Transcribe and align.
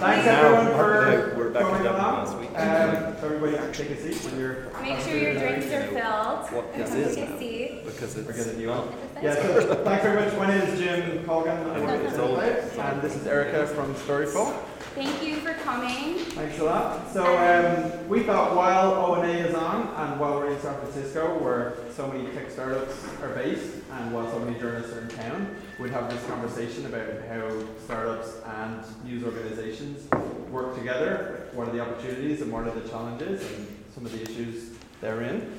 Thanks 0.00 0.24
Now, 0.24 0.54
everyone 0.54 0.78
we're 0.78 1.44
for 1.44 1.50
back 1.50 1.62
coming 1.62 1.86
along. 1.86 2.24
last 2.24 2.38
week. 2.38 2.48
Um, 2.56 3.14
so 3.20 3.26
everybody 3.34 3.72
take 3.76 3.90
a 3.90 3.96
seat 4.00 4.16
when 4.30 4.40
you're. 4.40 4.66
Make 4.80 4.98
sure 5.00 5.14
your 5.18 5.34
drinks 5.34 5.66
are 5.66 5.82
filled. 5.88 6.52
What 6.56 6.74
this 6.74 6.88
Come 6.88 6.98
is 7.00 7.16
now. 7.18 7.82
Because 7.84 8.16
it's 8.16 8.26
We're 8.26 8.32
getting 8.32 8.60
you 8.62 8.72
on. 8.72 8.94
Yeah, 9.22 9.34
so 9.34 9.84
thanks 9.84 10.02
very 10.02 10.24
much. 10.24 10.34
My 10.38 10.46
name 10.46 10.62
is 10.62 10.80
Jim 10.80 11.22
Colgan. 11.26 11.68
I 11.68 11.80
work 11.80 12.02
It's 12.02 12.14
at 12.14 12.20
old. 12.20 12.38
Life, 12.38 12.78
and 12.78 13.02
this 13.02 13.14
is 13.14 13.26
Erica 13.26 13.66
from 13.74 13.94
Storyful. 13.96 14.54
Thank 14.94 15.22
you 15.22 15.36
for 15.36 15.54
coming. 15.54 16.18
Thanks 16.18 16.58
a 16.58 16.64
lot. 16.64 17.12
So 17.12 17.24
um, 17.24 18.08
we 18.08 18.24
thought 18.24 18.56
while 18.56 18.92
ONA 18.92 19.28
is 19.28 19.54
on 19.54 19.86
and 19.86 20.18
while 20.18 20.34
we're 20.34 20.50
in 20.52 20.60
San 20.60 20.74
Francisco 20.80 21.38
where 21.38 21.76
so 21.94 22.08
many 22.08 22.28
tech 22.32 22.50
startups 22.50 23.06
are 23.22 23.28
based 23.28 23.76
and 23.92 24.12
while 24.12 24.28
so 24.32 24.40
many 24.40 24.58
journalists 24.58 24.92
are 24.92 25.02
in 25.02 25.08
town, 25.10 25.54
we'd 25.78 25.92
have 25.92 26.10
this 26.10 26.26
conversation 26.26 26.86
about 26.86 27.06
how 27.28 27.64
startups 27.84 28.40
and 28.44 28.84
news 29.04 29.22
organizations 29.22 30.08
work 30.50 30.76
together, 30.76 31.48
what 31.52 31.68
are 31.68 31.72
the 31.72 31.80
opportunities 31.80 32.40
and 32.40 32.52
what 32.52 32.66
are 32.66 32.72
the 32.72 32.88
challenges 32.88 33.42
and 33.52 33.68
some 33.94 34.04
of 34.04 34.10
the 34.10 34.22
issues 34.22 34.72
therein. 35.00 35.56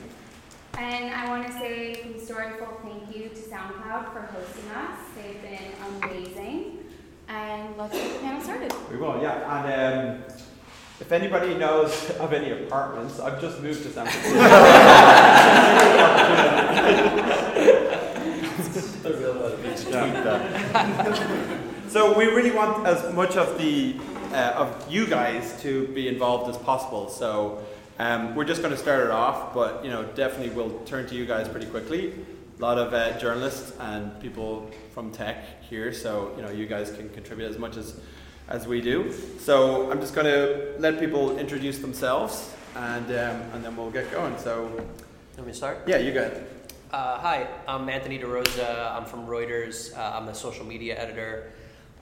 And 0.78 1.14
I 1.14 1.30
want 1.30 1.48
to 1.48 1.54
say 1.54 1.96
from 1.96 2.14
Storyful 2.16 2.82
thank 2.82 3.16
you 3.16 3.30
to 3.30 3.36
SoundCloud 3.36 4.12
for 4.12 4.22
hosting 4.24 4.70
us. 4.72 5.00
They've 5.16 5.42
been 5.42 5.72
amazing. 6.04 6.71
And 7.32 7.78
let's 7.78 7.94
get 7.94 8.14
the 8.14 8.20
panel 8.20 8.42
started. 8.42 8.74
We 8.92 8.98
will, 8.98 9.22
yeah. 9.22 9.66
And 9.66 10.18
um, 10.18 10.24
if 11.00 11.14
anybody 11.14 11.56
knows 11.56 12.10
of 12.20 12.34
any 12.34 12.52
apartments, 12.52 13.22
I've 13.22 13.40
just 13.40 13.62
moved 13.62 13.84
to 13.84 13.92
San 13.92 14.06
Francisco. 14.06 14.38
so 21.90 22.18
we 22.18 22.26
really 22.26 22.52
want 22.52 22.86
as 22.86 23.14
much 23.14 23.38
of 23.38 23.58
the 23.58 23.96
uh, 24.34 24.54
of 24.56 24.92
you 24.92 25.08
guys 25.08 25.62
to 25.62 25.88
be 25.90 26.10
involved 26.10 26.50
as 26.50 26.58
possible. 26.58 27.10
So 27.10 27.64
um, 27.98 28.36
we're 28.36 28.46
just 28.46 28.62
going 28.62 28.74
to 28.74 28.80
start 28.80 29.06
it 29.06 29.12
off, 29.12 29.54
but 29.54 29.86
you 29.86 29.90
know, 29.90 30.04
definitely 30.16 30.50
we'll 30.50 30.80
turn 30.80 31.08
to 31.08 31.16
you 31.16 31.26
guys 31.26 31.48
pretty 31.48 31.68
quickly. 31.68 32.14
A 32.62 32.64
lot 32.64 32.78
of 32.78 32.94
uh, 32.94 33.18
journalists 33.18 33.74
and 33.80 34.20
people 34.22 34.70
from 34.94 35.12
tech 35.12 35.64
here, 35.64 35.92
so 35.92 36.32
you 36.36 36.44
know, 36.44 36.52
you 36.52 36.68
guys 36.68 36.92
can 36.92 37.10
contribute 37.10 37.48
as 37.50 37.58
much 37.58 37.76
as 37.76 38.00
as 38.50 38.68
we 38.68 38.82
do. 38.82 39.12
So 39.40 39.90
I'm 39.90 40.00
just 40.00 40.14
going 40.14 40.28
to 40.28 40.76
let 40.78 41.00
people 41.00 41.40
introduce 41.40 41.80
themselves, 41.80 42.54
and 42.76 43.08
um, 43.08 43.42
and 43.54 43.66
then 43.66 43.76
we'll 43.76 43.90
get 43.90 44.12
going. 44.12 44.38
So 44.38 44.70
Let 45.38 45.48
me 45.48 45.54
start. 45.54 45.80
yeah, 45.88 45.98
you 45.98 46.14
go 46.14 46.22
it. 46.22 46.68
Uh, 46.92 47.18
hi, 47.18 47.48
I'm 47.68 47.90
Anthony 47.90 48.20
DeRosa. 48.20 48.96
I'm 48.96 49.06
from 49.06 49.26
Reuters. 49.26 49.98
Uh, 49.98 50.18
I'm 50.18 50.28
the 50.28 50.34
social 50.34 50.64
media 50.64 51.00
editor. 51.00 51.54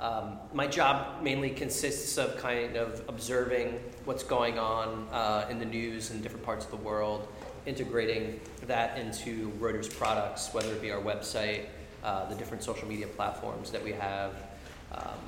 Um, 0.01 0.39
my 0.53 0.67
job 0.67 1.23
mainly 1.23 1.51
consists 1.51 2.17
of 2.17 2.35
kind 2.35 2.75
of 2.75 3.01
observing 3.07 3.79
what's 4.03 4.23
going 4.23 4.59
on 4.59 5.07
uh, 5.13 5.47
in 5.49 5.57
the 5.59 5.65
news 5.65 6.11
in 6.11 6.21
different 6.21 6.45
parts 6.45 6.65
of 6.65 6.71
the 6.71 6.77
world, 6.77 7.29
integrating 7.69 8.39
that 8.65 8.97
into 8.97 9.51
Reuters 9.59 9.95
products, 9.95 10.51
whether 10.53 10.73
it 10.73 10.81
be 10.81 10.91
our 10.91 11.01
website, 11.01 11.65
uh, 12.03 12.27
the 12.27 12.35
different 12.35 12.63
social 12.63 12.87
media 12.87 13.05
platforms 13.05 13.69
that 13.69 13.83
we 13.83 13.91
have. 13.91 14.33
Um, 14.91 15.19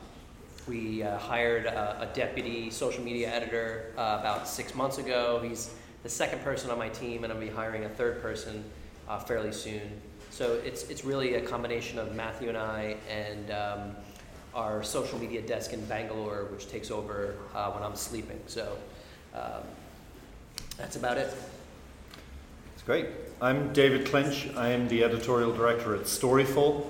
we 0.67 1.03
uh, 1.03 1.17
hired 1.19 1.67
a, 1.67 2.09
a 2.09 2.16
deputy 2.16 2.72
social 2.72 3.03
media 3.03 3.31
editor 3.31 3.94
uh, 3.95 4.17
about 4.19 4.47
six 4.47 4.73
months 4.73 4.97
ago. 4.97 5.39
He's 5.44 5.72
the 6.02 6.09
second 6.09 6.44
person 6.44 6.72
on 6.72 6.80
my 6.80 6.89
team, 6.89 7.23
and 7.23 7.31
I'll 7.31 7.39
be 7.39 7.47
hiring 7.47 7.86
a 7.86 7.89
third 7.89 8.23
person 8.23 8.64
uh, 9.08 9.19
fairly 9.19 9.52
soon. 9.52 10.02
So 10.31 10.59
it's, 10.66 10.89
it's 10.89 11.06
really 11.06 11.36
a 11.36 11.42
combination 11.42 12.00
of 12.00 12.16
Matthew 12.16 12.50
and 12.50 12.58
I 12.58 12.95
and 13.08 13.52
um, 13.52 13.95
our 14.56 14.81
social 14.81 15.19
media 15.19 15.42
desk 15.42 15.73
in 15.73 15.86
Bangalore, 15.86 16.45
which 16.45 16.67
takes 16.67 16.89
over 16.89 17.36
uh, 17.53 17.72
when 17.72 17.84
I'm 17.84 17.95
sleeping. 17.95 18.39
So 18.47 18.78
um, 19.36 19.64
that's 20.78 20.95
about 20.95 21.19
it. 21.19 21.31
It's 22.82 22.88
great. 22.88 23.10
I'm 23.40 23.74
David 23.74 24.08
Clinch. 24.08 24.50
I 24.56 24.69
am 24.69 24.88
the 24.88 25.03
editorial 25.03 25.53
director 25.53 25.94
at 25.94 26.06
Storyful. 26.06 26.88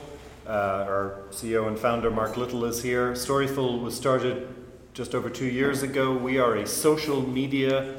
Uh, 0.47 0.50
our 0.88 1.24
CEO 1.31 1.68
and 1.68 1.78
founder, 1.78 2.09
Mark 2.09 2.38
Little, 2.38 2.63
is 2.63 2.81
here. 2.81 3.12
Storyful 3.12 3.81
was 3.81 3.94
started 3.94 4.47
just 4.94 5.13
over 5.13 5.30
two 5.30 5.47
years 5.47 5.84
ago. 5.84 6.16
We 6.16 6.38
are 6.38 6.56
a 6.56 6.66
social 6.66 7.22
media 7.22 7.94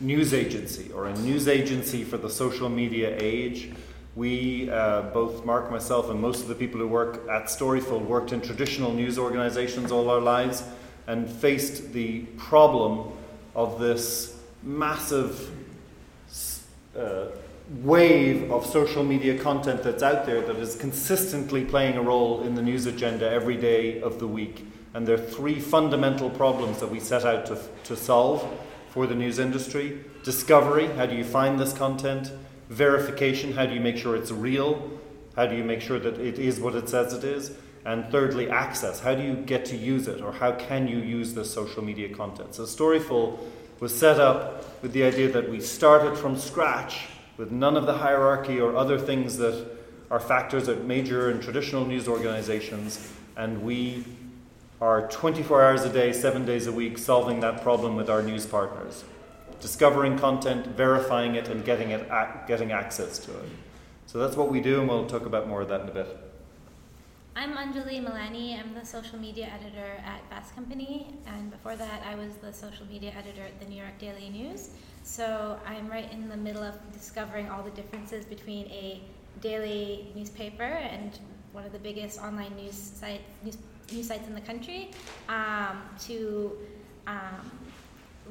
news 0.00 0.32
agency, 0.32 0.90
or 0.92 1.08
a 1.08 1.14
news 1.18 1.48
agency 1.48 2.02
for 2.02 2.16
the 2.16 2.30
social 2.30 2.70
media 2.70 3.14
age. 3.20 3.72
We, 4.16 4.70
uh, 4.70 5.02
both 5.12 5.44
Mark, 5.44 5.70
myself, 5.70 6.08
and 6.08 6.18
most 6.18 6.40
of 6.40 6.48
the 6.48 6.54
people 6.54 6.80
who 6.80 6.88
work 6.88 7.28
at 7.28 7.50
Storyful 7.50 8.00
worked 8.06 8.32
in 8.32 8.40
traditional 8.40 8.94
news 8.94 9.18
organizations 9.18 9.92
all 9.92 10.08
our 10.08 10.22
lives 10.22 10.64
and 11.06 11.28
faced 11.28 11.92
the 11.92 12.20
problem 12.38 13.12
of 13.54 13.78
this 13.78 14.40
massive 14.62 15.50
uh, 16.98 17.26
wave 17.82 18.50
of 18.50 18.64
social 18.64 19.04
media 19.04 19.38
content 19.38 19.82
that's 19.82 20.02
out 20.02 20.24
there 20.24 20.40
that 20.40 20.56
is 20.56 20.74
consistently 20.76 21.64
playing 21.64 21.96
a 21.96 22.02
role 22.02 22.42
in 22.42 22.54
the 22.54 22.62
news 22.62 22.86
agenda 22.86 23.28
every 23.30 23.56
day 23.56 24.00
of 24.00 24.18
the 24.18 24.26
week. 24.26 24.66
And 24.94 25.06
there 25.06 25.16
are 25.16 25.30
three 25.30 25.60
fundamental 25.60 26.30
problems 26.30 26.80
that 26.80 26.90
we 26.90 26.98
set 26.98 27.24
out 27.24 27.46
to, 27.46 27.60
to 27.84 27.96
solve 27.96 28.46
for 28.90 29.06
the 29.06 29.14
news 29.14 29.38
industry 29.38 30.00
discovery 30.24 30.86
how 30.88 31.06
do 31.06 31.14
you 31.14 31.24
find 31.24 31.58
this 31.58 31.72
content? 31.72 32.32
Verification 32.68 33.52
how 33.52 33.66
do 33.66 33.74
you 33.74 33.80
make 33.80 33.96
sure 33.96 34.16
it's 34.16 34.30
real? 34.30 34.90
How 35.36 35.46
do 35.46 35.56
you 35.56 35.64
make 35.64 35.80
sure 35.80 35.98
that 35.98 36.18
it 36.18 36.38
is 36.38 36.58
what 36.60 36.74
it 36.74 36.88
says 36.88 37.12
it 37.12 37.24
is? 37.24 37.52
And 37.84 38.10
thirdly, 38.10 38.50
access. 38.50 39.00
How 39.00 39.14
do 39.14 39.22
you 39.22 39.34
get 39.34 39.64
to 39.66 39.76
use 39.76 40.08
it, 40.08 40.20
or 40.20 40.32
how 40.32 40.52
can 40.52 40.88
you 40.88 40.98
use 40.98 41.32
this 41.32 41.54
social 41.54 41.82
media 41.82 42.14
content? 42.14 42.54
So, 42.54 42.64
Storyful 42.64 43.38
was 43.80 43.96
set 43.96 44.18
up 44.18 44.82
with 44.82 44.92
the 44.92 45.04
idea 45.04 45.30
that 45.30 45.48
we 45.48 45.60
started 45.60 46.16
from 46.16 46.36
scratch 46.36 47.06
with 47.36 47.50
none 47.50 47.76
of 47.76 47.86
the 47.86 47.94
hierarchy 47.94 48.60
or 48.60 48.76
other 48.76 48.98
things 48.98 49.36
that 49.38 49.66
are 50.10 50.20
factors 50.20 50.68
at 50.68 50.84
major 50.84 51.30
and 51.30 51.42
traditional 51.42 51.84
news 51.84 52.08
organizations, 52.08 53.12
and 53.36 53.62
we 53.62 54.04
are 54.80 55.08
24 55.08 55.64
hours 55.64 55.84
a 55.84 55.92
day, 55.92 56.12
seven 56.12 56.44
days 56.44 56.66
a 56.66 56.72
week, 56.72 56.98
solving 56.98 57.40
that 57.40 57.62
problem 57.62 57.94
with 57.96 58.08
our 58.08 58.22
news 58.22 58.46
partners, 58.46 59.04
discovering 59.60 60.18
content, 60.18 60.66
verifying 60.68 61.34
it, 61.34 61.48
and 61.48 61.64
getting 61.64 61.90
it, 61.90 62.08
getting 62.46 62.72
access 62.72 63.18
to 63.18 63.30
it. 63.30 63.48
So 64.06 64.18
that's 64.18 64.36
what 64.36 64.50
we 64.50 64.60
do, 64.60 64.80
and 64.80 64.88
we'll 64.88 65.06
talk 65.06 65.26
about 65.26 65.48
more 65.48 65.62
of 65.62 65.68
that 65.68 65.82
in 65.82 65.88
a 65.88 65.92
bit. 65.92 66.27
I'm 67.40 67.52
Anjali 67.52 68.04
Mullany. 68.04 68.58
I'm 68.58 68.74
the 68.74 68.84
social 68.84 69.16
media 69.16 69.48
editor 69.54 69.92
at 70.04 70.28
Fast 70.28 70.56
Company, 70.56 71.14
and 71.24 71.52
before 71.52 71.76
that, 71.76 72.02
I 72.04 72.16
was 72.16 72.34
the 72.38 72.52
social 72.52 72.84
media 72.86 73.12
editor 73.16 73.42
at 73.42 73.60
the 73.60 73.66
New 73.66 73.76
York 73.76 73.96
Daily 74.00 74.28
News. 74.28 74.70
So 75.04 75.56
I'm 75.64 75.86
right 75.86 76.12
in 76.12 76.28
the 76.28 76.36
middle 76.36 76.64
of 76.64 76.74
discovering 76.92 77.48
all 77.48 77.62
the 77.62 77.70
differences 77.70 78.24
between 78.24 78.66
a 78.66 79.00
daily 79.40 80.12
newspaper 80.16 80.64
and 80.64 81.16
one 81.52 81.64
of 81.64 81.70
the 81.70 81.78
biggest 81.78 82.20
online 82.20 82.56
news 82.56 82.74
sites, 82.74 83.22
news, 83.44 83.56
news 83.92 84.08
sites 84.08 84.26
in 84.26 84.34
the 84.34 84.40
country, 84.40 84.90
um, 85.28 85.82
to 86.06 86.58
um, 87.06 87.52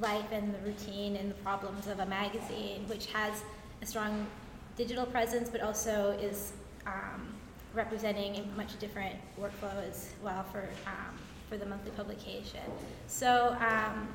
life 0.02 0.34
and 0.34 0.54
the 0.54 0.60
routine 0.66 1.16
and 1.16 1.32
the 1.32 1.36
problems 1.36 1.88
of 1.88 2.00
a 2.00 2.06
magazine, 2.06 2.86
which 2.90 3.06
has 3.14 3.42
a 3.82 3.86
strong 3.86 4.28
digital 4.76 5.06
presence, 5.06 5.50
but 5.50 5.62
also 5.62 6.10
is 6.22 6.52
um, 6.86 7.37
representing 7.78 8.36
a 8.38 8.58
much 8.58 8.78
different 8.80 9.16
workflow 9.40 9.88
as 9.88 10.10
well 10.24 10.44
for 10.52 10.68
um, 10.86 11.18
for 11.48 11.58
the 11.58 11.66
monthly 11.66 11.92
publication. 11.92 12.60
So 13.08 13.56
um, 13.62 14.10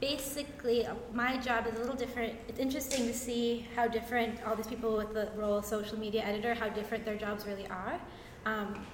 basically, 0.00 0.86
uh, 0.86 0.94
my 1.14 1.36
job 1.36 1.66
is 1.68 1.74
a 1.76 1.78
little 1.78 1.94
different. 1.94 2.34
It's 2.48 2.58
interesting 2.58 3.06
to 3.06 3.14
see 3.14 3.68
how 3.76 3.86
different 3.86 4.42
all 4.44 4.56
these 4.56 4.66
people 4.66 4.96
with 4.96 5.14
the 5.14 5.28
role 5.36 5.58
of 5.58 5.64
social 5.64 5.98
media 5.98 6.22
editor, 6.24 6.54
how 6.54 6.68
different 6.68 7.04
their 7.04 7.16
jobs 7.16 7.46
really 7.46 7.68
are, 7.68 8.00
um, 8.46 8.84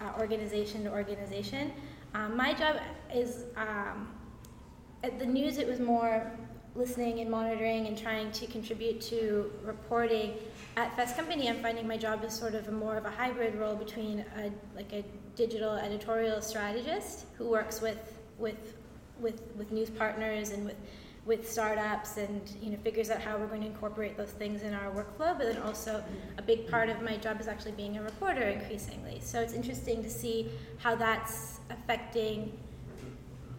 uh, 0.00 0.20
organization 0.20 0.84
to 0.84 0.90
organization. 0.90 1.72
Um, 2.14 2.36
my 2.36 2.52
job 2.52 2.76
is 3.14 3.44
um, 3.56 4.08
at 5.02 5.18
the 5.18 5.26
news. 5.26 5.58
It 5.58 5.66
was 5.66 5.80
more 5.80 6.30
listening 6.74 7.20
and 7.20 7.30
monitoring 7.30 7.86
and 7.86 7.96
trying 7.96 8.30
to 8.32 8.46
contribute 8.46 9.00
to 9.00 9.50
reporting. 9.64 10.34
At 10.78 10.94
Fast 10.94 11.16
Company, 11.16 11.48
I'm 11.48 11.60
finding 11.60 11.88
my 11.88 11.96
job 11.96 12.22
is 12.22 12.32
sort 12.32 12.54
of 12.54 12.68
a 12.68 12.70
more 12.70 12.96
of 12.96 13.04
a 13.04 13.10
hybrid 13.10 13.56
role 13.56 13.74
between 13.74 14.24
a, 14.36 14.52
like 14.76 14.92
a 14.92 15.04
digital 15.34 15.72
editorial 15.72 16.40
strategist 16.40 17.24
who 17.36 17.48
works 17.48 17.80
with 17.80 18.20
with 18.38 18.76
with 19.18 19.42
with 19.56 19.72
news 19.72 19.90
partners 19.90 20.50
and 20.50 20.64
with 20.64 20.76
with 21.26 21.50
startups 21.50 22.16
and 22.16 22.54
you 22.62 22.70
know 22.70 22.76
figures 22.84 23.10
out 23.10 23.20
how 23.20 23.36
we're 23.36 23.48
going 23.48 23.62
to 23.62 23.66
incorporate 23.66 24.16
those 24.16 24.30
things 24.30 24.62
in 24.62 24.72
our 24.72 24.92
workflow 24.92 25.36
but 25.36 25.52
then 25.52 25.58
also 25.62 26.00
a 26.38 26.42
big 26.42 26.70
part 26.70 26.88
of 26.88 27.02
my 27.02 27.16
job 27.16 27.40
is 27.40 27.48
actually 27.48 27.72
being 27.72 27.98
a 27.98 28.02
reporter 28.02 28.42
increasingly. 28.42 29.18
So 29.20 29.40
it's 29.40 29.54
interesting 29.54 30.00
to 30.04 30.10
see 30.10 30.48
how 30.78 30.94
that's 30.94 31.58
affecting 31.70 32.56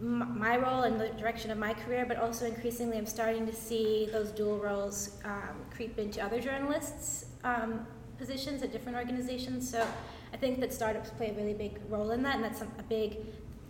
my 0.00 0.56
role 0.56 0.84
and 0.84 0.98
the 0.98 1.08
direction 1.08 1.50
of 1.50 1.58
my 1.58 1.74
career, 1.74 2.06
but 2.06 2.16
also 2.16 2.46
increasingly 2.46 2.96
I'm 2.96 3.04
starting 3.04 3.46
to 3.46 3.54
see 3.54 4.08
those 4.10 4.30
dual 4.30 4.56
roles 4.58 5.18
um, 5.26 5.56
creep 5.80 5.98
into 5.98 6.22
other 6.22 6.38
journalists' 6.38 7.24
um, 7.42 7.86
positions 8.18 8.62
at 8.62 8.70
different 8.70 8.98
organizations. 8.98 9.70
So 9.70 9.86
I 10.30 10.36
think 10.36 10.60
that 10.60 10.74
startups 10.74 11.08
play 11.08 11.30
a 11.30 11.32
really 11.32 11.54
big 11.54 11.80
role 11.88 12.10
in 12.10 12.22
that, 12.24 12.34
and 12.34 12.44
that's 12.44 12.60
a 12.60 12.82
big 12.86 13.16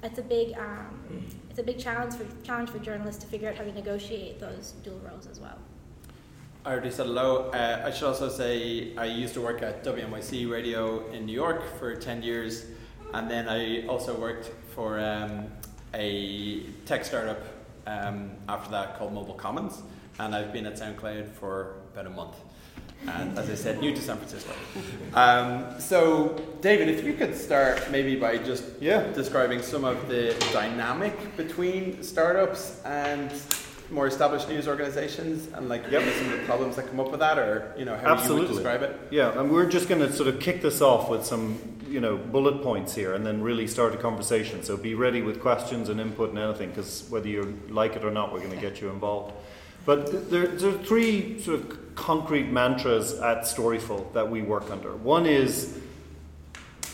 it's 0.03 0.19
a 0.19 0.23
big 0.23 0.55
um, 0.59 1.25
it's 1.51 1.61
a 1.61 1.63
big 1.63 1.79
challenge 1.79 2.15
for 2.15 2.27
challenge 2.43 2.71
for 2.71 2.81
journalists 2.81 3.23
to 3.23 3.31
figure 3.31 3.49
out 3.49 3.55
how 3.55 3.63
to 3.63 3.73
negotiate 3.73 4.41
those 4.41 4.73
dual 4.83 4.99
roles 5.09 5.29
as 5.29 5.39
well. 5.39 5.59
I 6.65 6.73
already 6.73 6.91
said 6.91 7.07
hello. 7.07 7.51
Uh, 7.51 7.85
I 7.87 7.93
should 7.93 8.09
also 8.09 8.29
say 8.29 8.97
I 8.97 9.05
used 9.05 9.35
to 9.35 9.41
work 9.41 9.63
at 9.63 9.85
WNYC 9.85 10.51
Radio 10.51 11.09
in 11.13 11.27
New 11.27 11.39
York 11.45 11.63
for 11.79 11.95
10 11.95 12.25
years, 12.25 12.67
and 13.15 13.31
then 13.31 13.49
I 13.49 13.87
also 13.87 14.19
worked 14.19 14.51
for 14.75 14.99
um, 14.99 15.47
a 15.95 16.65
tech 16.87 17.05
startup 17.05 17.43
um, 17.87 18.33
after 18.49 18.71
that 18.73 18.99
called 18.99 19.13
Mobile 19.13 19.35
Commons, 19.35 19.85
and 20.21 20.35
I've 20.35 20.53
been 20.53 20.67
at 20.67 20.75
SoundCloud 20.75 21.29
for 21.33 21.77
about 21.93 22.07
a 22.07 22.11
month. 22.11 22.37
And 23.07 23.39
as 23.39 23.49
I 23.49 23.55
said, 23.55 23.81
new 23.81 23.95
to 23.95 24.01
San 24.01 24.17
Francisco. 24.19 24.53
Um, 25.15 25.81
so, 25.81 26.41
David, 26.61 26.89
if 26.89 27.03
you 27.05 27.15
could 27.15 27.35
start 27.37 27.91
maybe 27.91 28.15
by 28.15 28.37
just 28.37 28.65
Yeah. 28.81 29.03
describing 29.13 29.61
some 29.63 29.85
of 29.85 30.09
the 30.09 30.37
dynamic 30.53 31.15
between 31.37 32.03
startups 32.03 32.81
and 32.85 33.33
more 33.91 34.07
established 34.07 34.49
news 34.49 34.69
organizations 34.69 35.49
and 35.55 35.69
like 35.69 35.83
Yep. 35.91 36.03
some 36.19 36.33
of 36.33 36.39
the 36.39 36.45
problems 36.45 36.77
that 36.77 36.87
come 36.89 37.01
up 37.01 37.11
with 37.11 37.19
that 37.21 37.39
or 37.39 37.75
you 37.77 37.85
know 37.85 37.97
how 37.97 38.23
you 38.23 38.35
would 38.37 38.47
describe 38.47 38.83
it 38.83 38.93
Yeah, 39.11 39.37
and 39.41 39.51
we're 39.51 39.69
just 39.69 39.89
going 39.89 40.01
to 40.07 40.13
sort 40.13 40.29
of 40.29 40.39
kick 40.39 40.63
this 40.63 40.81
off 40.81 41.09
with 41.11 41.25
some, 41.25 41.59
you 41.89 42.01
know, 42.01 42.17
bullet 42.17 42.63
points 42.63 42.95
here, 42.95 43.15
and 43.15 43.27
then 43.27 43.43
really 43.43 43.67
start 43.67 43.95
a 43.95 43.97
conversation. 44.09 44.63
So 44.63 44.77
be 44.77 44.95
ready 44.95 45.23
with 45.23 45.41
questions 45.41 45.89
and 45.89 45.99
input 46.01 46.29
and 46.31 46.39
anything, 46.39 46.69
because 46.69 47.05
whether 47.11 47.27
you 47.29 47.59
like 47.69 47.97
it 47.97 48.05
or 48.05 48.13
not, 48.13 48.33
we're 48.33 48.45
going 48.47 48.57
to 48.61 48.65
get 48.69 48.81
you 48.81 48.91
involved. 48.91 49.33
But 49.91 50.31
there, 50.31 50.47
there 50.47 50.69
are 50.69 50.79
three 50.85 51.41
sort 51.41 51.59
of 51.59 51.97
concrete 51.97 52.45
mantras 52.45 53.15
at 53.15 53.39
Storyful 53.39 54.13
that 54.13 54.31
we 54.31 54.41
work 54.41 54.71
under. 54.71 54.95
One 54.95 55.27
is 55.27 55.81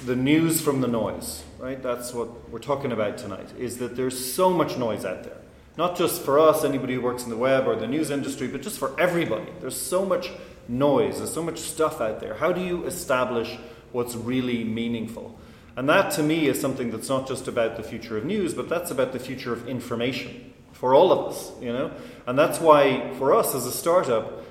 the 0.06 0.16
news 0.16 0.62
from 0.62 0.80
the 0.80 0.88
noise, 0.88 1.44
right? 1.58 1.82
That's 1.82 2.14
what 2.14 2.48
we're 2.48 2.58
talking 2.58 2.92
about 2.92 3.18
tonight. 3.18 3.50
Is 3.58 3.76
that 3.80 3.96
there's 3.96 4.32
so 4.32 4.48
much 4.48 4.78
noise 4.78 5.04
out 5.04 5.24
there, 5.24 5.36
not 5.76 5.98
just 5.98 6.22
for 6.22 6.38
us, 6.38 6.64
anybody 6.64 6.94
who 6.94 7.02
works 7.02 7.24
in 7.24 7.28
the 7.28 7.36
web 7.36 7.68
or 7.68 7.76
the 7.76 7.86
news 7.86 8.08
industry, 8.08 8.48
but 8.48 8.62
just 8.62 8.78
for 8.78 8.98
everybody. 8.98 9.52
There's 9.60 9.78
so 9.78 10.06
much 10.06 10.30
noise. 10.66 11.18
There's 11.18 11.34
so 11.34 11.42
much 11.42 11.58
stuff 11.58 12.00
out 12.00 12.20
there. 12.20 12.32
How 12.32 12.50
do 12.50 12.62
you 12.62 12.86
establish 12.86 13.58
what's 13.92 14.14
really 14.14 14.64
meaningful? 14.64 15.38
And 15.76 15.86
that, 15.90 16.12
to 16.12 16.22
me, 16.22 16.46
is 16.46 16.58
something 16.58 16.90
that's 16.92 17.10
not 17.10 17.28
just 17.28 17.46
about 17.46 17.76
the 17.76 17.82
future 17.82 18.16
of 18.16 18.24
news, 18.24 18.54
but 18.54 18.70
that's 18.70 18.90
about 18.90 19.12
the 19.12 19.18
future 19.18 19.52
of 19.52 19.68
information 19.68 20.54
for 20.72 20.94
all 20.94 21.12
of 21.12 21.30
us. 21.30 21.52
You 21.60 21.72
know, 21.72 21.90
and 22.26 22.38
that's 22.38 22.60
why 22.60 23.12
for 23.18 23.34
us 23.34 23.54
as 23.54 23.66
a 23.66 23.72
startup 23.72 24.44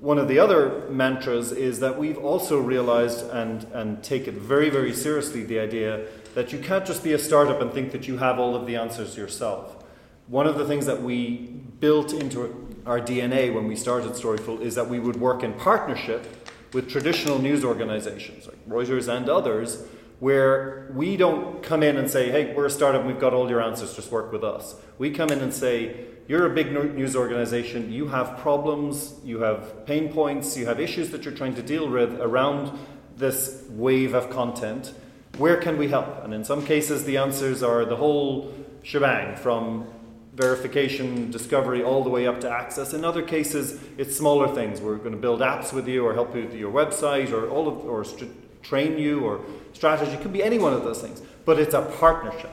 one 0.00 0.18
of 0.18 0.28
the 0.28 0.38
other 0.38 0.86
mantras 0.90 1.52
is 1.52 1.80
that 1.80 1.98
we've 1.98 2.18
also 2.18 2.60
realized 2.60 3.28
and, 3.30 3.64
and 3.72 4.02
take 4.04 4.28
it 4.28 4.34
very, 4.34 4.68
very 4.68 4.92
seriously 4.92 5.42
the 5.42 5.58
idea 5.58 6.06
that 6.34 6.52
you 6.52 6.58
can't 6.58 6.84
just 6.84 7.02
be 7.02 7.14
a 7.14 7.18
startup 7.18 7.60
and 7.62 7.72
think 7.72 7.92
that 7.92 8.06
you 8.06 8.18
have 8.18 8.38
all 8.38 8.54
of 8.54 8.66
the 8.66 8.76
answers 8.76 9.16
yourself. 9.16 9.84
One 10.26 10.46
of 10.46 10.58
the 10.58 10.66
things 10.66 10.84
that 10.86 11.02
we 11.02 11.36
built 11.80 12.12
into 12.12 12.78
our 12.84 13.00
DNA 13.00 13.52
when 13.54 13.66
we 13.66 13.74
started 13.74 14.12
Storyful 14.12 14.60
is 14.60 14.74
that 14.74 14.88
we 14.88 14.98
would 14.98 15.16
work 15.16 15.42
in 15.42 15.54
partnership 15.54 16.26
with 16.74 16.90
traditional 16.90 17.38
news 17.38 17.64
organizations 17.64 18.46
like 18.46 18.68
Reuters 18.68 19.08
and 19.08 19.30
others, 19.30 19.82
where 20.20 20.90
we 20.94 21.16
don't 21.16 21.62
come 21.62 21.82
in 21.82 21.96
and 21.96 22.10
say, 22.10 22.30
hey, 22.30 22.54
we're 22.54 22.66
a 22.66 22.70
startup, 22.70 23.00
and 23.00 23.10
we've 23.10 23.20
got 23.20 23.32
all 23.32 23.48
your 23.48 23.62
answers, 23.62 23.94
just 23.94 24.10
work 24.10 24.30
with 24.30 24.44
us. 24.44 24.76
We 24.98 25.10
come 25.10 25.30
in 25.30 25.40
and 25.40 25.54
say, 25.54 26.06
you're 26.28 26.46
a 26.46 26.54
big 26.54 26.72
news 26.72 27.14
organization, 27.14 27.92
you 27.92 28.08
have 28.08 28.38
problems, 28.38 29.14
you 29.24 29.40
have 29.40 29.86
pain 29.86 30.12
points, 30.12 30.56
you 30.56 30.66
have 30.66 30.80
issues 30.80 31.10
that 31.10 31.24
you're 31.24 31.34
trying 31.34 31.54
to 31.54 31.62
deal 31.62 31.88
with 31.88 32.20
around 32.20 32.76
this 33.16 33.64
wave 33.70 34.14
of 34.14 34.28
content. 34.30 34.92
Where 35.38 35.56
can 35.56 35.78
we 35.78 35.88
help? 35.88 36.24
And 36.24 36.34
in 36.34 36.44
some 36.44 36.64
cases, 36.64 37.04
the 37.04 37.18
answers 37.18 37.62
are 37.62 37.84
the 37.84 37.96
whole 37.96 38.52
shebang 38.82 39.36
from 39.36 39.86
verification, 40.34 41.30
discovery, 41.30 41.82
all 41.82 42.02
the 42.04 42.10
way 42.10 42.26
up 42.26 42.40
to 42.40 42.50
access. 42.50 42.92
In 42.92 43.04
other 43.04 43.22
cases, 43.22 43.80
it's 43.96 44.16
smaller 44.16 44.54
things. 44.54 44.80
We're 44.80 44.96
going 44.96 45.12
to 45.12 45.16
build 45.16 45.40
apps 45.40 45.72
with 45.72 45.88
you, 45.88 46.04
or 46.04 46.12
help 46.12 46.34
you 46.34 46.42
with 46.42 46.54
your 46.54 46.72
website, 46.72 47.32
or 47.32 47.48
all 47.48 47.68
of, 47.68 47.78
or 47.86 48.04
st- 48.04 48.62
train 48.62 48.98
you, 48.98 49.20
or 49.20 49.40
strategy. 49.72 50.12
It 50.12 50.20
could 50.20 50.32
be 50.32 50.42
any 50.42 50.58
one 50.58 50.74
of 50.74 50.84
those 50.84 51.00
things, 51.00 51.22
but 51.44 51.58
it's 51.58 51.74
a 51.74 51.82
partnership. 51.82 52.50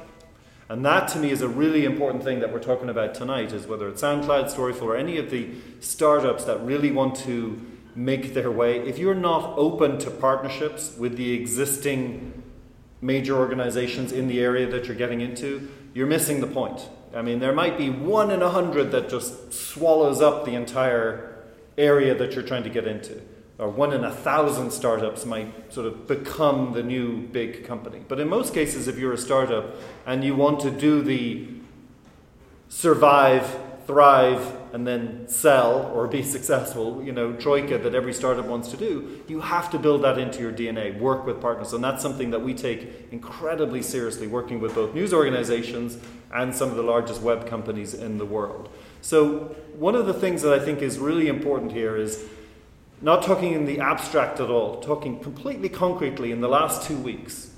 And 0.69 0.85
that 0.85 1.07
to 1.09 1.19
me 1.19 1.31
is 1.31 1.41
a 1.41 1.47
really 1.47 1.85
important 1.85 2.23
thing 2.23 2.39
that 2.39 2.51
we're 2.51 2.59
talking 2.59 2.89
about 2.89 3.13
tonight 3.13 3.51
is 3.51 3.67
whether 3.67 3.87
it's 3.89 4.01
SoundCloud, 4.01 4.45
Storyful, 4.45 4.83
or 4.83 4.95
any 4.95 5.17
of 5.17 5.29
the 5.29 5.49
startups 5.81 6.45
that 6.45 6.61
really 6.61 6.91
want 6.91 7.15
to 7.17 7.61
make 7.95 8.33
their 8.33 8.49
way. 8.49 8.79
If 8.79 8.97
you're 8.97 9.13
not 9.13 9.57
open 9.57 9.99
to 9.99 10.09
partnerships 10.09 10.95
with 10.97 11.17
the 11.17 11.33
existing 11.33 12.43
major 13.01 13.37
organizations 13.37 14.11
in 14.11 14.27
the 14.27 14.39
area 14.39 14.67
that 14.67 14.85
you're 14.85 14.95
getting 14.95 15.21
into, 15.21 15.69
you're 15.93 16.07
missing 16.07 16.41
the 16.41 16.47
point. 16.47 16.89
I 17.13 17.21
mean, 17.21 17.39
there 17.39 17.53
might 17.53 17.77
be 17.77 17.89
one 17.89 18.31
in 18.31 18.41
a 18.41 18.49
hundred 18.49 18.91
that 18.91 19.09
just 19.09 19.53
swallows 19.53 20.21
up 20.21 20.45
the 20.45 20.55
entire 20.55 21.35
area 21.77 22.15
that 22.15 22.33
you're 22.33 22.43
trying 22.43 22.63
to 22.63 22.69
get 22.69 22.87
into. 22.87 23.21
Or 23.59 23.69
one 23.69 23.93
in 23.93 24.03
a 24.03 24.11
thousand 24.11 24.71
startups 24.71 25.25
might 25.25 25.71
sort 25.71 25.85
of 25.85 26.07
become 26.07 26.73
the 26.73 26.81
new 26.81 27.17
big 27.27 27.65
company. 27.65 28.01
But 28.07 28.19
in 28.19 28.27
most 28.27 28.53
cases, 28.53 28.87
if 28.87 28.97
you're 28.97 29.13
a 29.13 29.17
startup 29.17 29.75
and 30.05 30.23
you 30.23 30.35
want 30.35 30.59
to 30.61 30.71
do 30.71 31.01
the 31.03 31.47
survive, 32.67 33.59
thrive, 33.85 34.57
and 34.73 34.87
then 34.87 35.27
sell 35.27 35.91
or 35.93 36.07
be 36.07 36.23
successful, 36.35 37.03
you 37.03 37.11
know, 37.11 37.33
troika 37.33 37.77
that 37.77 37.93
every 37.93 38.13
startup 38.13 38.45
wants 38.45 38.69
to 38.69 38.77
do, 38.77 39.21
you 39.27 39.39
have 39.39 39.69
to 39.69 39.77
build 39.77 40.01
that 40.03 40.17
into 40.17 40.41
your 40.41 40.51
DNA, 40.51 40.99
work 40.99 41.23
with 41.25 41.39
partners. 41.39 41.73
And 41.73 41.83
that's 41.83 42.01
something 42.01 42.31
that 42.31 42.39
we 42.39 42.55
take 42.55 43.07
incredibly 43.11 43.83
seriously, 43.83 44.25
working 44.25 44.59
with 44.59 44.73
both 44.73 44.95
news 44.95 45.13
organizations 45.13 45.99
and 46.33 46.55
some 46.55 46.69
of 46.69 46.75
the 46.75 46.81
largest 46.81 47.21
web 47.21 47.47
companies 47.47 47.93
in 47.93 48.17
the 48.17 48.25
world. 48.25 48.69
So, 49.01 49.55
one 49.77 49.95
of 49.95 50.07
the 50.07 50.13
things 50.13 50.41
that 50.41 50.53
I 50.53 50.63
think 50.63 50.81
is 50.81 50.97
really 50.97 51.27
important 51.27 51.71
here 51.71 51.95
is 51.95 52.25
not 53.03 53.21
talking 53.21 53.51
in 53.51 53.65
the 53.65 53.81
abstract 53.81 54.39
at 54.39 54.49
all, 54.49 54.79
talking 54.79 55.19
completely 55.19 55.67
concretely 55.67 56.31
in 56.31 56.39
the 56.39 56.47
last 56.47 56.87
two 56.87 56.97
weeks. 56.97 57.51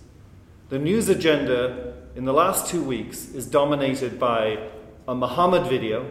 The 0.70 0.80
news 0.80 1.08
agenda 1.08 1.94
in 2.16 2.26
the 2.26 2.34
last 2.34 2.68
two 2.68 2.84
weeks 2.84 3.30
is 3.30 3.46
dominated 3.46 4.20
by 4.20 4.58
a 5.08 5.14
Muhammad 5.14 5.68
video 5.68 6.10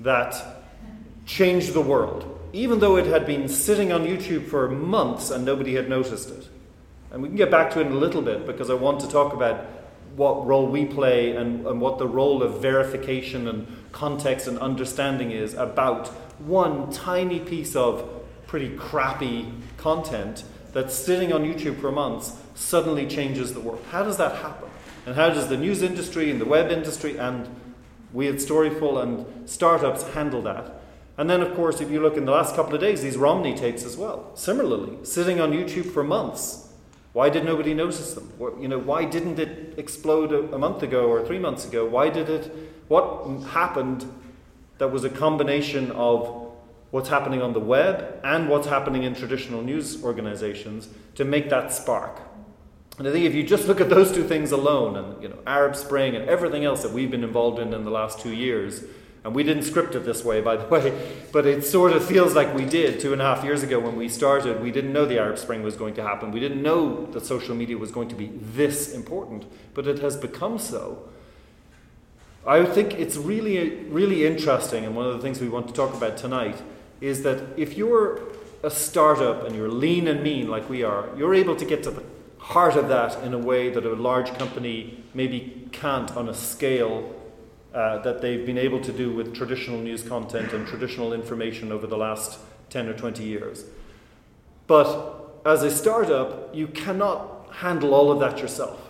that 0.00 0.36
changed 1.24 1.72
the 1.72 1.80
world, 1.80 2.38
even 2.52 2.80
though 2.80 2.96
it 2.96 3.06
had 3.06 3.24
been 3.24 3.48
sitting 3.48 3.92
on 3.92 4.04
YouTube 4.04 4.46
for 4.46 4.68
months 4.68 5.30
and 5.30 5.46
nobody 5.46 5.74
had 5.74 5.88
noticed 5.88 6.28
it. 6.28 6.46
And 7.12 7.22
we 7.22 7.28
can 7.28 7.36
get 7.36 7.50
back 7.50 7.70
to 7.72 7.80
it 7.80 7.86
in 7.86 7.92
a 7.92 7.96
little 7.96 8.20
bit 8.20 8.44
because 8.44 8.68
I 8.68 8.74
want 8.74 9.00
to 9.00 9.08
talk 9.08 9.32
about 9.32 9.64
what 10.16 10.46
role 10.46 10.66
we 10.66 10.84
play 10.84 11.34
and, 11.34 11.66
and 11.66 11.80
what 11.80 11.96
the 11.96 12.06
role 12.06 12.42
of 12.42 12.60
verification 12.60 13.48
and 13.48 13.66
context 13.92 14.46
and 14.46 14.58
understanding 14.58 15.30
is 15.30 15.54
about 15.54 16.08
one 16.38 16.90
tiny 16.92 17.40
piece 17.40 17.74
of 17.74 18.13
pretty 18.54 18.76
crappy 18.76 19.52
content 19.76 20.44
that's 20.72 20.94
sitting 20.94 21.32
on 21.32 21.42
YouTube 21.42 21.76
for 21.80 21.90
months 21.90 22.36
suddenly 22.54 23.04
changes 23.04 23.52
the 23.52 23.58
world. 23.58 23.84
How 23.90 24.04
does 24.04 24.16
that 24.18 24.36
happen? 24.36 24.68
And 25.06 25.16
how 25.16 25.30
does 25.30 25.48
the 25.48 25.56
news 25.56 25.82
industry 25.82 26.30
and 26.30 26.40
the 26.40 26.44
web 26.44 26.70
industry 26.70 27.18
and 27.18 27.48
we 28.12 28.28
at 28.28 28.36
Storyful 28.36 29.02
and 29.02 29.50
startups 29.50 30.04
handle 30.10 30.40
that? 30.42 30.72
And 31.18 31.28
then, 31.28 31.40
of 31.40 31.52
course, 31.56 31.80
if 31.80 31.90
you 31.90 32.00
look 32.00 32.16
in 32.16 32.26
the 32.26 32.30
last 32.30 32.54
couple 32.54 32.76
of 32.76 32.80
days, 32.80 33.02
these 33.02 33.16
Romney 33.16 33.56
tapes 33.56 33.84
as 33.84 33.96
well, 33.96 34.30
similarly, 34.36 35.04
sitting 35.04 35.40
on 35.40 35.50
YouTube 35.50 35.90
for 35.90 36.04
months. 36.04 36.68
Why 37.12 37.30
did 37.30 37.44
nobody 37.44 37.74
notice 37.74 38.14
them? 38.14 38.32
You 38.60 38.68
know, 38.68 38.78
why 38.78 39.04
didn't 39.04 39.40
it 39.40 39.74
explode 39.76 40.30
a, 40.30 40.54
a 40.54 40.58
month 40.60 40.84
ago 40.84 41.08
or 41.08 41.26
three 41.26 41.40
months 41.40 41.66
ago? 41.66 41.84
Why 41.86 42.08
did 42.08 42.30
it? 42.30 42.54
What 42.86 43.26
happened 43.48 44.08
that 44.78 44.92
was 44.92 45.02
a 45.02 45.10
combination 45.10 45.90
of 45.90 46.43
what's 46.94 47.08
happening 47.08 47.42
on 47.42 47.52
the 47.52 47.58
web 47.58 48.20
and 48.22 48.48
what's 48.48 48.68
happening 48.68 49.02
in 49.02 49.16
traditional 49.16 49.60
news 49.62 50.04
organizations 50.04 50.88
to 51.16 51.24
make 51.24 51.50
that 51.50 51.72
spark? 51.72 52.20
And 52.98 53.08
I 53.08 53.10
think 53.10 53.24
if 53.24 53.34
you 53.34 53.42
just 53.42 53.66
look 53.66 53.80
at 53.80 53.90
those 53.90 54.12
two 54.12 54.22
things 54.22 54.52
alone, 54.52 54.96
and 54.96 55.20
you 55.20 55.28
know, 55.28 55.38
Arab 55.44 55.74
Spring 55.74 56.14
and 56.14 56.28
everything 56.28 56.64
else 56.64 56.84
that 56.84 56.92
we've 56.92 57.10
been 57.10 57.24
involved 57.24 57.58
in 57.58 57.74
in 57.74 57.84
the 57.84 57.90
last 57.90 58.20
two 58.20 58.32
years, 58.32 58.84
and 59.24 59.34
we 59.34 59.42
didn't 59.42 59.64
script 59.64 59.96
it 59.96 60.04
this 60.04 60.24
way, 60.24 60.40
by 60.40 60.54
the 60.54 60.68
way, 60.68 60.96
but 61.32 61.46
it 61.46 61.64
sort 61.64 61.90
of 61.94 62.04
feels 62.04 62.36
like 62.36 62.54
we 62.54 62.64
did 62.64 63.00
two 63.00 63.12
and 63.12 63.20
a 63.20 63.24
half 63.24 63.42
years 63.42 63.64
ago 63.64 63.80
when 63.80 63.96
we 63.96 64.08
started. 64.08 64.62
We 64.62 64.70
didn't 64.70 64.92
know 64.92 65.04
the 65.04 65.18
Arab 65.18 65.38
Spring 65.38 65.64
was 65.64 65.74
going 65.74 65.94
to 65.94 66.02
happen. 66.04 66.30
We 66.30 66.38
didn't 66.38 66.62
know 66.62 67.06
that 67.06 67.26
social 67.26 67.56
media 67.56 67.76
was 67.76 67.90
going 67.90 68.08
to 68.10 68.14
be 68.14 68.30
this 68.40 68.94
important, 68.94 69.46
but 69.74 69.88
it 69.88 69.98
has 69.98 70.16
become 70.16 70.60
so. 70.60 71.08
I 72.46 72.64
think 72.64 72.94
it's 72.94 73.16
really, 73.16 73.82
really 73.86 74.24
interesting, 74.24 74.84
and 74.84 74.94
one 74.94 75.06
of 75.06 75.14
the 75.14 75.22
things 75.22 75.40
we 75.40 75.48
want 75.48 75.66
to 75.66 75.74
talk 75.74 75.92
about 75.92 76.16
tonight 76.16 76.62
is 77.04 77.22
that 77.22 77.42
if 77.58 77.76
you're 77.76 78.22
a 78.62 78.70
startup 78.70 79.44
and 79.44 79.54
you're 79.54 79.68
lean 79.68 80.08
and 80.08 80.22
mean 80.22 80.48
like 80.48 80.70
we 80.70 80.82
are, 80.82 81.06
you're 81.18 81.34
able 81.34 81.54
to 81.54 81.64
get 81.66 81.82
to 81.82 81.90
the 81.90 82.02
heart 82.38 82.76
of 82.76 82.88
that 82.88 83.22
in 83.22 83.34
a 83.34 83.38
way 83.38 83.68
that 83.68 83.84
a 83.84 83.94
large 83.94 84.32
company 84.38 85.04
maybe 85.12 85.68
can't 85.70 86.16
on 86.16 86.30
a 86.30 86.34
scale 86.34 87.14
uh, 87.74 87.98
that 87.98 88.22
they've 88.22 88.46
been 88.46 88.56
able 88.56 88.80
to 88.80 88.90
do 88.90 89.12
with 89.12 89.34
traditional 89.34 89.78
news 89.78 90.02
content 90.02 90.54
and 90.54 90.66
traditional 90.66 91.12
information 91.12 91.70
over 91.72 91.86
the 91.86 91.96
last 91.96 92.38
10 92.70 92.88
or 92.88 92.94
20 92.94 93.22
years. 93.22 93.64
But 94.66 95.42
as 95.44 95.62
a 95.62 95.70
startup, 95.70 96.54
you 96.54 96.68
cannot 96.68 97.50
handle 97.50 97.92
all 97.92 98.10
of 98.10 98.20
that 98.20 98.38
yourself. 98.38 98.80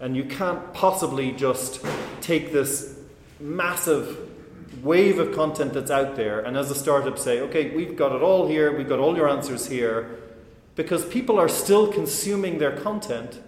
And 0.00 0.16
you 0.16 0.24
can't 0.24 0.72
possibly 0.72 1.32
just 1.32 1.84
take 2.22 2.50
this 2.50 2.98
massive 3.38 4.31
wave 4.82 5.18
of 5.18 5.34
content 5.34 5.72
that's 5.72 5.90
out 5.90 6.16
there 6.16 6.40
and 6.40 6.56
as 6.56 6.70
a 6.70 6.74
startup 6.74 7.18
say, 7.18 7.40
okay, 7.40 7.74
we've 7.74 7.96
got 7.96 8.12
it 8.14 8.20
all 8.20 8.48
here, 8.48 8.76
we've 8.76 8.88
got 8.88 8.98
all 8.98 9.16
your 9.16 9.28
answers 9.28 9.66
here, 9.66 10.18
because 10.74 11.04
people 11.06 11.38
are 11.38 11.48
still 11.48 11.92
consuming 11.92 12.58
their 12.58 12.76
content 12.76 13.40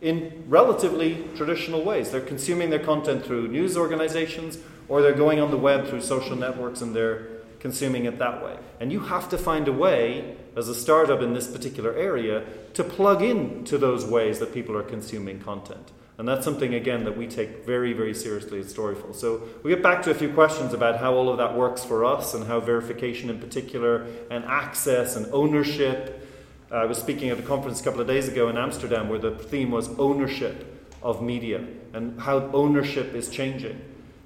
in 0.00 0.44
relatively 0.48 1.24
traditional 1.36 1.82
ways. 1.82 2.10
They're 2.10 2.20
consuming 2.20 2.70
their 2.70 2.84
content 2.84 3.24
through 3.24 3.48
news 3.48 3.76
organizations 3.76 4.58
or 4.88 5.00
they're 5.00 5.14
going 5.14 5.40
on 5.40 5.50
the 5.50 5.56
web 5.56 5.86
through 5.86 6.02
social 6.02 6.36
networks 6.36 6.80
and 6.82 6.94
they're 6.94 7.28
consuming 7.60 8.04
it 8.04 8.18
that 8.18 8.44
way. 8.44 8.58
And 8.80 8.90
you 8.90 9.00
have 9.00 9.28
to 9.28 9.38
find 9.38 9.68
a 9.68 9.72
way, 9.72 10.36
as 10.56 10.68
a 10.68 10.74
startup 10.74 11.22
in 11.22 11.32
this 11.32 11.46
particular 11.46 11.94
area, 11.94 12.44
to 12.74 12.82
plug 12.82 13.22
in 13.22 13.64
to 13.64 13.78
those 13.78 14.04
ways 14.04 14.40
that 14.40 14.52
people 14.52 14.76
are 14.76 14.82
consuming 14.82 15.38
content. 15.38 15.92
And 16.18 16.28
that's 16.28 16.44
something, 16.44 16.74
again, 16.74 17.04
that 17.04 17.16
we 17.16 17.26
take 17.26 17.64
very, 17.64 17.92
very 17.92 18.14
seriously 18.14 18.60
at 18.60 18.66
Storyful. 18.66 19.14
So 19.14 19.42
we 19.62 19.70
get 19.70 19.82
back 19.82 20.02
to 20.02 20.10
a 20.10 20.14
few 20.14 20.32
questions 20.32 20.74
about 20.74 20.98
how 20.98 21.14
all 21.14 21.28
of 21.30 21.38
that 21.38 21.56
works 21.56 21.84
for 21.84 22.04
us 22.04 22.34
and 22.34 22.46
how 22.46 22.60
verification 22.60 23.30
in 23.30 23.38
particular, 23.38 24.06
and 24.30 24.44
access 24.44 25.16
and 25.16 25.26
ownership. 25.32 26.28
Uh, 26.70 26.76
I 26.76 26.84
was 26.84 26.98
speaking 26.98 27.30
at 27.30 27.38
a 27.38 27.42
conference 27.42 27.80
a 27.80 27.84
couple 27.84 28.00
of 28.00 28.06
days 28.06 28.28
ago 28.28 28.48
in 28.48 28.58
Amsterdam 28.58 29.08
where 29.08 29.18
the 29.18 29.32
theme 29.32 29.70
was 29.70 29.88
ownership 29.98 30.86
of 31.02 31.22
media 31.22 31.64
and 31.92 32.20
how 32.20 32.50
ownership 32.52 33.14
is 33.14 33.28
changing. 33.28 33.80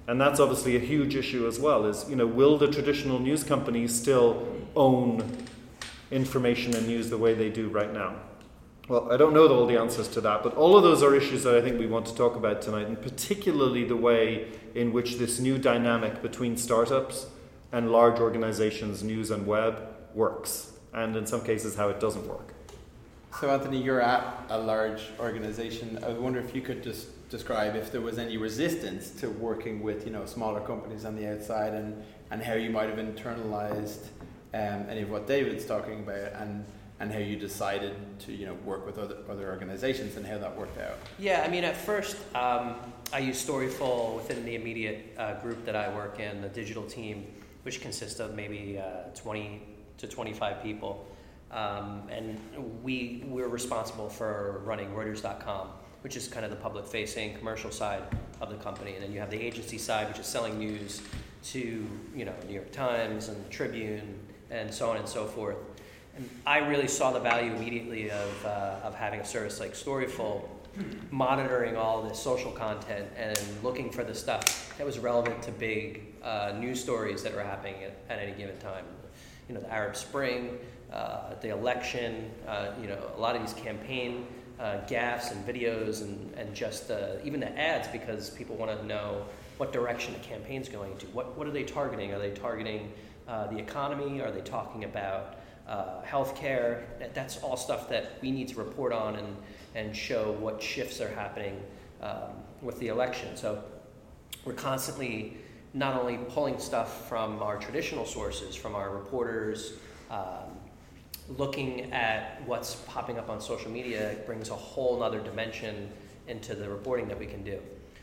And 0.09 0.21
that's 0.21 0.39
obviously 0.39 0.77
a 0.77 0.81
huge 0.81 1.17
issue 1.17 1.47
as 1.47 1.59
well. 1.59 1.87
Is 1.87 2.09
you 2.09 2.17
know, 2.17 2.27
will 2.27 2.59
the 2.59 2.71
traditional 2.71 3.19
news 3.19 3.43
companies 3.43 3.95
still 3.95 4.47
own 4.77 5.25
information 6.11 6.75
and 6.77 6.87
news 6.87 7.11
the 7.11 7.19
way 7.19 7.35
they 7.35 7.49
do 7.49 7.69
right 7.69 7.93
now? 7.93 8.17
Well, 8.89 9.11
I 9.11 9.17
don't 9.17 9.35
know 9.35 9.49
all 9.49 9.67
the 9.67 9.77
answers 9.77 10.07
to 10.09 10.21
that, 10.21 10.45
but 10.45 10.55
all 10.55 10.77
of 10.77 10.85
those 10.85 11.03
are 11.03 11.13
issues 11.13 11.43
that 11.43 11.57
I 11.57 11.61
think 11.61 11.77
we 11.77 11.89
want 11.89 12.07
to 12.07 12.15
talk 12.15 12.37
about 12.37 12.63
tonight, 12.63 12.87
and 12.87 13.01
particularly 13.01 13.83
the 13.83 13.97
way 13.97 14.47
in 14.77 14.93
which 14.93 15.17
this 15.17 15.41
new 15.41 15.59
dynamic 15.59 16.23
between 16.23 16.57
startups 16.57 17.27
and 17.73 17.91
large 17.91 18.21
organizations, 18.21 19.03
news 19.03 19.33
and 19.33 19.45
web, 19.45 19.89
works, 20.15 20.73
and 20.93 21.17
in 21.17 21.27
some 21.27 21.41
cases 21.41 21.75
how 21.75 21.89
it 21.89 21.99
doesn't 21.99 22.29
work. 22.29 22.55
So, 23.41 23.51
Anthony, 23.51 23.83
you're 23.83 24.01
at 24.01 24.47
a 24.51 24.59
large 24.59 25.03
organization. 25.19 25.99
I 26.05 26.11
wonder 26.11 26.39
if 26.39 26.55
you 26.55 26.63
could 26.63 26.85
just 26.85 27.29
describe 27.29 27.75
if 27.75 27.91
there 27.91 28.01
was 28.01 28.19
any 28.19 28.37
resistance 28.37 29.11
to 29.11 29.29
working 29.29 29.83
with 29.83 30.07
you 30.07 30.13
know 30.13 30.25
smaller 30.27 30.61
companies 30.61 31.05
on 31.05 31.17
the 31.17 31.29
outside 31.29 31.75
and, 31.75 32.05
and 32.31 32.41
how 32.41 32.55
you 32.55 32.71
might 32.71 32.89
have 32.89 32.99
internalized 33.01 34.05
um, 34.55 34.87
any 34.89 35.03
of 35.03 35.11
what 35.11 35.27
David's 35.27 35.67
talking 35.67 36.01
about 36.01 36.41
and 36.41 36.65
and 37.01 37.13
how 37.13 37.19
you 37.19 37.37
decided 37.37 37.95
to 38.21 38.33
you 38.33 38.47
know 38.47 38.55
work 38.65 38.87
with 38.87 38.99
other 38.99 39.17
other 39.29 39.51
organizations 39.51 40.17
and 40.17 40.27
how 40.27 40.39
that 40.39 40.57
worked 40.57 40.79
out. 40.79 40.99
Yeah, 41.19 41.45
I 41.47 41.51
mean 41.51 41.65
at 41.65 41.77
first 41.77 42.17
um, 42.35 42.77
I 43.13 43.19
used 43.19 43.47
Storyful 43.47 44.17
within 44.17 44.45
the 44.45 44.55
immediate 44.55 45.15
uh, 45.19 45.35
group 45.41 45.65
that 45.65 45.77
I 45.77 45.95
work 45.95 46.21
in, 46.21 46.41
the 46.41 46.49
digital 46.49 46.85
team, 46.85 47.27
which 47.63 47.81
consists 47.81 48.21
of 48.21 48.35
maybe 48.35 48.79
uh, 48.79 49.11
20 49.15 49.63
to 49.99 50.07
25 50.07 50.63
people. 50.63 51.07
Um, 51.51 52.03
and 52.11 52.41
we 52.83 53.25
we're 53.29 53.49
responsible 53.49 54.09
for 54.09 54.63
running 54.65 54.91
Reuters.com 54.91 55.69
which 56.07 56.17
is 56.17 56.29
kind 56.29 56.45
of 56.45 56.53
the 56.53 56.57
public 56.57 56.87
facing 56.87 57.35
commercial 57.35 57.69
side 57.73 58.01
of 58.41 58.49
the 58.49 58.55
company. 58.57 58.95
And 58.95 59.03
then 59.03 59.13
you 59.13 59.19
have 59.19 59.29
the 59.29 59.41
agency 59.41 59.77
side, 59.77 60.07
which 60.07 60.21
is 60.21 60.27
selling 60.27 60.57
news 60.57 61.03
to, 61.47 61.85
you 62.15 62.25
know, 62.25 62.33
New 62.47 62.55
York 62.55 62.71
Times 62.71 63.29
and 63.29 63.51
Tribune 63.51 64.17
and 64.53 64.73
so 64.73 64.89
on 64.89 64.99
and 64.99 65.09
so 65.09 65.27
forth. 65.27 65.57
And 66.17 66.29
I 66.47 66.59
really 66.59 66.89
saw 66.89 67.13
the 67.13 67.21
value 67.21 67.53
immediately 67.53 68.11
of, 68.11 68.47
uh, 68.47 68.81
of 68.83 68.95
having 68.95 69.21
a 69.21 69.25
service 69.25 69.61
like 69.61 69.73
Storyful 69.73 70.49
monitoring 71.11 71.77
all 71.77 72.03
this 72.03 72.19
social 72.19 72.51
content 72.51 73.09
and 73.17 73.39
looking 73.63 73.91
for 73.91 74.05
the 74.05 74.15
stuff 74.15 74.77
that 74.77 74.87
was 74.87 74.99
relevant 74.99 75.43
to 75.43 75.51
big 75.53 76.03
uh, 76.23 76.53
news 76.59 76.81
stories 76.81 77.23
that 77.23 77.35
were 77.35 77.43
happening 77.43 77.77
at, 77.85 77.97
at, 78.11 78.19
any 78.19 78.33
given 78.33 78.59
time. 78.59 78.85
You 79.49 79.55
know, 79.55 79.61
the 79.61 79.73
Arab 79.73 79.97
Spring, 79.97 80.59
uh, 80.93 81.35
the 81.41 81.49
election, 81.49 82.31
uh, 82.47 82.69
you 82.81 82.89
know, 82.89 82.99
a 83.17 83.21
lot 83.21 83.37
of 83.37 83.43
these 83.43 83.55
campaign 83.55 84.27
uh, 84.59 84.79
gaffs 84.87 85.31
and 85.31 85.47
videos 85.47 86.03
and, 86.03 86.35
and 86.35 86.55
just 86.55 86.91
even 87.25 87.41
the 87.41 87.59
ads 87.59 87.89
because 87.89 88.31
people 88.31 88.57
want 88.57 88.79
to 88.79 88.87
know 88.87 89.25
what 89.59 89.73
direction 89.73 90.13
the 90.13 90.21
campaign's 90.21 90.69
going 90.69 90.97
to. 90.99 91.07
What, 91.07 91.37
what 91.37 91.47
are 91.47 91.53
they 91.53 91.65
targeting? 91.65 92.13
Are 92.13 92.19
they 92.19 92.31
targeting 92.31 92.93
uh, 93.29 93.47
the 93.47 93.59
economy? 93.59 94.21
Are 94.21 94.31
they 94.31 94.43
talking 94.43 94.85
about 94.85 95.39
uh, 95.69 96.03
healthcare? 96.03 96.83
That's 97.15 97.39
all 97.39 97.57
stuff 97.57 97.89
that 97.89 98.19
we 98.23 98.31
need 98.31 98.49
to 98.49 98.57
report 98.57 98.93
on 98.93 99.17
and, 99.17 99.37
and 99.75 99.97
show 99.97 100.33
what 100.33 100.63
shifts 100.63 101.01
are 101.01 101.09
happening 101.09 101.61
um, 102.01 102.31
with 102.63 102.79
the 102.79 102.89
election. 102.89 103.37
So 103.37 103.63
we're 104.45 104.55
constantly 104.55 105.37
not 105.75 106.01
only 106.01 106.17
pulling 106.17 106.59
stuff 106.59 107.09
from 107.09 107.43
our 107.43 107.59
traditional 107.59 108.07
sources, 108.07 108.57
from 108.57 108.75
our 108.75 108.91
reporters, 108.91 109.75
um, 110.11 110.57
looking 111.29 111.93
at 111.93 112.41
what's 112.47 112.77
popping 112.87 113.19
up 113.19 113.29
on 113.29 113.41
social 113.41 113.71
media 113.71 114.17
brings 114.27 114.51
a 114.51 114.55
whole 114.55 115.03
other 115.03 115.21
dimension 115.21 115.91
into 116.29 116.55
the 116.55 116.69
reporting 116.69 117.09
that 117.09 117.19
we 117.19 117.27
can 117.27 117.43
do. 117.43 117.61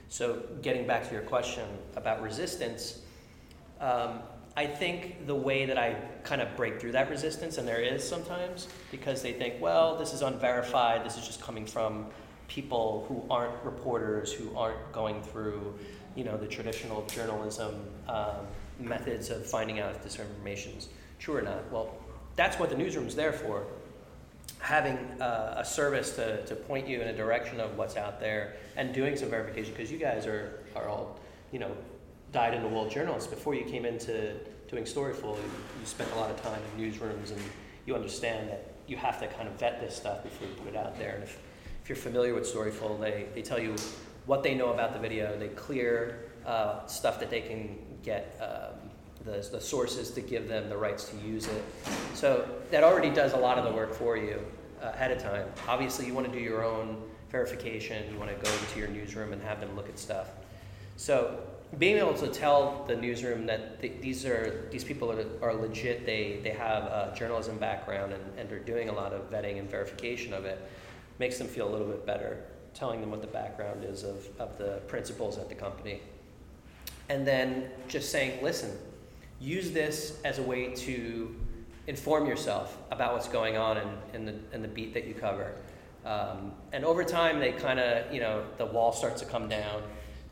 So, 0.10 0.44
getting 0.62 0.86
back 0.86 1.08
to 1.08 1.14
your 1.14 1.24
question 1.24 1.66
about 1.96 2.22
resistance, 2.22 3.00
um, 3.80 4.20
I 4.56 4.68
think 4.68 5.26
the 5.26 5.36
way 5.36 5.66
that 5.66 5.78
I 5.80 5.96
kind 6.24 6.42
of 6.42 6.56
break 6.56 6.80
through 6.80 6.92
that 6.92 7.10
resistance, 7.10 7.58
and 7.58 7.68
there 7.68 7.82
is 7.82 8.08
sometimes, 8.08 8.68
because 8.92 9.24
they 9.24 9.34
think, 9.34 9.60
well, 9.60 9.98
this 9.98 10.14
is 10.14 10.22
unverified, 10.22 11.04
this 11.04 11.18
is 11.18 11.26
just 11.26 11.42
coming 11.42 11.66
from 11.66 12.06
people 12.48 13.06
who 13.08 13.24
aren't 13.34 13.64
reporters, 13.64 14.32
who 14.32 14.56
aren't 14.56 14.92
going 14.92 15.24
through, 15.24 15.74
you 16.16 16.24
know, 16.24 16.38
the 16.38 16.46
traditional 16.46 17.04
journalism 17.08 17.82
um, 18.08 18.46
methods 18.80 19.32
of 19.32 19.44
finding 19.44 19.80
out 19.80 19.96
if 19.96 20.04
this 20.04 20.20
information's 20.20 20.90
true 21.18 21.36
or 21.38 21.42
not. 21.42 21.72
Well, 21.72 21.96
that's 22.36 22.60
what 22.60 22.70
the 22.70 22.78
newsroom's 22.78 23.16
there 23.16 23.34
for. 23.34 23.66
Having 24.60 24.98
uh, 25.20 25.56
a 25.58 25.66
service 25.66 26.16
to, 26.16 26.46
to 26.46 26.56
point 26.56 26.88
you 26.88 27.02
in 27.02 27.08
a 27.08 27.16
direction 27.16 27.60
of 27.60 27.76
what's 27.76 27.98
out 27.98 28.20
there 28.20 28.54
and 28.76 28.94
doing 28.94 29.16
some 29.16 29.30
verification 29.30 29.74
because 29.74 29.92
you 29.92 29.98
guys 29.98 30.28
are, 30.28 30.60
are 30.76 30.88
all, 30.88 31.20
you 31.52 31.60
know, 31.60 31.76
dyed 32.34 32.54
in 32.54 32.62
the 32.62 32.68
wool 32.68 32.90
journalists. 32.90 33.30
Before 33.30 33.56
you 33.56 33.64
came 33.64 33.86
into 33.86 34.34
doing 34.68 34.84
Storyful, 34.84 35.38
you, 35.38 35.52
you 35.80 35.86
spent 35.86 36.12
a 36.12 36.16
lot 36.16 36.30
of 36.30 36.42
time 36.42 36.60
in 36.76 36.84
newsrooms 36.84 37.32
and 37.32 37.42
you 37.86 37.96
understand 37.96 38.50
that 38.50 38.74
you 38.88 38.98
have 38.98 39.20
to 39.20 39.28
kind 39.28 39.48
of 39.48 39.54
vet 39.56 39.80
this 39.80 39.96
stuff 39.96 40.24
before 40.24 40.48
you 40.48 40.54
put 40.56 40.68
it 40.68 40.76
out 40.76 40.98
there. 40.98 41.14
And 41.16 41.24
if, 41.24 41.40
if 41.84 41.90
you're 41.90 41.96
familiar 41.96 42.34
with 42.34 42.44
Storyful, 42.44 43.00
they, 43.00 43.28
they 43.34 43.42
tell 43.42 43.60
you 43.60 43.76
what 44.26 44.44
they 44.44 44.56
know 44.56 44.74
about 44.74 44.94
the 44.94 45.00
video, 45.00 45.38
they 45.38 45.50
clear 45.50 46.26
uh, 46.46 46.86
stuff 46.88 47.20
that 47.20 47.30
they 47.30 47.42
can 47.42 47.78
get. 48.02 48.38
Um, 48.42 48.90
the, 49.26 49.48
the 49.52 49.62
sources 49.62 50.12
to 50.12 50.22
give 50.22 50.48
them 50.48 50.70
the 50.70 50.76
rights 50.76 51.06
to 51.06 51.18
use 51.18 51.48
it. 51.48 51.64
So 52.14 52.46
that 52.72 52.84
already 52.84 53.10
does 53.10 53.32
a 53.32 53.38
lot 53.38 53.58
of 53.58 53.64
the 53.64 53.72
work 53.72 53.94
for 53.94 54.18
you 54.18 54.46
uh, 54.82 54.90
ahead 54.90 55.12
of 55.12 55.20
time. 55.22 55.48
Obviously, 55.68 56.06
you 56.06 56.14
want 56.14 56.28
to 56.28 56.34
do 56.34 56.44
your 56.44 56.64
own 56.64 57.02
verification. 57.30 58.12
You 58.12 58.20
want 58.20 58.32
to 58.32 58.44
go 58.44 58.54
into 58.54 58.80
your 58.80 58.90
newsroom 58.90 59.32
and 59.34 59.42
have 59.42 59.60
them 59.60 59.76
look 59.76 59.88
at 59.88 59.98
stuff. 59.98 60.28
So 60.98 61.40
being 61.80 61.98
able 61.98 62.14
to 62.14 62.28
tell 62.28 62.86
the 62.88 62.96
newsroom 62.96 63.46
that 63.48 63.82
th- 63.82 64.02
these 64.02 64.26
are 64.26 64.68
these 64.72 64.84
people 64.84 65.12
are, 65.12 65.26
are 65.42 65.56
legit. 65.56 66.06
They 66.06 66.40
they 66.44 66.52
have 66.52 66.84
a 66.84 67.14
journalism 67.18 67.58
background 67.58 68.14
and, 68.14 68.24
and 68.38 68.52
are 68.52 68.60
doing 68.60 68.90
a 68.90 68.94
lot 68.94 69.14
of 69.14 69.32
vetting 69.32 69.60
and 69.60 69.70
verification 69.70 70.34
of 70.34 70.46
it 70.46 70.62
makes 71.20 71.38
them 71.38 71.48
feel 71.48 71.68
a 71.68 71.72
little 71.72 71.88
bit 71.88 72.06
better. 72.06 72.44
Telling 72.74 73.02
them 73.02 73.12
what 73.12 73.22
the 73.22 73.28
background 73.28 73.84
is 73.84 74.04
of, 74.04 74.28
of 74.40 74.58
the 74.58 74.82
principals 74.88 75.38
at 75.38 75.48
the 75.48 75.56
company. 75.56 76.02
And 77.10 77.28
then 77.28 77.70
just 77.88 78.12
saying, 78.12 78.44
listen, 78.44 78.72
use 79.40 79.72
this 79.72 80.20
as 80.24 80.40
a 80.40 80.42
way 80.42 80.74
to 80.74 81.36
inform 81.88 82.26
yourself 82.26 82.78
about 82.92 83.14
what's 83.14 83.28
going 83.28 83.58
on 83.58 83.78
in, 83.78 83.88
in, 84.14 84.26
the, 84.26 84.36
in 84.54 84.62
the 84.62 84.68
beat 84.68 84.94
that 84.94 85.06
you 85.06 85.14
cover. 85.14 85.54
Um, 86.06 86.54
and 86.72 86.84
over 86.84 87.04
time, 87.04 87.40
they 87.40 87.52
kind 87.52 87.80
of, 87.80 88.12
you 88.14 88.22
know, 88.22 88.44
the 88.58 88.66
wall 88.66 88.92
starts 88.92 89.22
to 89.22 89.28
come 89.28 89.48
down. 89.48 89.84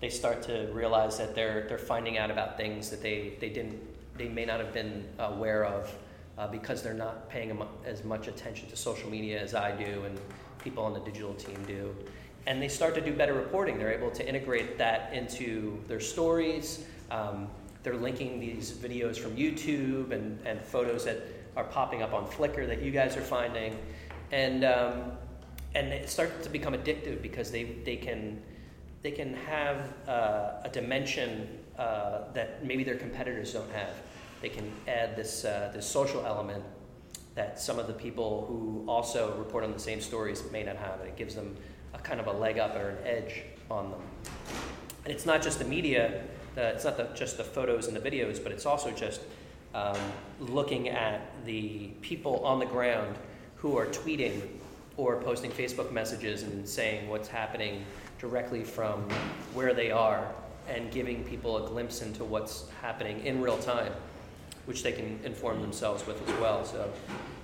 They 0.02 0.10
start 0.10 0.42
to 0.44 0.68
realize 0.74 1.18
that 1.20 1.36
they're, 1.36 1.66
they're 1.70 1.78
finding 1.78 2.18
out 2.18 2.32
about 2.32 2.58
things 2.58 2.90
that 2.90 3.02
they, 3.02 3.34
they, 3.40 3.50
didn't, 3.50 3.80
they 4.18 4.28
may 4.28 4.46
not 4.46 4.60
have 4.60 4.74
been 4.74 5.08
aware 5.20 5.64
of 5.64 5.94
uh, 6.38 6.48
because 6.48 6.82
they're 6.82 6.94
not 6.94 7.30
paying 7.30 7.58
as 7.86 8.04
much 8.04 8.28
attention 8.28 8.68
to 8.70 8.76
social 8.76 9.10
media 9.10 9.40
as 9.40 9.54
I 9.54 9.72
do 9.72 10.04
and 10.06 10.20
people 10.64 10.84
on 10.84 10.94
the 10.94 11.00
digital 11.02 11.36
team 11.36 11.64
do. 11.68 11.96
And 12.48 12.60
they 12.60 12.68
start 12.68 12.96
to 12.96 13.02
do 13.02 13.14
better 13.14 13.34
reporting. 13.34 13.78
They're 13.78 13.94
able 13.94 14.10
to 14.12 14.28
integrate 14.28 14.78
that 14.80 15.14
into 15.14 15.80
their 15.88 16.00
stories. 16.00 16.84
Um, 17.12 17.48
they're 17.84 17.96
linking 17.96 18.40
these 18.40 18.72
videos 18.72 19.18
from 19.18 19.36
YouTube 19.36 20.12
and, 20.12 20.40
and 20.46 20.62
photos 20.62 21.06
that 21.06 21.20
are 21.56 21.64
popping 21.64 22.02
up 22.02 22.14
on 22.14 22.26
Flickr 22.28 22.68
that 22.68 22.82
you 22.82 22.92
guys 22.92 23.18
are 23.18 23.22
finding. 23.22 23.78
And, 24.32 24.64
um, 24.64 25.12
and 25.76 25.88
it 25.88 26.10
starts 26.10 26.44
to 26.46 26.50
become 26.50 26.74
addictive 26.74 27.22
because 27.22 27.52
they, 27.52 27.64
they, 27.86 27.98
can, 27.98 28.42
they 29.02 29.12
can 29.12 29.34
have 29.34 29.94
uh, 30.08 30.62
a 30.64 30.70
dimension 30.72 31.48
uh, 31.78 32.32
that 32.34 32.64
maybe 32.66 32.84
their 32.84 32.98
competitors 32.98 33.54
don't 33.54 33.72
have. 33.72 33.96
They 34.42 34.50
can 34.50 34.72
add 34.88 35.16
this, 35.16 35.46
uh, 35.46 35.72
this 35.74 35.88
social 35.88 36.26
element 36.26 36.64
that 37.36 37.60
some 37.60 37.80
of 37.80 37.88
the 37.88 37.94
people 37.94 38.46
who 38.48 38.86
also 38.90 39.36
report 39.38 39.64
on 39.64 39.72
the 39.72 39.80
same 39.80 40.02
stories 40.02 40.44
may 40.52 40.64
not 40.64 40.76
have. 40.76 41.00
And 41.00 41.10
it 41.10 41.16
gives 41.16 41.34
them 41.34 41.56
a 41.94 42.00
kind 42.00 42.20
of 42.20 42.28
a 42.28 42.32
leg 42.32 42.60
up 42.60 42.76
or 42.76 42.90
an 42.90 42.98
edge 43.06 43.44
on 43.70 43.92
them. 43.92 44.02
And 45.06 45.14
it's 45.14 45.26
not 45.26 45.42
just 45.42 45.58
the 45.58 45.66
media, 45.66 46.24
uh, 46.58 46.62
it's 46.62 46.84
not 46.84 46.98
the, 46.98 47.06
just 47.16 47.38
the 47.38 47.44
photos 47.44 47.88
and 47.88 47.96
the 47.96 48.02
videos, 48.02 48.42
but 48.44 48.52
it's 48.52 48.66
also 48.66 48.92
just 48.92 49.22
um, 49.74 49.98
looking 50.40 50.90
at 50.90 51.22
the 51.46 51.88
people 52.02 52.46
on 52.46 52.60
the 52.60 52.66
ground 52.66 53.16
who 53.56 53.78
are 53.78 53.88
tweeting 53.88 54.42
or 54.98 55.22
posting 55.22 55.50
Facebook 55.52 55.92
messages 55.92 56.44
and 56.44 56.68
saying 56.68 57.08
what's 57.10 57.30
happening 57.30 57.86
directly 58.22 58.64
from 58.64 59.02
where 59.56 59.74
they 59.74 59.90
are 59.90 60.32
and 60.70 60.92
giving 60.92 61.24
people 61.24 61.66
a 61.66 61.68
glimpse 61.68 62.04
into 62.04 62.24
what's 62.24 62.70
happening 62.80 63.26
in 63.26 63.42
real 63.42 63.58
time, 63.58 63.92
which 64.68 64.84
they 64.84 64.92
can 64.92 65.20
inform 65.24 65.60
themselves 65.60 66.06
with 66.06 66.30
as 66.30 66.40
well. 66.40 66.64
So, 66.64 66.94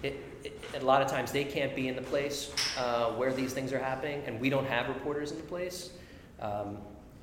it, 0.03 0.23
it, 0.43 0.61
a 0.79 0.85
lot 0.85 1.01
of 1.01 1.09
times 1.09 1.31
they 1.31 1.43
can't 1.43 1.75
be 1.75 1.87
in 1.87 1.95
the 1.95 2.03
place 2.03 2.51
uh, 2.77 3.09
where 3.13 3.33
these 3.33 3.53
things 3.53 3.73
are 3.73 3.79
happening, 3.79 4.21
and 4.27 4.39
we 4.39 4.51
don't 4.51 4.67
have 4.67 4.87
reporters 4.87 5.31
in 5.31 5.37
the 5.37 5.43
place. 5.43 5.89
Um, 6.39 6.77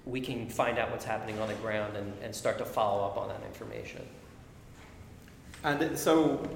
we 0.04 0.20
can 0.20 0.48
find 0.50 0.76
out 0.76 0.90
what's 0.90 1.04
happening 1.04 1.38
on 1.38 1.46
the 1.46 1.54
ground 1.54 1.96
and, 1.96 2.12
and 2.22 2.34
start 2.34 2.58
to 2.58 2.64
follow 2.64 3.06
up 3.06 3.16
on 3.16 3.28
that 3.28 3.42
information. 3.46 4.02
And 5.62 5.96
so, 5.96 6.46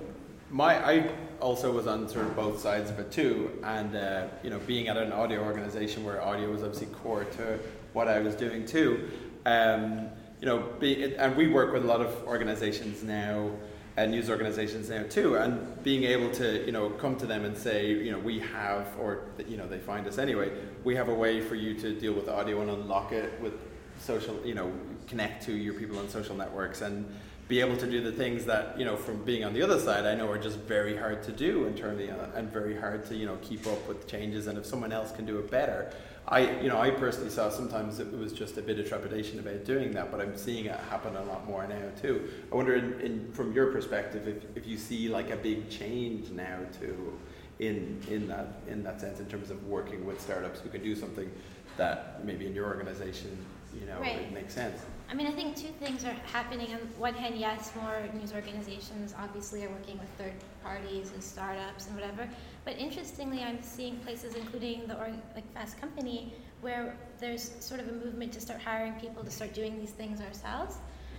my 0.50 0.76
I 0.84 1.10
also 1.40 1.72
was 1.72 1.86
on 1.86 2.08
sort 2.08 2.26
of 2.26 2.34
both 2.34 2.60
sides 2.60 2.90
of 2.90 2.98
it 2.98 3.10
too, 3.12 3.58
and 3.62 3.94
uh, 3.94 4.26
you 4.42 4.50
know, 4.50 4.58
being 4.60 4.88
at 4.88 4.96
an 4.96 5.12
audio 5.12 5.42
organization 5.44 6.04
where 6.04 6.22
audio 6.22 6.50
was 6.50 6.62
obviously 6.62 6.88
core 6.88 7.24
to 7.24 7.58
what 7.92 8.08
I 8.08 8.20
was 8.20 8.34
doing 8.34 8.66
too. 8.66 9.10
Um, 9.46 10.08
you 10.40 10.46
know, 10.46 10.58
be, 10.78 11.16
and 11.16 11.36
we 11.36 11.48
work 11.48 11.72
with 11.72 11.84
a 11.84 11.86
lot 11.86 12.00
of 12.00 12.12
organizations 12.26 13.02
now, 13.02 13.50
and 13.96 14.10
news 14.10 14.30
organizations 14.30 14.88
now 14.88 15.02
too, 15.04 15.36
and 15.36 15.82
being 15.82 16.04
able 16.04 16.30
to 16.32 16.64
you 16.64 16.72
know 16.72 16.90
come 16.90 17.16
to 17.16 17.26
them 17.26 17.44
and 17.44 17.56
say, 17.56 17.88
you 17.88 18.12
know, 18.12 18.18
we 18.18 18.38
have, 18.40 18.86
or 18.98 19.24
you 19.46 19.56
know, 19.56 19.66
they 19.66 19.78
find 19.78 20.06
us 20.06 20.18
anyway. 20.18 20.50
We 20.84 20.94
have 20.96 21.08
a 21.08 21.14
way 21.14 21.40
for 21.40 21.56
you 21.56 21.74
to 21.80 21.98
deal 21.98 22.14
with 22.14 22.28
audio 22.28 22.60
and 22.62 22.70
unlock 22.70 23.12
it 23.12 23.38
with 23.40 23.54
social, 24.00 24.40
you 24.44 24.54
know, 24.54 24.72
connect 25.06 25.44
to 25.44 25.52
your 25.52 25.74
people 25.74 25.98
on 25.98 26.08
social 26.08 26.36
networks 26.36 26.82
and 26.82 27.06
be 27.48 27.60
able 27.60 27.76
to 27.78 27.86
do 27.90 28.02
the 28.02 28.12
things 28.12 28.44
that 28.44 28.78
you 28.78 28.84
know 28.84 28.96
from 28.96 29.22
being 29.24 29.42
on 29.42 29.54
the 29.54 29.62
other 29.62 29.80
side 29.80 30.04
I 30.04 30.14
know 30.14 30.30
are 30.30 30.38
just 30.38 30.58
very 30.58 30.96
hard 30.96 31.22
to 31.24 31.32
do 31.32 31.64
internally 31.66 32.10
uh, 32.10 32.26
and 32.34 32.52
very 32.52 32.76
hard 32.76 33.06
to 33.06 33.16
you 33.16 33.26
know 33.26 33.38
keep 33.42 33.66
up 33.66 33.88
with 33.88 34.06
changes. 34.06 34.46
And 34.46 34.58
if 34.58 34.66
someone 34.66 34.92
else 34.92 35.12
can 35.12 35.24
do 35.24 35.38
it 35.38 35.50
better 35.50 35.90
I 36.28 36.40
you 36.60 36.68
know 36.68 36.78
I 36.78 36.90
personally 36.90 37.30
saw 37.30 37.48
sometimes 37.48 38.00
it 38.00 38.12
was 38.12 38.34
just 38.34 38.58
a 38.58 38.62
bit 38.62 38.78
of 38.78 38.86
trepidation 38.86 39.38
about 39.38 39.64
doing 39.64 39.92
that 39.92 40.10
but 40.10 40.20
I'm 40.20 40.36
seeing 40.36 40.66
it 40.66 40.76
happen 40.90 41.16
a 41.16 41.24
lot 41.24 41.46
more 41.46 41.66
now 41.66 41.88
too. 42.02 42.28
I 42.52 42.54
wonder 42.54 42.74
in, 42.76 43.00
in 43.00 43.32
from 43.32 43.52
your 43.54 43.72
perspective 43.72 44.28
if, 44.28 44.44
if 44.54 44.66
you 44.66 44.76
see 44.76 45.08
like 45.08 45.30
a 45.30 45.36
big 45.36 45.70
change 45.70 46.28
now 46.30 46.58
too 46.78 47.18
in 47.60 47.98
in 48.10 48.28
that 48.28 48.60
in 48.68 48.82
that 48.82 49.00
sense 49.00 49.20
in 49.20 49.26
terms 49.26 49.50
of 49.50 49.66
working 49.66 50.04
with 50.04 50.20
startups 50.20 50.60
who 50.60 50.68
can 50.68 50.82
do 50.82 50.94
something 50.94 51.30
that 51.78 52.22
maybe 52.26 52.46
in 52.46 52.54
your 52.54 52.66
organization 52.66 53.36
you 53.80 53.86
know 53.86 53.98
Right. 54.00 54.18
it 54.18 54.32
makes 54.32 54.52
sense 54.54 54.82
I 55.10 55.14
mean, 55.14 55.26
I 55.26 55.30
think 55.30 55.56
two 55.56 55.72
things 55.80 56.04
are 56.04 56.16
happening. 56.32 56.72
On 56.74 56.80
one 56.98 57.14
hand, 57.14 57.36
yes, 57.36 57.72
more 57.74 58.02
news 58.12 58.34
organizations 58.34 59.14
obviously 59.18 59.64
are 59.64 59.70
working 59.70 59.98
with 59.98 60.08
third 60.18 60.34
parties 60.62 61.12
and 61.12 61.24
startups 61.24 61.86
and 61.86 61.94
whatever. 61.94 62.28
But 62.66 62.76
interestingly, 62.76 63.42
I'm 63.42 63.62
seeing 63.62 63.96
places, 64.00 64.34
including 64.34 64.86
the 64.86 64.98
org- 64.98 65.22
like 65.34 65.50
Fast 65.54 65.80
Company, 65.80 66.34
where 66.60 66.94
there's 67.18 67.52
sort 67.60 67.80
of 67.80 67.88
a 67.88 67.92
movement 67.92 68.32
to 68.34 68.40
start 68.40 68.60
hiring 68.60 68.92
people 68.94 69.24
to 69.24 69.30
start 69.30 69.54
doing 69.54 69.78
these 69.78 69.92
things 69.92 70.20
ourselves. 70.20 70.76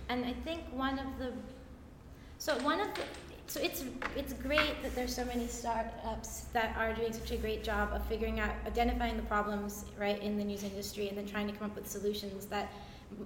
And 0.08 0.24
I 0.24 0.34
think 0.44 0.62
one 0.72 0.98
of 1.00 1.18
the 1.18 1.32
so 2.38 2.56
one 2.58 2.80
of 2.80 2.94
the 2.94 3.02
so 3.48 3.60
it's 3.60 3.84
it's 4.16 4.32
great 4.34 4.80
that 4.82 4.94
there's 4.94 5.14
so 5.14 5.24
many 5.24 5.48
startups 5.48 6.46
that 6.52 6.76
are 6.76 6.94
doing 6.94 7.12
such 7.12 7.32
a 7.32 7.36
great 7.36 7.64
job 7.64 7.90
of 7.92 8.06
figuring 8.06 8.38
out 8.38 8.52
identifying 8.66 9.16
the 9.16 9.24
problems 9.24 9.84
right 9.98 10.22
in 10.22 10.38
the 10.38 10.44
news 10.44 10.62
industry 10.62 11.08
and 11.08 11.18
then 11.18 11.26
trying 11.26 11.48
to 11.48 11.52
come 11.52 11.68
up 11.68 11.76
with 11.76 11.88
solutions 11.88 12.46
that 12.46 12.70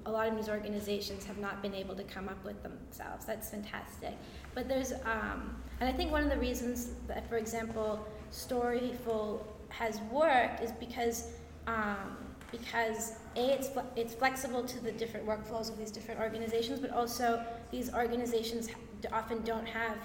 a 0.07 0.11
lot 0.11 0.29
of 0.29 0.35
news 0.35 0.49
organizations 0.49 1.25
have 1.25 1.39
not 1.39 1.63
been 1.63 1.75
able 1.75 1.95
to 1.95 2.05
come 2.05 2.29
up 2.29 2.43
with 2.45 2.63
themselves. 2.63 3.25
That's 3.25 3.51
fantastic. 3.51 4.15
But 4.55 4.69
there's, 4.69 4.93
um, 5.05 5.57
and 5.81 5.89
I 5.89 5.93
think 5.93 6.11
one 6.11 6.23
of 6.23 6.31
the 6.31 6.39
reasons 6.39 6.91
that, 7.09 7.29
for 7.29 7.37
example, 7.37 8.07
Storyful 8.31 9.43
has 9.69 10.01
worked 10.11 10.63
is 10.63 10.73
because, 10.73 11.33
um, 11.67 12.17
because 12.51 13.17
a 13.37 13.55
it's 13.55 13.71
it's 13.97 14.15
flexible 14.15 14.63
to 14.63 14.79
the 14.81 14.93
different 14.93 15.27
workflows 15.27 15.69
of 15.71 15.79
these 15.79 15.91
different 15.91 16.21
organizations, 16.21 16.79
but 16.79 16.91
also 16.91 17.45
these 17.71 17.93
organizations 17.93 18.69
often 19.13 19.43
don't 19.43 19.67
have 19.67 19.99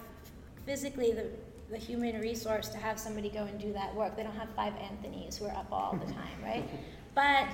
physically 0.65 1.12
the 1.12 1.28
the 1.70 1.78
human 1.78 2.20
resource 2.20 2.70
to 2.70 2.78
have 2.78 3.00
somebody 3.00 3.30
go 3.30 3.44
and 3.44 3.60
do 3.60 3.72
that 3.74 3.94
work. 3.94 4.15
They 4.15 4.24
don't 4.24 4.36
have 4.36 4.50
five 4.56 4.74
Anthony's 4.78 5.38
who 5.38 5.46
are 5.46 5.56
up 5.56 5.68
all 5.72 6.00
the 6.04 6.12
time, 6.12 6.42
right? 6.44 6.68
But 7.15 7.48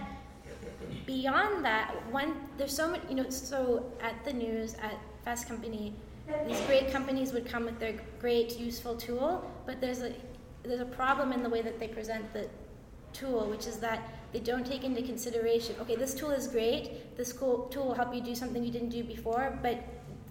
beyond 1.06 1.64
that, 1.66 1.94
one 2.12 2.36
there's 2.58 2.76
so 2.76 2.90
many, 2.90 3.04
you 3.10 3.16
know, 3.16 3.30
so 3.30 3.92
at 4.02 4.24
the 4.26 4.34
news 4.34 4.76
at 4.76 4.98
Fast 5.24 5.48
Company, 5.48 5.94
these 6.48 6.60
great 6.62 6.92
companies 6.92 7.34
would 7.34 7.46
come 7.46 7.66
with 7.66 7.80
their 7.80 7.94
great 8.20 8.60
useful 8.60 8.96
tool, 8.96 9.50
but 9.66 9.80
there's 9.80 10.02
a 10.02 10.14
there's 10.64 10.82
a 10.82 10.86
problem 10.86 11.32
in 11.32 11.44
the 11.44 11.50
way 11.50 11.62
that 11.62 11.80
they 11.80 11.88
present 11.88 12.34
the 12.34 12.48
tool, 13.14 13.48
which 13.50 13.68
is 13.68 13.78
that 13.78 14.10
they 14.34 14.40
don't 14.40 14.66
take 14.66 14.84
into 14.84 15.02
consideration. 15.02 15.76
Okay, 15.80 15.96
this 15.96 16.14
tool 16.14 16.32
is 16.32 16.48
great. 16.48 17.16
This 17.16 17.32
tool 17.34 17.70
will 17.74 17.94
help 17.94 18.14
you 18.14 18.22
do 18.22 18.36
something 18.36 18.64
you 18.64 18.72
didn't 18.72 18.90
do 18.90 19.04
before, 19.04 19.58
but 19.62 19.84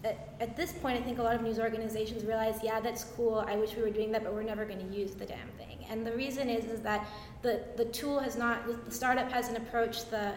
at, 0.05 0.29
at 0.41 0.57
this 0.57 0.73
point, 0.73 0.99
I 0.99 1.03
think 1.03 1.19
a 1.19 1.23
lot 1.23 1.35
of 1.35 1.43
news 1.43 1.59
organizations 1.59 2.25
realize, 2.25 2.61
yeah, 2.63 2.79
that's 2.79 3.05
cool. 3.17 3.45
I 3.49 3.57
wish 3.57 3.75
we 3.75 3.83
were 3.83 3.91
doing 3.91 4.13
that, 4.13 4.23
but 4.23 4.35
we're 4.35 4.43
never 4.43 4.65
going 4.65 4.87
to 4.87 4.97
use 4.97 5.13
the 5.13 5.25
damn 5.25 5.49
thing. 5.57 5.85
And 5.91 6.07
the 6.07 6.13
reason 6.13 6.49
is, 6.51 6.67
is 6.67 6.81
that 6.81 7.07
the, 7.43 7.63
the 7.77 7.87
tool 7.87 8.21
has 8.21 8.37
not, 8.37 8.67
the 8.85 8.91
startup 8.91 9.33
hasn't 9.33 9.57
approached 9.57 10.11
the, 10.11 10.33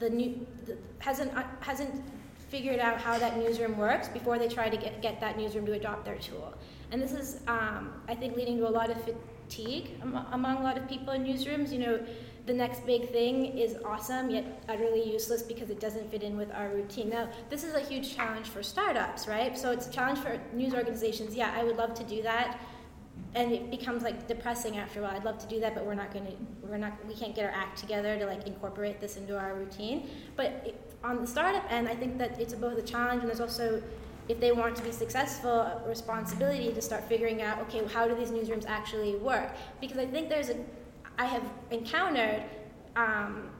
the 0.00 0.10
new, 0.10 0.46
the, 0.66 0.76
hasn't, 0.98 1.34
uh, 1.36 1.44
hasn't 1.60 2.02
figured 2.48 2.80
out 2.80 3.00
how 3.00 3.18
that 3.18 3.38
newsroom 3.38 3.76
works 3.78 4.08
before 4.08 4.38
they 4.38 4.48
try 4.48 4.68
to 4.68 4.76
get, 4.76 5.00
get 5.02 5.20
that 5.20 5.36
newsroom 5.38 5.66
to 5.66 5.72
adopt 5.72 6.04
their 6.04 6.18
tool. 6.18 6.52
And 6.90 7.00
this 7.00 7.12
is, 7.12 7.40
um, 7.46 7.92
I 8.08 8.14
think, 8.14 8.36
leading 8.36 8.58
to 8.58 8.68
a 8.68 8.70
lot 8.70 8.90
of 8.90 8.98
fatigue 9.04 9.90
am- 10.02 10.26
among 10.32 10.58
a 10.58 10.62
lot 10.62 10.76
of 10.76 10.88
people 10.88 11.12
in 11.12 11.24
newsrooms. 11.24 11.72
You 11.72 11.78
know, 11.78 12.06
the 12.46 12.54
next 12.54 12.86
big 12.86 13.10
thing 13.10 13.58
is 13.58 13.76
awesome 13.84 14.30
yet 14.30 14.62
utterly 14.68 15.10
useless 15.12 15.42
because 15.42 15.68
it 15.68 15.80
doesn't 15.80 16.10
fit 16.10 16.22
in 16.22 16.36
with 16.36 16.52
our 16.52 16.68
routine. 16.68 17.10
Now, 17.10 17.28
this 17.50 17.64
is 17.64 17.74
a 17.74 17.80
huge 17.80 18.14
challenge 18.14 18.48
for 18.48 18.62
startups, 18.62 19.26
right? 19.26 19.58
So 19.58 19.72
it's 19.72 19.88
a 19.88 19.90
challenge 19.90 20.20
for 20.20 20.40
news 20.52 20.72
organizations. 20.72 21.34
Yeah, 21.34 21.52
I 21.56 21.64
would 21.64 21.76
love 21.76 21.94
to 21.94 22.04
do 22.04 22.22
that. 22.22 22.60
And 23.34 23.52
it 23.52 23.70
becomes 23.70 24.02
like 24.02 24.28
depressing 24.28 24.78
after 24.78 25.00
a 25.00 25.02
while. 25.02 25.16
I'd 25.16 25.24
love 25.24 25.38
to 25.38 25.46
do 25.48 25.60
that, 25.60 25.74
but 25.74 25.84
we're 25.84 25.94
not 25.94 26.12
going 26.12 26.26
to. 26.26 26.32
We're 26.62 26.78
not. 26.78 26.92
We 27.06 27.14
can't 27.14 27.34
get 27.34 27.44
our 27.44 27.50
act 27.50 27.78
together 27.78 28.18
to 28.18 28.24
like 28.26 28.46
incorporate 28.46 29.00
this 29.00 29.16
into 29.16 29.38
our 29.38 29.54
routine. 29.54 30.08
But 30.36 30.62
it, 30.64 30.96
on 31.04 31.20
the 31.20 31.26
startup 31.26 31.64
end, 31.70 31.88
I 31.88 31.94
think 31.94 32.16
that 32.18 32.40
it's 32.40 32.54
both 32.54 32.78
a 32.78 32.82
challenge 32.82 33.20
and 33.20 33.28
there's 33.28 33.40
also 33.40 33.82
if 34.28 34.40
they 34.40 34.52
want 34.52 34.74
to 34.76 34.82
be 34.82 34.90
successful, 34.90 35.50
a 35.50 35.82
responsibility 35.86 36.72
to 36.72 36.82
start 36.82 37.04
figuring 37.04 37.42
out, 37.42 37.60
okay, 37.60 37.84
how 37.86 38.08
do 38.08 38.14
these 38.14 38.30
newsrooms 38.30 38.66
actually 38.66 39.14
work? 39.16 39.50
Because 39.80 39.98
I 39.98 40.06
think 40.06 40.28
there's 40.28 40.50
a, 40.50 40.56
I 41.18 41.26
have 41.26 41.42
encountered 41.70 42.42
um, 42.94 43.50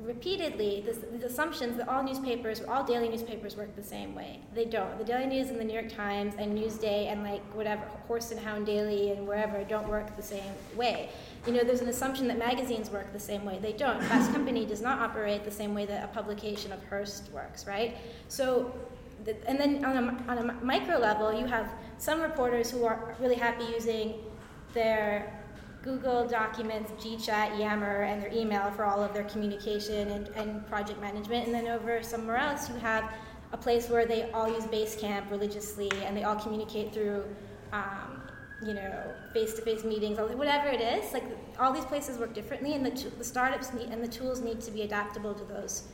repeatedly 0.00 0.82
this, 0.86 0.98
these 1.12 1.24
assumptions 1.24 1.76
that 1.76 1.88
all 1.88 2.02
newspapers, 2.02 2.62
all 2.68 2.84
daily 2.84 3.08
newspapers 3.08 3.56
work 3.56 3.74
the 3.74 3.82
same 3.82 4.14
way. 4.14 4.40
They 4.54 4.64
don't. 4.64 4.96
The 4.98 5.04
Daily 5.04 5.26
News 5.26 5.48
and 5.50 5.58
the 5.58 5.64
New 5.64 5.74
York 5.74 5.92
Times 5.92 6.34
and 6.38 6.56
Newsday 6.56 7.10
and 7.10 7.22
like 7.24 7.42
whatever, 7.54 7.82
Horse 8.06 8.30
and 8.30 8.40
Hound 8.40 8.66
Daily 8.66 9.10
and 9.12 9.26
wherever 9.26 9.62
don't 9.64 9.88
work 9.88 10.14
the 10.16 10.22
same 10.22 10.52
way. 10.76 11.08
You 11.46 11.52
know, 11.52 11.64
there's 11.64 11.80
an 11.80 11.88
assumption 11.88 12.28
that 12.28 12.38
magazines 12.38 12.90
work 12.90 13.12
the 13.12 13.18
same 13.20 13.44
way. 13.44 13.58
They 13.60 13.72
don't. 13.72 14.02
Fast 14.04 14.32
Company 14.34 14.64
does 14.64 14.80
not 14.80 15.00
operate 15.00 15.44
the 15.44 15.50
same 15.50 15.74
way 15.74 15.86
that 15.86 16.04
a 16.04 16.08
publication 16.08 16.72
of 16.72 16.82
Hearst 16.84 17.30
works, 17.32 17.66
right? 17.66 17.96
So 18.28 18.72
the- 19.24 19.48
and 19.48 19.58
then 19.58 19.84
on 19.84 19.96
a, 19.96 20.30
on 20.30 20.38
a 20.38 20.52
micro 20.64 20.98
level, 20.98 21.32
you 21.32 21.46
have 21.46 21.68
some 21.98 22.20
reporters 22.20 22.70
who 22.70 22.84
are 22.84 23.16
really 23.18 23.34
happy 23.34 23.64
using 23.64 24.14
their 24.74 25.37
Google 25.82 26.26
Documents, 26.26 26.90
GChat, 26.92 27.58
Yammer, 27.58 28.02
and 28.02 28.20
their 28.22 28.32
email 28.32 28.70
for 28.72 28.84
all 28.84 29.02
of 29.02 29.14
their 29.14 29.24
communication 29.24 30.08
and, 30.10 30.28
and 30.28 30.66
project 30.66 31.00
management. 31.00 31.46
And 31.46 31.54
then 31.54 31.68
over 31.68 32.02
somewhere 32.02 32.36
else, 32.36 32.68
you 32.68 32.74
have 32.76 33.10
a 33.52 33.56
place 33.56 33.88
where 33.88 34.04
they 34.04 34.30
all 34.32 34.48
use 34.48 34.64
Basecamp 34.64 35.30
religiously 35.30 35.90
and 36.04 36.16
they 36.16 36.24
all 36.24 36.36
communicate 36.36 36.92
through, 36.92 37.24
um, 37.72 38.20
you 38.64 38.74
know, 38.74 39.14
face-to-face 39.32 39.84
meetings, 39.84 40.18
whatever 40.18 40.68
it 40.68 40.80
is. 40.80 41.12
Like 41.12 41.24
all 41.60 41.72
these 41.72 41.84
places 41.84 42.18
work 42.18 42.34
differently, 42.34 42.74
and 42.74 42.84
the, 42.84 42.90
t- 42.90 43.08
the 43.16 43.24
startups 43.24 43.72
need, 43.72 43.88
and 43.90 44.02
the 44.02 44.08
tools 44.08 44.40
need 44.40 44.60
to 44.62 44.70
be 44.72 44.82
adaptable 44.82 45.32
to 45.34 45.44
those 45.44 45.84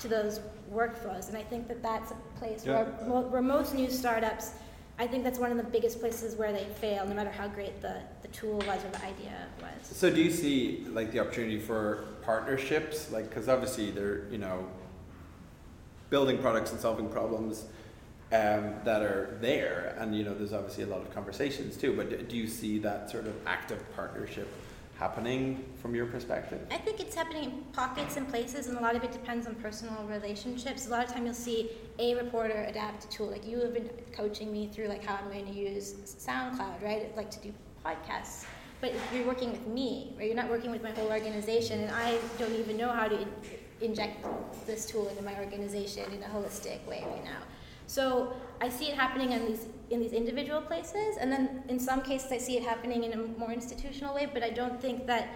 to 0.00 0.08
those 0.08 0.40
workflows. 0.70 1.28
And 1.28 1.38
I 1.38 1.42
think 1.42 1.68
that 1.68 1.82
that's 1.82 2.10
a 2.10 2.16
place 2.38 2.66
Yeah. 2.66 2.82
where, 2.84 3.22
where 3.22 3.40
most 3.40 3.74
new 3.74 3.90
startups, 3.90 4.52
I 4.98 5.06
think 5.06 5.24
that's 5.24 5.38
one 5.38 5.50
of 5.50 5.58
the 5.58 5.62
biggest 5.64 6.00
places 6.00 6.36
where 6.36 6.52
they 6.52 6.64
fail, 6.80 7.06
no 7.06 7.14
matter 7.14 7.30
how 7.30 7.48
great 7.48 7.82
the, 7.82 7.96
the 8.22 8.28
tool 8.28 8.56
was 8.66 8.82
or 8.82 8.88
the 8.88 9.04
idea 9.04 9.46
was. 9.60 9.86
So 9.86 10.10
do 10.10 10.22
you 10.22 10.30
see 10.30 10.86
like 10.90 11.12
the 11.12 11.20
opportunity 11.20 11.58
for 11.58 12.06
partnerships? 12.22 13.10
Like, 13.10 13.28
because 13.28 13.48
obviously 13.48 13.90
they're 13.90 14.26
you 14.30 14.38
know 14.38 14.66
building 16.08 16.38
products 16.38 16.72
and 16.72 16.80
solving 16.80 17.08
problems 17.08 17.64
um, 18.32 18.74
that 18.84 19.02
are 19.02 19.36
there, 19.40 19.96
and 19.98 20.16
you 20.16 20.24
know 20.24 20.34
there's 20.34 20.54
obviously 20.54 20.84
a 20.84 20.86
lot 20.86 21.02
of 21.02 21.12
conversations 21.14 21.76
too. 21.76 21.94
But 21.94 22.08
do- 22.08 22.22
do 22.22 22.36
you 22.36 22.46
see 22.46 22.78
that 22.78 23.10
sort 23.10 23.26
of 23.26 23.34
active 23.46 23.84
partnership 23.94 24.48
happening 24.98 25.62
from 25.82 25.94
your 25.94 26.06
perspective? 26.06 26.66
I 26.70 26.78
think 26.78 27.00
it's 27.00 27.14
happening 27.14 27.44
in 27.44 27.50
pockets 27.72 28.16
and 28.16 28.26
places, 28.28 28.68
and 28.68 28.78
a 28.78 28.80
lot 28.80 28.96
of 28.96 29.04
it 29.04 29.12
depends 29.12 29.46
on 29.46 29.56
personal 29.56 30.04
relationships. 30.04 30.86
A 30.86 30.90
lot 30.90 31.04
of 31.04 31.12
time 31.12 31.26
you'll 31.26 31.34
see 31.34 31.70
a 31.98 32.14
reporter 32.14 32.64
adapt 32.68 33.04
a 33.04 33.08
tool. 33.08 33.28
Like 33.28 33.46
you 33.46 33.58
have 33.60 33.74
been 33.74 33.90
coaching 34.12 34.52
me 34.52 34.68
through 34.68 34.88
like 34.88 35.04
how 35.04 35.16
I'm 35.16 35.30
going 35.30 35.46
to 35.46 35.52
use 35.52 35.92
SoundCloud, 35.92 36.82
right? 36.82 37.16
Like 37.16 37.30
to 37.30 37.40
do 37.40 37.52
podcasts. 37.84 38.44
But 38.80 38.90
if 38.90 39.12
you're 39.14 39.26
working 39.26 39.50
with 39.52 39.66
me, 39.66 40.14
right? 40.18 40.26
You're 40.26 40.36
not 40.36 40.50
working 40.50 40.70
with 40.70 40.82
my 40.82 40.90
whole 40.90 41.08
organization, 41.08 41.80
and 41.80 41.90
I 41.90 42.18
don't 42.38 42.54
even 42.54 42.76
know 42.76 42.90
how 42.90 43.08
to 43.08 43.20
in- 43.22 43.32
inject 43.80 44.26
this 44.66 44.84
tool 44.86 45.08
into 45.08 45.22
my 45.22 45.34
organization 45.38 46.04
in 46.12 46.22
a 46.22 46.26
holistic 46.26 46.86
way 46.86 47.02
right 47.08 47.24
now. 47.24 47.40
So 47.86 48.34
I 48.60 48.68
see 48.68 48.86
it 48.86 48.94
happening 48.94 49.32
in 49.32 49.46
these 49.46 49.66
in 49.88 50.00
these 50.00 50.12
individual 50.12 50.60
places, 50.60 51.16
and 51.18 51.32
then 51.32 51.62
in 51.68 51.78
some 51.78 52.02
cases 52.02 52.30
I 52.30 52.38
see 52.38 52.56
it 52.58 52.64
happening 52.64 53.04
in 53.04 53.12
a 53.12 53.16
more 53.38 53.52
institutional 53.52 54.14
way. 54.14 54.28
But 54.32 54.42
I 54.42 54.50
don't 54.50 54.80
think 54.80 55.06
that 55.06 55.28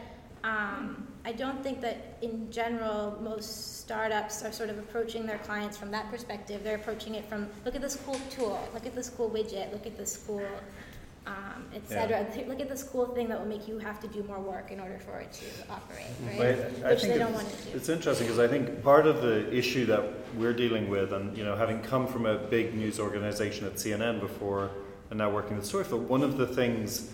um, 0.44 1.07
I 1.24 1.33
don't 1.33 1.62
think 1.62 1.80
that 1.83 2.18
in 2.22 2.50
general 2.50 3.18
most 3.20 3.80
startups 3.80 4.42
are 4.42 4.52
sort 4.52 4.70
of 4.70 4.78
approaching 4.78 5.26
their 5.26 5.38
clients 5.38 5.76
from 5.76 5.90
that 5.90 6.11
perspective. 6.11 6.64
They're 6.64 6.76
approaching 6.76 7.14
it 7.14 7.24
from 7.26 7.48
look 7.64 7.74
at 7.74 7.83
this 7.83 7.96
cool 7.96 8.20
tool, 8.30 8.68
look 8.72 8.87
at 8.87 8.94
this 8.94 9.11
cool 9.11 9.30
widget, 9.30 9.72
look 9.72 9.87
at 9.87 9.96
this 9.96 10.22
cool 10.26 10.46
um, 11.26 11.66
etc. 11.74 12.26
Look 12.48 12.61
at 12.61 12.68
this 12.68 12.83
cool 12.83 13.06
thing 13.06 13.28
that 13.28 13.38
will 13.38 13.46
make 13.46 13.68
you 13.68 13.78
have 13.78 14.00
to 14.00 14.09
do 14.09 14.22
more 14.24 14.40
work 14.40 14.70
in 14.72 14.80
order 14.80 14.98
for 14.98 15.20
it 15.20 15.33
to 15.35 15.44
operate, 15.70 16.06
right? 16.38 16.85
I 16.85 16.90
Which 16.90 17.00
think 17.02 17.12
they 17.12 17.18
don't 17.18 17.35
it's, 17.35 17.42
want 17.42 17.50
to 17.50 17.64
do. 17.64 17.76
it's 17.76 17.88
interesting 17.88 18.26
because 18.26 18.38
I 18.38 18.48
think 18.48 18.83
part 18.83 19.06
of 19.06 19.22
the 19.22 19.52
issue 19.54 19.87
that 19.87 20.02
we're 20.37 20.54
dealing 20.54 20.88
with, 20.88 21.12
and 21.12 21.37
you 21.37 21.44
know, 21.44 21.56
having 21.56 21.83
come 21.83 22.06
from 22.06 22.26
a 22.26 22.38
big 22.38 22.74
news 22.74 22.98
organization 22.98 23.66
at 23.66 23.74
CNN 23.74 24.20
before, 24.20 24.70
and 25.11 25.18
now 25.18 25.30
working 25.30 25.56
at 25.56 25.62
Storyful, 25.62 26.00
one 26.00 26.22
of 26.22 26.38
the 26.38 26.46
things 26.46 27.11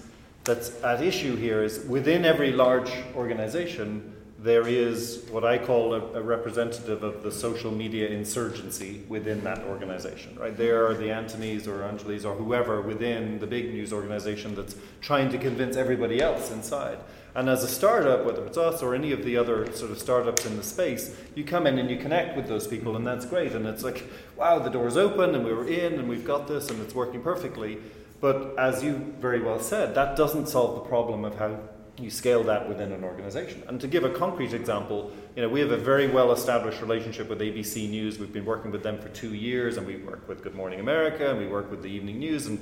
that's 0.47 0.83
at 0.83 1.03
issue 1.03 1.37
here 1.37 1.63
is 1.63 1.85
within 1.87 2.25
every 2.25 2.53
large 2.53 2.91
organization, 3.15 4.15
there 4.39 4.69
is 4.69 5.27
what 5.31 5.45
I 5.45 5.59
call 5.59 5.95
a, 5.95 6.01
a, 6.13 6.23
representative 6.23 7.03
of 7.03 7.25
the 7.25 7.33
social 7.33 7.73
media 7.73 8.09
insurgency 8.09 9.03
within 9.09 9.43
that 9.43 9.65
organization, 9.65 10.39
right? 10.39 10.57
There 10.57 10.87
are 10.87 10.95
the 10.95 11.07
Anthonys 11.07 11.67
or 11.67 11.81
Anjalis 11.81 12.25
or 12.25 12.35
whoever 12.35 12.81
within 12.81 13.41
the 13.41 13.47
big 13.47 13.73
news 13.73 13.93
organization 13.93 14.55
that's 14.55 14.77
trying 15.01 15.31
to 15.31 15.39
convince 15.39 15.77
everybody 15.77 16.21
else 16.21 16.53
inside. 16.53 16.99
And 17.35 17.51
as 17.51 17.65
a 17.65 17.69
startup, 17.69 18.25
whether 18.25 18.47
it's 18.47 18.57
us 18.57 18.83
or 18.83 18.95
any 18.95 19.13
of 19.13 19.25
the 19.25 19.37
other 19.37 19.71
sort 19.73 19.91
of 19.91 19.99
startups 19.99 20.47
in 20.47 20.57
the 20.57 20.63
space, 20.63 21.15
you 21.35 21.45
come 21.45 21.67
in 21.67 21.79
and 21.79 21.91
you 21.91 21.97
connect 21.97 22.37
with 22.37 22.47
those 22.47 22.67
people, 22.67 22.97
and 22.97 23.07
that's 23.07 23.27
great. 23.27 23.53
And 23.53 23.67
it's 23.67 23.85
like, 23.85 24.09
wow, 24.37 24.59
the 24.59 24.71
door's 24.71 24.97
open, 24.97 25.35
and 25.35 25.45
we 25.45 25.53
were 25.53 25.69
in, 25.69 25.95
and 25.95 26.09
we've 26.09 26.25
got 26.25 26.47
this, 26.47 26.71
and 26.71 26.81
it's 26.81 26.95
working 26.95 27.21
perfectly. 27.21 27.79
But 28.21 28.59
as 28.59 28.83
you 28.83 29.15
very 29.21 29.43
well 29.43 29.61
said, 29.61 29.95
that 29.95 30.17
doesn't 30.17 30.49
solve 30.49 30.75
the 30.75 30.89
problem 30.89 31.25
of 31.25 31.37
how 31.37 31.59
you 31.99 32.11
scale 32.11 32.43
that 32.45 32.69
within 32.69 32.93
an 32.93 33.05
organization. 33.05 33.63
And 33.69 33.81
to 33.81 33.89
give 33.89 34.05
a 34.05 34.11
concrete 34.11 34.53
example, 34.53 35.11
you 35.35 35.43
know, 35.43 35.49
we 35.49 35.61
have 35.61 35.71
a 35.71 35.77
very 35.77 36.09
well 36.09 36.33
established 36.33 36.81
relationship 36.81 37.29
with 37.29 37.41
ABC 37.41 37.89
News. 37.89 38.19
We've 38.19 38.33
been 38.33 38.45
working 38.45 38.71
with 38.71 38.83
them 38.83 38.99
for 38.99 39.09
two 39.11 39.35
years, 39.35 39.77
and 39.77 39.87
we 39.87 39.97
work 39.97 40.29
with 40.29 40.43
Good 40.43 40.55
Morning 40.55 40.81
America, 40.81 41.31
and 41.31 41.39
we 41.39 41.47
work 41.47 41.71
with 41.71 41.83
the 41.83 41.89
Evening 41.89 42.19
News, 42.19 42.47
and 42.47 42.61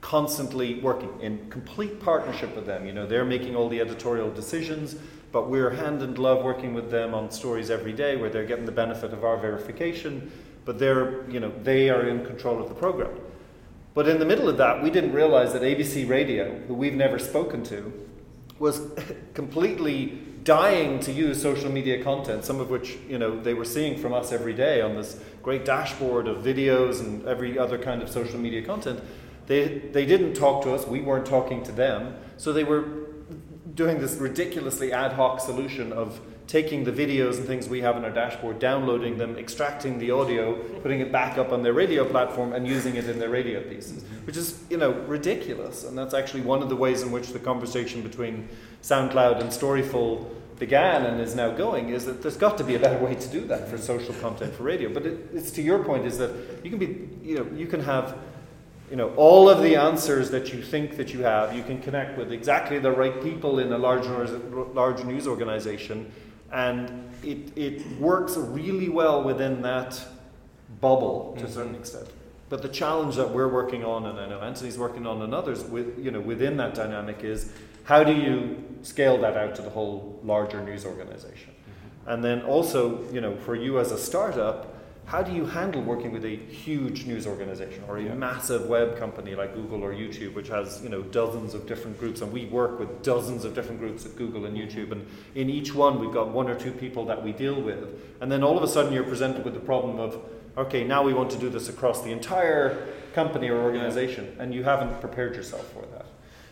constantly 0.00 0.80
working 0.80 1.10
in 1.22 1.48
complete 1.48 1.98
partnership 2.00 2.54
with 2.54 2.66
them. 2.66 2.86
You 2.86 2.92
know, 2.92 3.06
they're 3.06 3.24
making 3.24 3.56
all 3.56 3.70
the 3.70 3.80
editorial 3.80 4.30
decisions, 4.30 4.96
but 5.32 5.48
we're 5.48 5.70
hand 5.70 6.02
in 6.02 6.12
glove 6.12 6.44
working 6.44 6.74
with 6.74 6.90
them 6.90 7.14
on 7.14 7.30
stories 7.30 7.70
every 7.70 7.94
day 7.94 8.16
where 8.16 8.28
they're 8.28 8.44
getting 8.44 8.66
the 8.66 8.72
benefit 8.72 9.14
of 9.14 9.24
our 9.24 9.38
verification, 9.38 10.30
but 10.66 10.78
they're, 10.78 11.28
you 11.30 11.40
know, 11.40 11.50
they 11.62 11.88
are 11.88 12.06
in 12.06 12.24
control 12.24 12.62
of 12.62 12.68
the 12.68 12.74
program. 12.74 13.18
But 13.94 14.08
in 14.08 14.18
the 14.18 14.24
middle 14.24 14.48
of 14.48 14.56
that, 14.58 14.82
we 14.82 14.90
didn't 14.90 15.12
realize 15.12 15.52
that 15.52 15.62
ABC 15.62 16.08
Radio, 16.08 16.58
who 16.66 16.74
we've 16.74 16.94
never 16.94 17.18
spoken 17.18 17.62
to, 17.64 17.92
was 18.58 18.80
completely 19.34 20.18
dying 20.42 21.00
to 21.00 21.10
use 21.12 21.40
social 21.40 21.70
media 21.70 22.02
content, 22.04 22.44
some 22.44 22.60
of 22.60 22.70
which 22.70 22.98
you 23.08 23.18
know 23.18 23.40
they 23.40 23.54
were 23.54 23.64
seeing 23.64 23.98
from 23.98 24.12
us 24.12 24.30
every 24.32 24.52
day 24.52 24.80
on 24.80 24.94
this 24.94 25.18
great 25.42 25.64
dashboard 25.64 26.28
of 26.28 26.44
videos 26.44 27.00
and 27.00 27.26
every 27.26 27.58
other 27.58 27.78
kind 27.78 28.02
of 28.02 28.10
social 28.10 28.38
media 28.38 28.62
content. 28.62 29.00
They 29.46 29.78
they 29.78 30.04
didn't 30.04 30.34
talk 30.34 30.62
to 30.64 30.74
us, 30.74 30.86
we 30.86 31.00
weren't 31.00 31.26
talking 31.26 31.62
to 31.64 31.72
them, 31.72 32.16
so 32.36 32.52
they 32.52 32.64
were 32.64 32.84
doing 33.74 34.00
this 34.00 34.16
ridiculously 34.16 34.92
ad 34.92 35.12
hoc 35.12 35.40
solution 35.40 35.92
of 35.92 36.20
taking 36.46 36.84
the 36.84 36.92
videos 36.92 37.36
and 37.36 37.46
things 37.46 37.68
we 37.68 37.80
have 37.80 37.96
in 37.96 38.04
our 38.04 38.10
dashboard, 38.10 38.58
downloading 38.58 39.16
them, 39.16 39.36
extracting 39.38 39.98
the 39.98 40.10
audio, 40.10 40.54
putting 40.80 41.00
it 41.00 41.10
back 41.10 41.38
up 41.38 41.52
on 41.52 41.62
their 41.62 41.72
radio 41.72 42.04
platform, 42.04 42.52
and 42.52 42.66
using 42.66 42.96
it 42.96 43.08
in 43.08 43.18
their 43.18 43.30
radio 43.30 43.62
pieces, 43.62 44.04
which 44.24 44.36
is 44.36 44.62
you 44.68 44.76
know 44.76 44.92
ridiculous. 45.06 45.84
And 45.84 45.96
that's 45.96 46.14
actually 46.14 46.42
one 46.42 46.62
of 46.62 46.68
the 46.68 46.76
ways 46.76 47.02
in 47.02 47.10
which 47.10 47.28
the 47.28 47.38
conversation 47.38 48.02
between 48.02 48.48
SoundCloud 48.82 49.40
and 49.40 49.50
Storyful 49.50 50.28
began 50.58 51.04
and 51.06 51.20
is 51.20 51.34
now 51.34 51.50
going 51.50 51.88
is 51.88 52.04
that 52.04 52.22
there's 52.22 52.36
got 52.36 52.56
to 52.58 52.64
be 52.64 52.74
a 52.74 52.78
better 52.78 53.02
way 53.04 53.14
to 53.14 53.28
do 53.28 53.44
that 53.46 53.68
for 53.68 53.76
social 53.76 54.14
content 54.14 54.54
for 54.54 54.62
radio. 54.62 54.92
But 54.92 55.06
it, 55.06 55.28
it's 55.32 55.50
to 55.52 55.62
your 55.62 55.82
point 55.82 56.06
is 56.06 56.18
that 56.18 56.30
you 56.62 56.70
can 56.70 56.78
be 56.78 57.08
you 57.22 57.36
know 57.36 57.46
you 57.56 57.66
can 57.66 57.80
have 57.80 58.16
you 58.90 58.96
know 58.96 59.14
all 59.16 59.48
of 59.48 59.62
the 59.62 59.76
answers 59.76 60.30
that 60.30 60.52
you 60.52 60.62
think 60.62 60.96
that 60.98 61.12
you 61.12 61.22
have 61.22 61.56
you 61.56 61.62
can 61.62 61.80
connect 61.80 62.18
with 62.18 62.30
exactly 62.32 62.78
the 62.78 62.90
right 62.90 63.22
people 63.22 63.58
in 63.58 63.72
a 63.72 63.78
large 63.78 64.06
large 64.74 65.02
news 65.04 65.26
organization 65.26 66.12
and 66.54 67.10
it, 67.24 67.52
it 67.56 67.84
works 67.98 68.36
really 68.36 68.88
well 68.88 69.24
within 69.24 69.60
that 69.62 70.00
bubble 70.80 71.32
to 71.32 71.40
mm-hmm. 71.40 71.50
a 71.50 71.52
certain 71.52 71.74
extent. 71.74 72.06
But 72.48 72.62
the 72.62 72.68
challenge 72.68 73.16
that 73.16 73.28
we're 73.28 73.48
working 73.48 73.84
on, 73.84 74.06
and 74.06 74.18
I 74.20 74.28
know 74.28 74.40
Anthony's 74.40 74.78
working 74.78 75.04
on, 75.04 75.20
and 75.22 75.34
others, 75.34 75.64
with, 75.64 75.98
you 75.98 76.12
know, 76.12 76.20
within 76.20 76.56
that 76.58 76.74
dynamic 76.74 77.24
is 77.24 77.50
how 77.82 78.04
do 78.04 78.14
you 78.14 78.62
scale 78.82 79.20
that 79.22 79.36
out 79.36 79.56
to 79.56 79.62
the 79.62 79.70
whole 79.70 80.20
larger 80.22 80.62
news 80.62 80.86
organization? 80.86 81.50
Mm-hmm. 81.50 82.10
And 82.10 82.24
then 82.24 82.42
also, 82.42 83.02
you 83.10 83.20
know, 83.20 83.36
for 83.36 83.56
you 83.56 83.80
as 83.80 83.90
a 83.90 83.98
startup, 83.98 84.73
how 85.06 85.22
do 85.22 85.32
you 85.32 85.44
handle 85.44 85.82
working 85.82 86.12
with 86.12 86.24
a 86.24 86.34
huge 86.34 87.04
news 87.04 87.26
organization 87.26 87.84
or 87.88 87.98
a 87.98 88.04
yeah. 88.04 88.14
massive 88.14 88.66
web 88.66 88.98
company 88.98 89.34
like 89.34 89.54
Google 89.54 89.84
or 89.84 89.92
YouTube, 89.92 90.34
which 90.34 90.48
has 90.48 90.82
you 90.82 90.88
know 90.88 91.02
dozens 91.02 91.52
of 91.52 91.66
different 91.66 91.98
groups, 91.98 92.22
and 92.22 92.32
we 92.32 92.46
work 92.46 92.78
with 92.78 93.02
dozens 93.02 93.44
of 93.44 93.54
different 93.54 93.80
groups 93.80 94.06
at 94.06 94.16
Google 94.16 94.46
and 94.46 94.56
YouTube, 94.56 94.92
and 94.92 95.06
in 95.34 95.50
each 95.50 95.74
one 95.74 96.00
we've 96.00 96.12
got 96.12 96.28
one 96.28 96.48
or 96.48 96.54
two 96.54 96.72
people 96.72 97.04
that 97.06 97.22
we 97.22 97.32
deal 97.32 97.60
with, 97.60 98.00
and 98.20 98.32
then 98.32 98.42
all 98.42 98.56
of 98.56 98.62
a 98.62 98.68
sudden 98.68 98.92
you're 98.92 99.04
presented 99.04 99.44
with 99.44 99.54
the 99.54 99.60
problem 99.60 100.00
of, 100.00 100.18
okay, 100.56 100.84
now 100.84 101.02
we 101.02 101.12
want 101.12 101.30
to 101.30 101.38
do 101.38 101.50
this 101.50 101.68
across 101.68 102.02
the 102.02 102.10
entire 102.10 102.88
company 103.12 103.48
or 103.48 103.60
organization, 103.60 104.32
yeah. 104.36 104.42
and 104.42 104.54
you 104.54 104.64
haven't 104.64 105.00
prepared 105.00 105.36
yourself 105.36 105.70
for 105.72 105.84
that. 105.92 106.06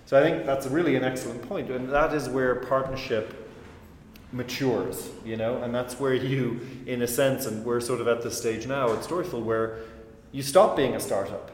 So 0.05 0.21
I 0.21 0.23
think 0.23 0.45
that's 0.45 0.67
really 0.67 0.95
an 0.97 1.05
excellent 1.05 1.43
point, 1.49 1.71
and 1.71 1.89
that 1.89 2.13
is 2.13 2.29
where 2.29 2.57
partnership 2.57 3.42
matures, 4.33 5.11
you 5.25 5.37
know, 5.37 5.63
and 5.63 5.75
that's 5.75 6.01
where 6.01 6.15
you, 6.15 6.61
in 6.87 7.03
a 7.03 7.07
sense, 7.07 7.47
and 7.47 7.65
we're 7.65 7.81
sort 7.81 8.01
of 8.01 8.09
at 8.09 8.23
this 8.23 8.39
stage 8.39 8.67
now 8.67 8.93
at 8.93 9.01
Storyful 9.01 9.43
where 9.43 9.79
you 10.33 10.43
stop 10.43 10.77
being 10.77 10.95
a 10.95 11.01
startup 11.01 11.51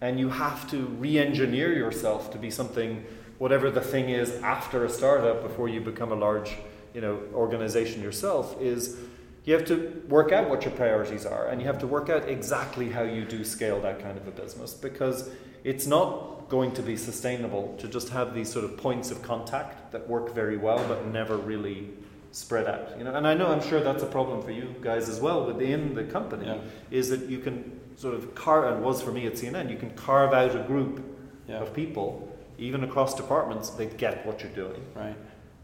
and 0.00 0.18
you 0.18 0.28
have 0.28 0.68
to 0.70 0.86
re 0.86 1.18
engineer 1.18 1.72
yourself 1.72 2.32
to 2.32 2.38
be 2.38 2.50
something, 2.50 3.04
whatever 3.38 3.70
the 3.70 3.80
thing 3.80 4.10
is 4.10 4.32
after 4.42 4.84
a 4.84 4.88
startup 4.88 5.42
before 5.42 5.68
you 5.68 5.80
become 5.80 6.10
a 6.10 6.14
large, 6.14 6.56
you 6.94 7.00
know, 7.00 7.20
organization 7.32 8.02
yourself, 8.02 8.60
is 8.60 8.96
you 9.44 9.54
have 9.54 9.64
to 9.66 10.02
work 10.08 10.32
out 10.32 10.48
what 10.48 10.64
your 10.64 10.72
priorities 10.74 11.24
are 11.24 11.48
and 11.48 11.60
you 11.60 11.66
have 11.66 11.78
to 11.78 11.86
work 11.86 12.10
out 12.10 12.28
exactly 12.28 12.90
how 12.90 13.02
you 13.02 13.24
do 13.24 13.44
scale 13.44 13.80
that 13.80 14.00
kind 14.00 14.18
of 14.18 14.26
a 14.26 14.30
business 14.30 14.74
because 14.74 15.30
it's 15.64 15.86
not 15.86 16.39
going 16.50 16.72
to 16.72 16.82
be 16.82 16.96
sustainable 16.96 17.74
to 17.78 17.88
just 17.88 18.10
have 18.10 18.34
these 18.34 18.52
sort 18.52 18.64
of 18.64 18.76
points 18.76 19.10
of 19.10 19.22
contact 19.22 19.92
that 19.92 20.06
work 20.08 20.34
very 20.34 20.58
well 20.58 20.84
but 20.88 21.06
never 21.06 21.36
really 21.36 21.88
spread 22.32 22.66
out 22.66 22.98
you 22.98 23.04
know 23.04 23.14
and 23.14 23.26
i 23.26 23.32
know 23.32 23.46
i'm 23.48 23.62
sure 23.62 23.80
that's 23.80 24.02
a 24.02 24.06
problem 24.06 24.42
for 24.42 24.50
you 24.50 24.74
guys 24.82 25.08
as 25.08 25.20
well 25.20 25.46
within 25.46 25.94
the 25.94 26.04
company 26.04 26.46
yeah. 26.46 26.58
is 26.90 27.08
that 27.08 27.20
you 27.22 27.38
can 27.38 27.80
sort 27.96 28.14
of 28.14 28.34
carve 28.34 28.72
and 28.72 28.84
was 28.84 29.00
for 29.00 29.12
me 29.12 29.26
at 29.26 29.34
cnn 29.34 29.70
you 29.70 29.76
can 29.76 29.90
carve 29.90 30.32
out 30.32 30.54
a 30.54 30.62
group 30.64 31.02
yeah. 31.48 31.56
of 31.56 31.72
people 31.72 32.28
even 32.58 32.84
across 32.84 33.14
departments 33.14 33.70
they 33.70 33.86
get 33.86 34.26
what 34.26 34.42
you're 34.42 34.52
doing 34.52 34.82
right 34.94 35.16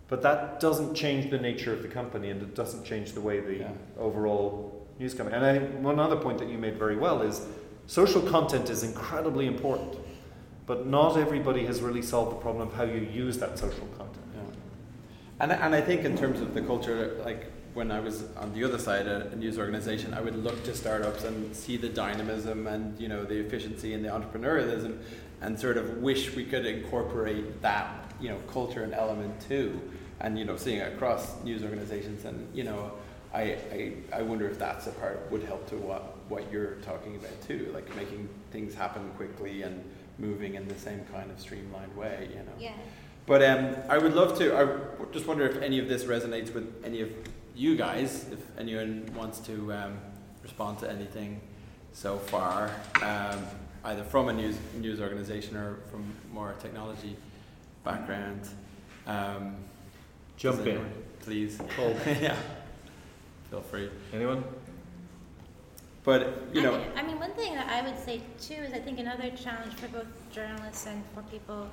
but 0.09 0.22
that 0.22 0.61
doesn't 0.61 0.94
change 0.94 1.31
the 1.31 1.38
nature 1.38 1.72
of 1.72 1.83
the 1.83 1.88
company 1.88 2.31
and 2.31 2.40
it 2.40 2.55
doesn't 2.55 2.85
change 2.85 3.12
the 3.12 3.20
way 3.20 3.40
the 3.40 3.59
yeah. 3.59 3.70
overall 3.99 4.87
news 5.01 5.14
company 5.14 5.37
and 5.37 5.44
i 5.44 5.59
think 5.59 5.72
one 5.83 5.99
other 5.99 6.16
point 6.16 6.38
that 6.38 6.49
you 6.49 6.59
made 6.59 6.77
very 6.77 6.96
well 6.96 7.22
is 7.22 7.46
social 7.87 8.22
content 8.22 8.70
is 8.70 8.83
incredibly 8.83 9.46
important 9.46 9.96
but 10.67 10.87
not 10.87 11.17
everybody 11.17 11.65
has 11.67 11.81
really 11.81 12.03
solved 12.03 12.33
the 12.33 12.41
problem 12.41 12.67
of 12.69 12.75
how 12.75 12.83
you 12.85 13.01
use 13.01 13.39
that 13.39 13.59
social 13.59 13.87
content 13.97 14.27
Yeah. 14.35 14.43
and, 15.41 15.53
and 15.53 15.75
I 15.75 15.81
think 15.81 16.05
in 16.05 16.17
terms 16.17 16.41
of 16.41 16.55
the 16.55 16.61
culture, 16.63 17.21
like 17.25 17.53
when 17.75 17.91
I 17.91 18.01
was 18.01 18.25
on 18.39 18.53
the 18.55 18.65
other 18.65 18.79
side 18.79 19.07
of 19.07 19.33
a 19.33 19.37
news 19.37 19.59
organization, 19.59 20.15
I 20.15 20.21
would 20.23 20.37
look 20.43 20.65
to 20.65 20.75
startups 20.75 21.25
and 21.25 21.55
see 21.55 21.77
the 21.77 21.91
dynamism 21.91 22.67
and 22.67 22.99
you 22.99 23.09
know 23.09 23.23
the 23.25 23.37
efficiency 23.37 23.93
and 23.95 24.03
the 24.05 24.09
entrepreneurialism, 24.09 24.99
and 25.43 25.59
sort 25.61 25.77
of 25.77 25.99
wish 25.99 26.35
we 26.35 26.45
could 26.45 26.65
incorporate 26.67 27.61
that 27.63 27.87
you 28.21 28.31
know 28.31 28.39
culture 28.51 28.83
and 28.83 28.95
element 28.95 29.39
too, 29.47 29.79
and 30.21 30.39
you 30.39 30.47
know 30.47 30.57
seeing 30.57 30.79
it 30.79 30.91
across 30.95 31.43
news 31.45 31.63
organizations, 31.63 32.25
and 32.25 32.49
you 32.57 32.65
know 32.65 32.93
I, 33.35 33.43
I 33.71 33.93
I 34.15 34.23
wonder 34.23 34.49
if 34.49 34.59
that's 34.59 34.87
a 34.87 34.93
part 34.93 35.31
would 35.31 35.43
help 35.43 35.69
to 35.69 35.77
what 35.77 36.17
what 36.31 36.51
you're 36.51 36.77
talking 36.77 37.15
about 37.17 37.37
too, 37.47 37.71
like 37.75 37.95
making 37.95 38.27
things 38.53 38.75
happen 38.75 39.11
quickly 39.19 39.63
and 39.63 39.85
moving 40.19 40.55
in 40.55 40.67
the 40.69 40.79
same 40.79 41.05
kind 41.13 41.31
of 41.31 41.39
streamlined 41.41 41.97
way, 41.97 42.29
you 42.31 42.37
know. 42.37 42.53
Yeah. 42.59 42.73
But 43.27 43.43
um, 43.43 43.77
I 43.89 43.99
would 43.99 44.15
love 44.15 44.39
to. 44.39 44.57
I 44.57 45.13
just 45.13 45.27
wonder 45.27 45.47
if 45.47 45.61
any 45.61 45.79
of 45.79 45.89
this 45.89 46.05
resonates 46.05 46.55
with 46.55 46.73
any 46.85 47.01
of 47.01 47.11
you 47.55 47.77
guys. 47.77 48.27
If 48.31 48.39
anyone 48.59 49.11
wants 49.17 49.41
to 49.41 49.73
um, 49.73 49.99
respond 50.43 50.79
to 50.81 50.91
anything 50.91 51.41
so 51.93 52.19
far, 52.19 52.71
um, 53.03 53.45
either 53.85 54.05
from 54.05 54.29
a 54.29 54.33
news 54.33 54.57
news 54.77 55.01
organization 55.01 55.57
or 55.57 55.79
from 55.91 56.05
more 56.33 56.55
technology 56.61 57.17
background. 57.85 58.43
Um, 59.07 59.57
Jump 60.37 60.61
in. 60.61 60.69
anyone- 60.69 60.93
please. 61.21 61.59
Paul. 61.77 61.97
yeah, 62.07 62.37
feel 63.51 63.63
free. 63.63 63.91
Anyone? 64.13 64.45
But 66.07 66.55
you 66.55 66.62
know, 66.62 66.75
I 66.75 66.79
mean, 66.79 66.92
I 66.97 67.03
mean, 67.03 67.19
one 67.19 67.33
thing 67.33 67.57
that 67.57 67.69
I 67.69 67.83
would 67.83 67.99
say 67.99 68.23
too 68.40 68.55
is 68.55 68.73
I 68.73 68.79
think 68.79 69.01
another 69.01 69.29
challenge 69.31 69.75
for 69.75 69.88
both 69.88 70.07
journalists 70.31 70.87
and 70.87 71.03
for 71.12 71.23
people 71.23 71.69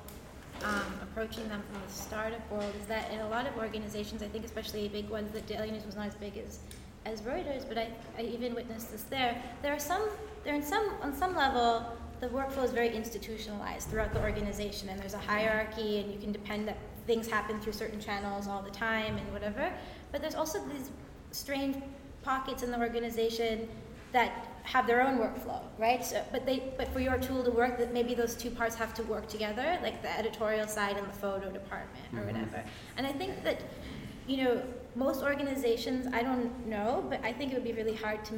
um, 0.64 0.98
approaching 1.02 1.48
them 1.48 1.62
from 1.70 1.80
the 1.86 1.92
startup 1.92 2.50
world 2.50 2.72
is 2.80 2.86
that 2.86 3.12
in 3.12 3.20
a 3.20 3.28
lot 3.28 3.46
of 3.46 3.56
organizations, 3.56 4.24
I 4.24 4.26
think 4.26 4.44
especially 4.44 4.88
big 4.88 5.08
ones, 5.08 5.32
that 5.32 5.46
Daily 5.46 5.70
News 5.70 5.86
was 5.86 5.94
not 5.94 6.08
as 6.08 6.16
big 6.16 6.36
as 6.36 6.58
as 7.06 7.20
Reuters, 7.20 7.68
but 7.68 7.78
I, 7.78 7.90
I 8.18 8.22
even 8.22 8.54
witnessed 8.54 8.90
this 8.90 9.02
there. 9.04 9.40
There 9.62 9.72
are 9.72 9.78
some, 9.78 10.08
there 10.42 10.54
in 10.54 10.62
some, 10.62 10.90
on 11.02 11.14
some 11.14 11.36
level, 11.36 11.84
the 12.20 12.28
workflow 12.28 12.64
is 12.64 12.70
very 12.70 12.96
institutionalized 12.96 13.88
throughout 13.88 14.14
the 14.14 14.22
organization, 14.22 14.88
and 14.88 14.98
there's 14.98 15.14
a 15.14 15.18
hierarchy, 15.18 16.00
and 16.00 16.10
you 16.10 16.18
can 16.18 16.32
depend 16.32 16.66
that 16.66 16.78
things 17.06 17.28
happen 17.28 17.60
through 17.60 17.74
certain 17.74 18.00
channels 18.00 18.48
all 18.48 18.62
the 18.62 18.70
time 18.70 19.18
and 19.18 19.32
whatever. 19.32 19.70
But 20.12 20.22
there's 20.22 20.34
also 20.34 20.64
these 20.72 20.90
strange 21.30 21.76
pockets 22.22 22.62
in 22.62 22.70
the 22.70 22.78
organization 22.78 23.68
that 24.14 24.48
have 24.62 24.86
their 24.86 25.06
own 25.06 25.18
workflow, 25.18 25.60
right? 25.76 26.02
So, 26.02 26.22
but 26.32 26.46
they, 26.46 26.72
but 26.78 26.88
for 26.88 27.00
your 27.00 27.18
tool 27.18 27.44
to 27.44 27.50
work, 27.50 27.76
that 27.78 27.92
maybe 27.92 28.14
those 28.14 28.34
two 28.34 28.50
parts 28.50 28.74
have 28.76 28.94
to 28.94 29.02
work 29.02 29.26
together, 29.28 29.78
like 29.82 30.00
the 30.00 30.18
editorial 30.18 30.66
side 30.66 30.96
and 30.96 31.06
the 31.06 31.12
photo 31.12 31.50
department 31.50 32.06
or 32.14 32.20
Mhm. 32.20 32.26
whatever. 32.26 32.64
And 32.96 33.06
I 33.06 33.12
think 33.12 33.44
that, 33.44 33.58
you 34.26 34.38
know, 34.42 34.62
most 34.94 35.22
organizations, 35.22 36.06
I 36.14 36.22
don't 36.22 36.66
know, 36.66 37.04
but 37.10 37.20
I 37.22 37.32
think 37.32 37.52
it 37.52 37.56
would 37.56 37.64
be 37.64 37.72
really 37.74 37.96
hard 37.96 38.24
to, 38.26 38.34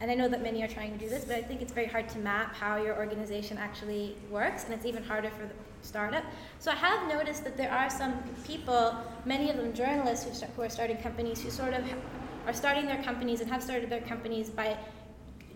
and 0.00 0.10
I 0.10 0.14
know 0.14 0.28
that 0.28 0.42
many 0.42 0.62
are 0.64 0.68
trying 0.68 0.92
to 0.92 0.98
do 0.98 1.08
this, 1.08 1.24
but 1.24 1.36
I 1.36 1.42
think 1.42 1.62
it's 1.62 1.72
very 1.72 1.86
hard 1.86 2.08
to 2.10 2.18
map 2.18 2.54
how 2.54 2.76
your 2.76 2.96
organization 2.96 3.56
actually 3.56 4.16
works, 4.28 4.64
and 4.64 4.74
it's 4.74 4.84
even 4.84 5.04
harder 5.04 5.30
for 5.30 5.44
the 5.44 5.54
startup. 5.82 6.24
So 6.58 6.72
I 6.72 6.74
have 6.74 7.08
noticed 7.08 7.44
that 7.44 7.56
there 7.56 7.70
are 7.70 7.88
some 7.88 8.12
people, 8.44 8.96
many 9.24 9.48
of 9.50 9.56
them 9.56 9.72
journalists 9.72 10.26
who, 10.26 10.34
start, 10.34 10.52
who 10.56 10.62
are 10.62 10.68
starting 10.68 10.96
companies, 10.96 11.40
who 11.40 11.50
sort 11.50 11.72
of 11.72 11.84
are 12.46 12.52
starting 12.52 12.86
their 12.86 13.02
companies 13.04 13.40
and 13.40 13.48
have 13.50 13.62
started 13.62 13.88
their 13.88 14.00
companies 14.00 14.50
by 14.50 14.76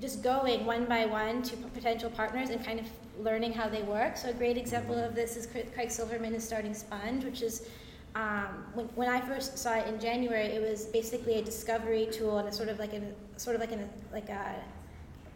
just 0.01 0.23
going 0.23 0.67
one 0.67 0.85
by 0.85 1.07
one 1.07 1.43
to 1.43 1.57
potential 1.57 2.11
partners 2.11 2.51
and 2.51 2.65
kind 2.65 2.81
of 2.81 2.87
learning 3.19 3.53
how 3.53 3.69
they 3.69 3.83
work. 3.83 4.17
So 4.17 4.29
a 4.29 4.33
great 4.33 4.57
example 4.57 4.99
of 4.99 5.15
this 5.15 5.37
is 5.37 5.47
Craig 5.47 5.91
Silverman 5.91 6.35
is 6.35 6.45
starting 6.45 6.73
Spundge, 6.73 7.25
which 7.25 7.43
is 7.43 7.69
um, 8.15 8.65
when, 8.75 8.87
when 8.95 9.09
I 9.09 9.21
first 9.21 9.59
saw 9.59 9.75
it 9.75 9.87
in 9.89 10.01
January, 10.01 10.47
it 10.47 10.63
was 10.63 10.87
basically 10.87 11.35
a 11.35 11.43
discovery 11.43 12.09
tool 12.11 12.39
and 12.39 12.49
a 12.49 12.53
sort 12.53 12.69
of 12.69 12.79
like 12.79 12.95
a 12.95 13.03
sort 13.37 13.57
of 13.57 13.61
like 13.61 13.73
an 13.73 13.89
like 14.13 14.31
a 14.31 14.55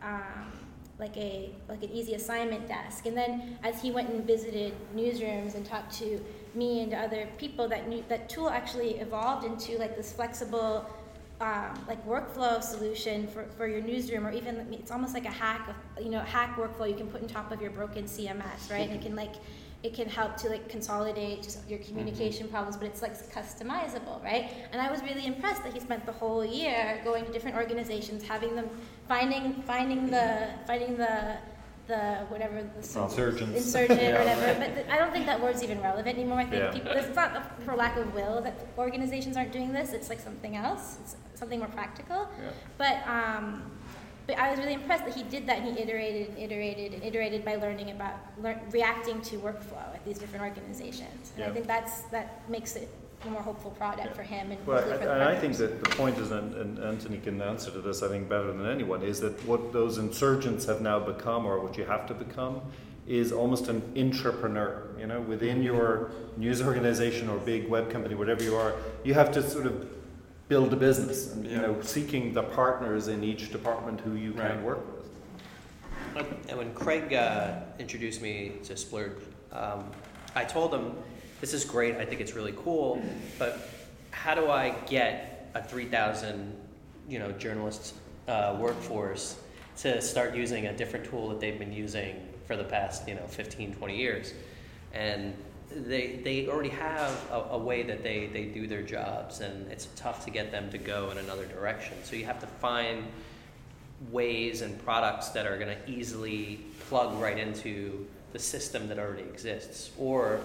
um, 0.03 0.53
like 0.99 1.16
a 1.16 1.51
like 1.68 1.83
an 1.83 1.90
easy 1.90 2.14
assignment 2.14 2.68
desk. 2.68 3.07
And 3.07 3.16
then 3.16 3.59
as 3.62 3.83
he 3.83 3.90
went 3.90 4.09
and 4.09 4.27
visited 4.27 4.75
newsrooms 4.94 5.55
and 5.55 5.66
talked 5.66 5.92
to 5.99 6.23
me 6.55 6.83
and 6.83 6.94
other 6.94 7.29
people, 7.38 7.68
that 7.68 7.83
that 8.09 8.29
tool 8.29 8.49
actually 8.49 8.99
evolved 8.99 9.44
into 9.44 9.79
like 9.79 9.94
this 9.94 10.12
flexible 10.12 10.87
um, 11.40 11.72
like 11.88 12.07
workflow 12.07 12.62
solution 12.62 13.26
for, 13.29 13.44
for 13.57 13.66
your 13.66 13.81
newsroom, 13.81 14.26
or 14.26 14.33
even 14.33 14.66
it's 14.72 14.90
almost 14.90 15.14
like 15.14 15.24
a 15.24 15.31
hack 15.31 15.68
of 15.68 16.05
you 16.05 16.11
know 16.11 16.20
hack 16.20 16.57
workflow 16.57 16.88
you 16.88 16.94
can 16.94 17.07
put 17.07 17.22
on 17.22 17.29
top 17.29 17.50
of 17.50 17.61
your 17.62 17.70
broken 17.70 18.05
CMS, 18.05 18.70
right? 18.70 18.88
And 18.88 18.92
it 18.92 19.03
can 19.03 19.16
like 19.16 19.35
it 19.83 19.94
can 19.94 20.07
help 20.11 20.37
to 20.37 20.50
like 20.50 20.68
consolidate 20.68 21.42
just 21.42 21.66
your 21.66 21.79
communication 21.79 22.46
problems, 22.48 22.76
but 22.76 22.87
it's 22.87 23.00
like 23.00 23.14
customizable, 23.33 24.22
right? 24.22 24.50
And 24.72 24.83
I 24.83 24.90
was 24.90 25.03
really 25.03 25.24
impressed 25.24 25.64
that 25.64 25.72
he 25.72 25.81
spent 25.81 26.05
the 26.05 26.12
whole 26.12 26.44
year 26.44 27.00
going 27.05 27.24
to 27.24 27.33
different 27.33 27.57
organizations, 27.57 28.22
having 28.22 28.55
them 28.55 28.68
finding 29.09 29.62
finding 29.62 30.11
the 30.11 30.48
finding 30.66 30.96
the 30.98 31.38
the 31.87 32.18
whatever 32.29 32.62
the 32.62 33.00
Insurgents. 33.03 33.57
insurgent 33.57 34.00
Yeah. 34.03 34.16
or 34.16 34.18
whatever. 34.18 34.61
But 34.61 34.74
th- 34.74 34.87
I 34.90 34.98
don't 34.98 35.11
think 35.12 35.26
that 35.26 35.40
word's 35.42 35.62
even 35.64 35.81
relevant 35.81 36.16
anymore. 36.18 36.38
I 36.40 36.44
think 36.44 36.62
Yeah. 36.62 36.70
people, 36.70 36.92
it's 36.92 37.16
not 37.16 37.61
for 37.62 37.74
lack 37.74 37.96
of 37.96 38.14
will 38.14 38.40
that 38.42 38.68
organizations 38.79 39.37
aren't 39.37 39.50
doing 39.50 39.72
this. 39.72 39.92
It's 39.92 40.09
like 40.09 40.20
something 40.20 40.55
else. 40.57 40.98
It's 41.03 41.16
something 41.40 41.59
more 41.59 41.68
practical. 41.68 42.29
Yeah. 42.40 42.50
But 42.79 42.96
um, 43.09 43.62
but 44.26 44.38
I 44.38 44.50
was 44.50 44.61
really 44.61 44.74
impressed 44.74 45.05
that 45.07 45.14
he 45.14 45.24
did 45.24 45.46
that. 45.48 45.59
And 45.59 45.76
he 45.76 45.83
iterated 45.83 46.29
and 46.29 46.38
iterated 46.38 46.94
and 46.94 47.03
iterated 47.03 47.44
by 47.44 47.57
learning 47.57 47.90
about 47.90 48.14
lear- 48.40 48.61
reacting 48.70 49.20
to 49.22 49.37
workflow 49.38 49.92
at 49.92 50.05
these 50.05 50.18
different 50.18 50.44
organizations. 50.44 51.33
And 51.37 51.44
I 51.46 51.50
think 51.50 51.66
that's 51.66 52.03
that 52.12 52.48
makes 52.48 52.76
it 52.76 52.88
a 53.26 53.31
more 53.31 53.42
hopeful 53.42 53.72
product 53.72 54.07
Yeah. 54.07 54.12
for 54.12 54.22
him 54.22 54.50
and 54.53 54.66
Well, 54.66 54.81
the 54.87 55.12
and 55.12 55.22
I 55.22 55.37
think 55.37 55.57
that 55.57 55.83
the 55.85 55.90
point 55.90 56.16
is, 56.18 56.31
and, 56.31 56.55
and 56.55 56.79
Anthony 56.79 57.18
can 57.18 57.42
answer 57.42 57.70
to 57.70 57.81
this, 57.81 58.03
I 58.03 58.09
think, 58.09 58.31
better 58.31 58.50
than 58.53 58.66
anyone, 58.66 59.03
is 59.03 59.20
that 59.20 59.35
what 59.46 59.74
those 59.74 59.98
insurgents 59.98 60.64
have 60.66 60.81
now 60.81 60.98
become, 61.00 61.44
or 61.44 61.61
what 61.61 61.76
you 61.76 61.85
have 61.85 62.07
to 62.07 62.14
become, 62.14 62.62
is 63.07 63.31
almost 63.33 63.68
an 63.68 63.83
entrepreneur. 63.96 64.87
You 64.98 65.07
know, 65.07 65.20
within 65.20 65.62
your 65.62 66.12
news 66.38 66.62
organization 66.62 67.29
or 67.29 67.37
big 67.38 67.68
web 67.68 67.90
company, 67.90 68.14
whatever 68.14 68.42
you 68.42 68.55
are, 68.57 68.72
you 69.05 69.12
have 69.14 69.31
to 69.33 69.42
sort 69.42 69.66
of 69.66 69.74
build 70.50 70.72
a 70.72 70.76
business, 70.76 71.32
and 71.32 71.46
you 71.46 71.56
know, 71.56 71.80
seeking 71.80 72.34
the 72.34 72.42
partners 72.42 73.06
in 73.06 73.22
each 73.22 73.52
department 73.52 74.00
who 74.00 74.14
you 74.16 74.32
Right. 74.32 74.50
can 74.50 74.64
work 74.64 74.80
with. 74.96 76.26
And 76.48 76.58
when 76.58 76.74
Craig 76.74 77.14
uh, 77.14 77.60
introduced 77.78 78.20
me 78.20 78.54
to 78.64 78.74
Spundge, 78.74 79.22
um, 79.52 79.84
I 80.34 80.44
told 80.44 80.74
him, 80.74 80.96
"This 81.40 81.54
is 81.54 81.64
great. 81.64 81.94
I 81.96 82.04
think 82.04 82.20
it's 82.20 82.34
really 82.34 82.52
cool, 82.64 83.00
but 83.38 83.60
how 84.10 84.34
do 84.34 84.50
I 84.50 84.70
get 84.86 85.48
a 85.54 85.62
3,000, 85.62 86.52
you 87.08 87.20
know, 87.20 87.30
journalist 87.32 87.94
uh, 88.26 88.56
workforce 88.58 89.36
to 89.78 90.02
start 90.02 90.34
using 90.34 90.66
a 90.66 90.72
different 90.76 91.04
tool 91.06 91.28
that 91.28 91.38
they've 91.38 91.58
been 91.60 91.72
using 91.72 92.16
for 92.48 92.56
the 92.56 92.64
past, 92.64 93.06
you 93.08 93.14
know, 93.14 93.26
15, 93.28 93.72
20 93.76 93.96
years?" 93.96 94.34
And 94.92 95.32
they 95.70 96.20
they 96.24 96.48
already 96.48 96.70
have 96.70 97.12
a, 97.30 97.40
a 97.52 97.59
way 97.59 97.83
that 97.83 98.02
they, 98.02 98.26
they 98.26 98.44
do 98.44 98.66
their 98.66 98.83
jobs, 98.83 99.40
and 99.40 99.70
it's 99.70 99.88
tough 99.96 100.24
to 100.24 100.30
get 100.30 100.50
them 100.50 100.70
to 100.70 100.78
go 100.78 101.11
in 101.11 101.18
another 101.18 101.46
direction. 101.46 101.96
So 102.04 102.16
you 102.16 102.24
have 102.24 102.40
to 102.40 102.46
find 102.46 103.04
ways 104.11 104.62
and 104.62 104.83
products 104.85 105.28
that 105.28 105.46
are 105.46 105.59
going 105.59 105.76
to 105.76 105.90
easily 105.90 106.61
plug 106.88 107.20
right 107.20 107.38
into 107.38 108.06
the 108.33 108.38
system 108.38 108.88
that 108.88 108.98
already 108.98 109.22
exists 109.22 109.90
or 109.98 110.40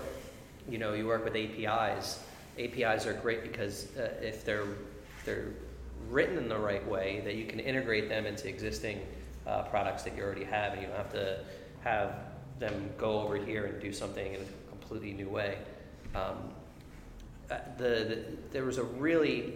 you 0.67 0.77
know 0.77 0.93
you 0.93 1.05
work 1.05 1.23
with 1.23 1.35
apis 1.35 2.19
apis 2.59 3.05
are 3.05 3.13
great 3.13 3.43
because 3.43 3.95
uh, 3.97 4.09
if 4.21 4.43
they're 4.43 4.65
they're 5.23 5.53
written 6.09 6.38
in 6.38 6.49
the 6.49 6.57
right 6.57 6.85
way 6.88 7.21
that 7.23 7.35
you 7.35 7.45
can 7.45 7.59
integrate 7.59 8.09
them 8.09 8.25
into 8.25 8.49
existing 8.49 8.99
uh, 9.47 9.61
products 9.63 10.03
that 10.03 10.17
you 10.17 10.23
already 10.23 10.43
have 10.43 10.73
and 10.73 10.81
you 10.81 10.88
don't 10.88 10.97
have 10.97 11.11
to 11.11 11.39
have 11.81 12.15
them 12.59 12.89
go 12.97 13.21
over 13.21 13.38
here 13.38 13.65
and 13.65 13.81
do 13.81 13.93
something 13.93 14.33
in 14.33 14.41
a 14.41 14.64
completely 14.87 15.13
new 15.13 15.29
way. 15.29 15.57
Um, 16.13 16.53
uh, 17.49 17.57
the, 17.77 17.83
the 17.83 18.25
there 18.51 18.65
was 18.65 18.77
a 18.77 18.83
really 18.83 19.53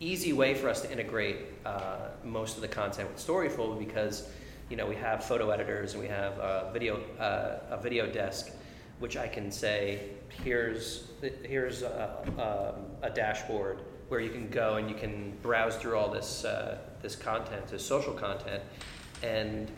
easy 0.00 0.32
way 0.32 0.54
for 0.54 0.68
us 0.68 0.80
to 0.82 0.90
integrate 0.90 1.38
uh, 1.66 2.08
most 2.24 2.56
of 2.56 2.62
the 2.62 2.68
content 2.68 3.08
with 3.08 3.18
Storyful 3.18 3.78
because 3.78 4.28
you 4.70 4.76
know 4.76 4.86
we 4.86 4.94
have 4.94 5.24
photo 5.24 5.50
editors 5.50 5.94
and 5.94 6.02
we 6.02 6.08
have 6.08 6.32
a 6.38 6.70
video 6.72 7.00
uh, 7.18 7.74
a 7.74 7.80
video 7.80 8.06
desk, 8.06 8.52
which 9.00 9.16
I 9.16 9.26
can 9.26 9.50
say 9.50 10.10
here's 10.44 11.08
here's 11.42 11.82
a, 11.82 12.18
um, 12.38 12.84
a 13.02 13.10
dashboard 13.10 13.80
where 14.08 14.20
you 14.20 14.30
can 14.30 14.48
go 14.48 14.76
and 14.76 14.88
you 14.88 14.96
can 14.96 15.36
browse 15.42 15.76
through 15.76 15.96
all 15.96 16.10
this 16.10 16.44
uh, 16.44 16.78
this 17.02 17.16
content, 17.16 17.66
this 17.68 17.84
social 17.84 18.12
content, 18.12 18.62
and 19.22 19.70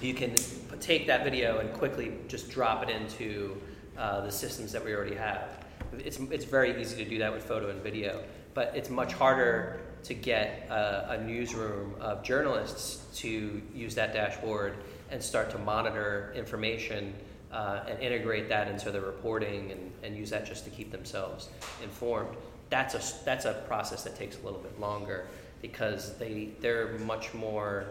you 0.00 0.12
can 0.12 0.34
take 0.80 1.06
that 1.06 1.24
video 1.24 1.58
and 1.58 1.72
quickly 1.72 2.12
just 2.28 2.50
drop 2.50 2.82
it 2.82 2.90
into 2.90 3.60
uh, 3.98 4.20
the 4.22 4.30
systems 4.30 4.72
that 4.72 4.84
we 4.84 4.94
already 4.94 5.16
have. 5.16 5.64
It's, 5.98 6.18
it's 6.18 6.44
very 6.44 6.80
easy 6.80 7.02
to 7.02 7.08
do 7.08 7.18
that 7.18 7.32
with 7.32 7.44
photo 7.44 7.70
and 7.70 7.82
video, 7.82 8.22
but 8.54 8.72
it's 8.74 8.90
much 8.90 9.12
harder 9.12 9.80
to 10.04 10.14
get 10.14 10.66
a, 10.70 11.12
a 11.12 11.24
newsroom 11.24 11.94
of 12.00 12.22
journalists 12.22 13.18
to 13.20 13.62
use 13.74 13.94
that 13.94 14.12
dashboard 14.12 14.74
and 15.10 15.22
start 15.22 15.50
to 15.50 15.58
monitor 15.58 16.32
information 16.36 17.14
uh, 17.52 17.84
and 17.88 17.98
integrate 18.00 18.48
that 18.48 18.68
into 18.68 18.90
their 18.90 19.02
reporting 19.02 19.70
and, 19.70 19.92
and 20.02 20.16
use 20.16 20.30
that 20.30 20.44
just 20.44 20.64
to 20.64 20.70
keep 20.70 20.90
themselves 20.90 21.48
informed. 21.82 22.36
That's 22.68 22.94
a, 22.94 23.24
that's 23.24 23.44
a 23.44 23.54
process 23.68 24.02
that 24.04 24.16
takes 24.16 24.36
a 24.38 24.44
little 24.44 24.58
bit 24.60 24.78
longer 24.80 25.26
because 25.62 26.18
they, 26.18 26.50
they're 26.60 26.98
much 26.98 27.32
more 27.32 27.86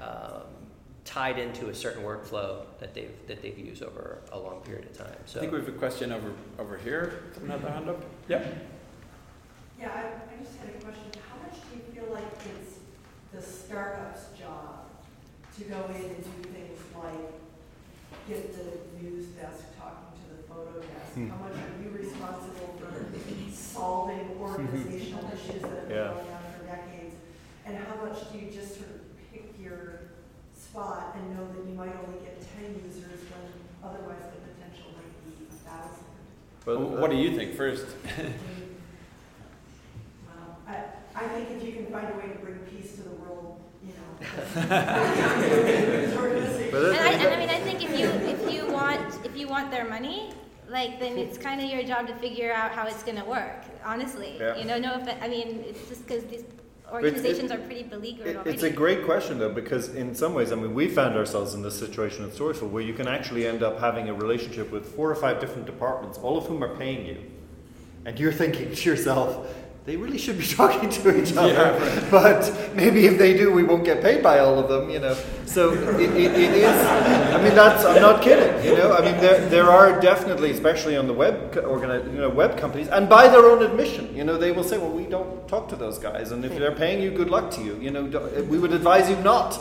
um, 0.00 0.42
tied 1.08 1.38
into 1.38 1.70
a 1.70 1.74
certain 1.74 2.02
workflow 2.04 2.60
that 2.80 2.92
they've 2.92 3.14
that 3.26 3.40
they've 3.40 3.58
used 3.58 3.82
over 3.82 4.18
a 4.30 4.38
long 4.38 4.60
period 4.60 4.84
of 4.84 4.92
time. 4.98 5.16
So 5.24 5.38
I 5.38 5.40
think 5.40 5.52
we 5.54 5.58
have 5.60 5.68
a 5.68 5.72
question 5.72 6.12
over 6.12 6.32
over 6.58 6.76
here. 6.76 7.22
Someone 7.32 7.52
had 7.52 7.62
their 7.62 7.72
hand 7.72 7.88
up. 7.88 8.02
Yeah. 8.28 8.46
Yeah, 9.80 9.88
I, 9.88 10.34
I 10.34 10.44
just 10.44 10.58
had 10.58 10.68
a 10.68 10.84
question. 10.84 11.08
How 11.30 11.38
much 11.42 11.56
do 11.64 11.78
you 11.78 11.82
feel 11.94 12.12
like 12.12 12.28
it's 12.44 12.74
the 13.32 13.40
startup's 13.40 14.38
job 14.38 14.84
to 15.56 15.64
go 15.64 15.86
in 15.96 16.02
and 16.12 16.22
do 16.24 16.50
things 16.50 16.78
like 16.94 17.32
get 18.28 18.52
the 18.52 19.00
news 19.02 19.26
desk 19.28 19.64
talking 19.80 20.12
to 20.12 20.28
to 20.28 20.36
the 20.36 20.42
photo 20.52 20.78
desk? 20.80 21.14
Hmm. 21.14 21.28
How 21.30 21.36
much 21.36 21.54
are 21.56 21.82
you 21.82 21.88
responsible 21.88 22.76
for 22.78 22.92
solving 23.54 24.36
organizational 24.38 25.24
issues 25.32 25.62
that 25.62 25.70
have 25.70 25.88
been 25.88 25.96
Yeah. 25.96 26.12
going 26.12 26.32
on 26.36 26.42
for 26.52 26.66
decades? 26.66 27.14
And 27.64 27.78
how 27.78 27.96
much 28.04 28.30
do 28.30 28.38
you 28.38 28.50
just 28.50 28.74
sort 28.76 28.90
of 28.90 29.32
pick 29.32 29.54
your 29.58 30.00
spot 30.70 31.16
and 31.16 31.36
know 31.36 31.46
that 31.54 31.66
you 31.68 31.74
might 31.74 31.94
only 32.04 32.20
get 32.24 32.40
ten 32.40 32.74
users 32.84 33.20
when 33.30 33.44
otherwise 33.82 34.22
the 34.32 34.40
potential 34.52 34.90
might 34.96 35.12
be 35.24 35.44
a 35.48 35.52
thousand? 35.68 36.04
Well, 36.66 36.98
uh, 36.98 37.00
what 37.00 37.10
do 37.10 37.16
you 37.16 37.34
think 37.36 37.54
first? 37.54 37.86
Well, 40.26 40.58
I, 40.66 40.84
I 41.14 41.28
think 41.28 41.50
if 41.56 41.64
you 41.66 41.72
can 41.72 41.86
find 41.86 42.08
a 42.12 42.16
way 42.18 42.28
to 42.32 42.38
bring 42.38 42.58
peace 42.70 42.94
to 42.96 43.02
the 43.02 43.10
world, 43.10 43.60
you 43.82 43.92
know. 43.94 44.64
And 46.68 46.84
I, 46.96 47.12
and 47.12 47.28
I 47.34 47.38
mean, 47.38 47.48
I 47.48 47.58
think 47.60 47.82
if 47.82 47.98
you 47.98 48.06
if 48.28 48.52
you 48.52 48.70
want 48.70 49.24
if 49.24 49.34
you 49.36 49.48
want 49.48 49.70
their 49.70 49.88
money, 49.88 50.30
like 50.68 51.00
then 51.00 51.16
it's 51.16 51.38
kind 51.38 51.62
of 51.62 51.68
your 51.70 51.82
job 51.82 52.06
to 52.08 52.14
figure 52.16 52.52
out 52.52 52.72
how 52.72 52.86
it's 52.86 53.02
going 53.02 53.16
to 53.16 53.24
work. 53.24 53.64
Honestly, 53.84 54.36
Yeah. 54.38 54.54
you 54.56 54.66
know, 54.66 54.78
no, 54.78 54.94
offense. 54.94 55.18
I 55.22 55.28
mean, 55.28 55.64
it's 55.66 55.88
just 55.88 56.06
because 56.06 56.24
these 56.24 56.44
it- 56.88 56.94
organizations 56.94 57.50
are 57.50 57.58
pretty 57.58 57.82
beleaguered 57.84 58.26
It- 58.26 58.36
already. 58.36 58.50
It's 58.50 58.62
a 58.62 58.70
great 58.70 59.04
question, 59.04 59.38
though, 59.38 59.52
because 59.52 59.94
in 59.94 60.14
some 60.14 60.34
ways, 60.34 60.52
I 60.52 60.54
mean, 60.56 60.74
we 60.74 60.88
found 60.88 61.16
ourselves 61.16 61.54
in 61.54 61.62
this 61.62 61.78
situation 61.78 62.24
at 62.24 62.30
Storyful 62.30 62.68
where 62.70 62.82
you 62.82 62.94
can 62.94 63.08
actually 63.08 63.46
end 63.46 63.62
up 63.62 63.78
having 63.80 64.08
a 64.08 64.14
relationship 64.14 64.70
with 64.70 64.86
four 64.94 65.10
or 65.10 65.14
five 65.14 65.40
different 65.40 65.66
departments, 65.66 66.18
all 66.18 66.36
of 66.38 66.46
whom 66.46 66.62
are 66.64 66.74
paying 66.76 67.06
you. 67.06 67.16
And 68.04 68.18
you're 68.18 68.32
thinking 68.32 68.74
to 68.74 68.90
yourself, 68.90 69.54
they 69.88 69.96
really 69.96 70.18
should 70.18 70.36
be 70.36 70.46
talking 70.60 70.90
to 70.90 71.18
each 71.18 71.34
other. 71.34 71.50
Yeah, 71.50 72.08
But 72.10 72.74
maybe 72.74 73.06
if 73.06 73.16
they 73.16 73.34
do, 73.34 73.50
we 73.50 73.62
won't 73.62 73.86
get 73.86 74.02
paid 74.02 74.22
by 74.22 74.38
all 74.40 74.58
of 74.58 74.68
them, 74.68 74.90
you 74.90 74.98
know. 74.98 75.16
So 75.46 75.72
it, 75.72 76.10
it, 76.10 76.32
it 76.32 76.54
is, 76.54 76.86
I 76.86 77.42
mean, 77.42 77.54
that's, 77.54 77.86
I'm 77.86 78.02
not 78.02 78.20
kidding, 78.20 78.66
you 78.66 78.76
know. 78.76 78.92
I 78.92 79.00
mean, 79.00 79.18
there, 79.18 79.48
there 79.48 79.70
are 79.70 79.98
definitely, 79.98 80.50
especially 80.50 80.94
on 80.94 81.06
the 81.06 81.14
web, 81.14 81.54
organi- 81.54 82.04
you 82.12 82.20
know, 82.20 82.28
web 82.28 82.58
companies, 82.58 82.88
and 82.88 83.08
by 83.08 83.28
their 83.28 83.46
own 83.46 83.62
admission, 83.62 84.14
you 84.14 84.24
know, 84.24 84.36
they 84.36 84.52
will 84.52 84.62
say, 84.62 84.76
well, 84.76 84.90
we 84.92 85.06
don't 85.06 85.48
talk 85.48 85.70
to 85.70 85.76
those 85.76 85.98
guys. 85.98 86.32
And 86.32 86.44
if 86.44 86.54
they're 86.58 86.74
paying 86.74 87.02
you, 87.02 87.10
good 87.10 87.30
luck 87.30 87.50
to 87.52 87.62
you. 87.62 87.78
You 87.80 87.90
know, 87.90 88.04
we 88.50 88.58
would 88.58 88.72
advise 88.72 89.08
you 89.08 89.16
not 89.16 89.58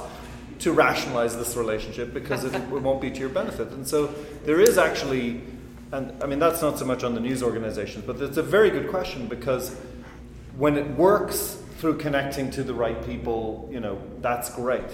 to 0.59 0.73
rationalize 0.73 1.37
this 1.37 1.55
relationship 1.55 2.13
because 2.13 2.43
it, 2.43 2.53
it 2.53 2.67
won't 2.67 2.99
be 2.99 3.11
to 3.11 3.19
your 3.19 3.29
benefit. 3.29 3.69
And 3.69 3.87
so 3.87 4.07
there 4.43 4.59
is 4.59 4.77
actually, 4.77 5.39
and 5.93 6.11
I 6.21 6.25
mean, 6.25 6.39
that's 6.39 6.61
not 6.61 6.77
so 6.77 6.83
much 6.83 7.05
on 7.05 7.13
the 7.13 7.21
news 7.21 7.41
organizations, 7.41 8.03
but 8.05 8.21
it's 8.21 8.35
a 8.35 8.43
very 8.43 8.69
good 8.69 8.89
question 8.89 9.27
because 9.27 9.73
when 10.57 10.75
it 10.75 10.89
works 10.97 11.61
through 11.77 11.97
connecting 11.97 12.49
to 12.51 12.63
the 12.63 12.73
right 12.73 13.05
people, 13.05 13.69
you 13.71 13.79
know, 13.79 14.01
that's 14.21 14.53
great. 14.55 14.89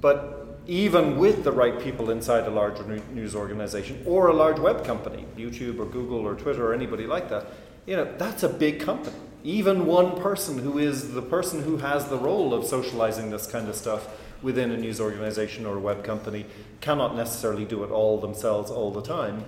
But 0.00 0.60
even 0.66 1.18
with 1.18 1.42
the 1.42 1.50
right 1.50 1.80
people 1.80 2.10
inside 2.10 2.46
a 2.46 2.50
larger 2.50 2.84
nu- 2.84 3.02
news 3.12 3.34
organization 3.34 4.02
or 4.06 4.28
a 4.28 4.32
large 4.32 4.60
web 4.60 4.84
company, 4.84 5.26
YouTube 5.36 5.80
or 5.80 5.86
Google 5.86 6.20
or 6.20 6.34
Twitter 6.34 6.70
or 6.70 6.74
anybody 6.74 7.06
like 7.06 7.28
that, 7.30 7.46
you 7.86 7.96
know, 7.96 8.04
that's 8.18 8.44
a 8.44 8.48
big 8.48 8.80
company. 8.80 9.16
Even 9.42 9.86
one 9.86 10.20
person 10.20 10.58
who 10.58 10.78
is 10.78 11.12
the 11.12 11.22
person 11.22 11.62
who 11.62 11.78
has 11.78 12.06
the 12.08 12.18
role 12.18 12.54
of 12.54 12.64
socializing 12.64 13.30
this 13.30 13.46
kind 13.46 13.68
of 13.68 13.74
stuff 13.74 14.06
within 14.42 14.70
a 14.70 14.76
news 14.76 15.00
organization 15.00 15.66
or 15.66 15.76
a 15.76 15.80
web 15.80 16.04
company 16.04 16.46
cannot 16.80 17.16
necessarily 17.16 17.64
do 17.64 17.82
it 17.82 17.90
all 17.90 18.18
themselves 18.18 18.70
all 18.70 18.90
the 18.90 19.02
time. 19.02 19.44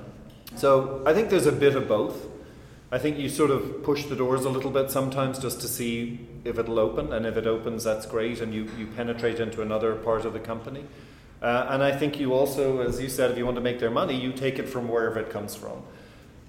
So 0.57 1.03
I 1.07 1.15
think 1.15 1.31
there's 1.31 1.47
a 1.47 1.53
bit 1.53 1.77
of 1.77 1.87
both. 1.89 2.27
I 2.93 2.99
think 2.99 3.19
you 3.19 3.31
sort 3.31 3.51
of 3.51 3.83
push 3.83 4.05
the 4.05 4.15
doors 4.15 4.45
a 4.45 4.51
little 4.51 4.71
bit 4.71 4.91
sometimes 4.91 5.39
just 5.39 5.63
to 5.63 5.69
see 5.69 6.21
if 6.45 6.59
it'll 6.59 6.79
open, 6.79 7.15
and 7.15 7.25
if 7.25 7.39
it 7.39 7.47
opens, 7.47 7.85
that's 7.85 8.05
great, 8.05 8.43
and 8.43 8.53
you, 8.53 8.69
you 8.79 8.87
penetrate 8.87 9.41
into 9.41 9.63
another 9.63 9.95
part 9.95 10.27
of 10.27 10.35
the 10.35 10.39
company. 10.39 10.85
Uh, 11.41 11.69
and 11.71 11.83
I 11.83 11.97
think 11.97 12.21
you 12.21 12.35
also, 12.35 12.81
as 12.81 13.01
you 13.01 13.09
said, 13.09 13.31
if 13.31 13.39
you 13.39 13.47
want 13.47 13.57
to 13.57 13.63
make 13.63 13.81
their 13.81 13.91
money, 13.91 14.15
you 14.15 14.31
take 14.31 14.59
it 14.59 14.69
from 14.69 14.89
wherever 14.89 15.19
it 15.19 15.31
comes 15.31 15.55
from. 15.55 15.83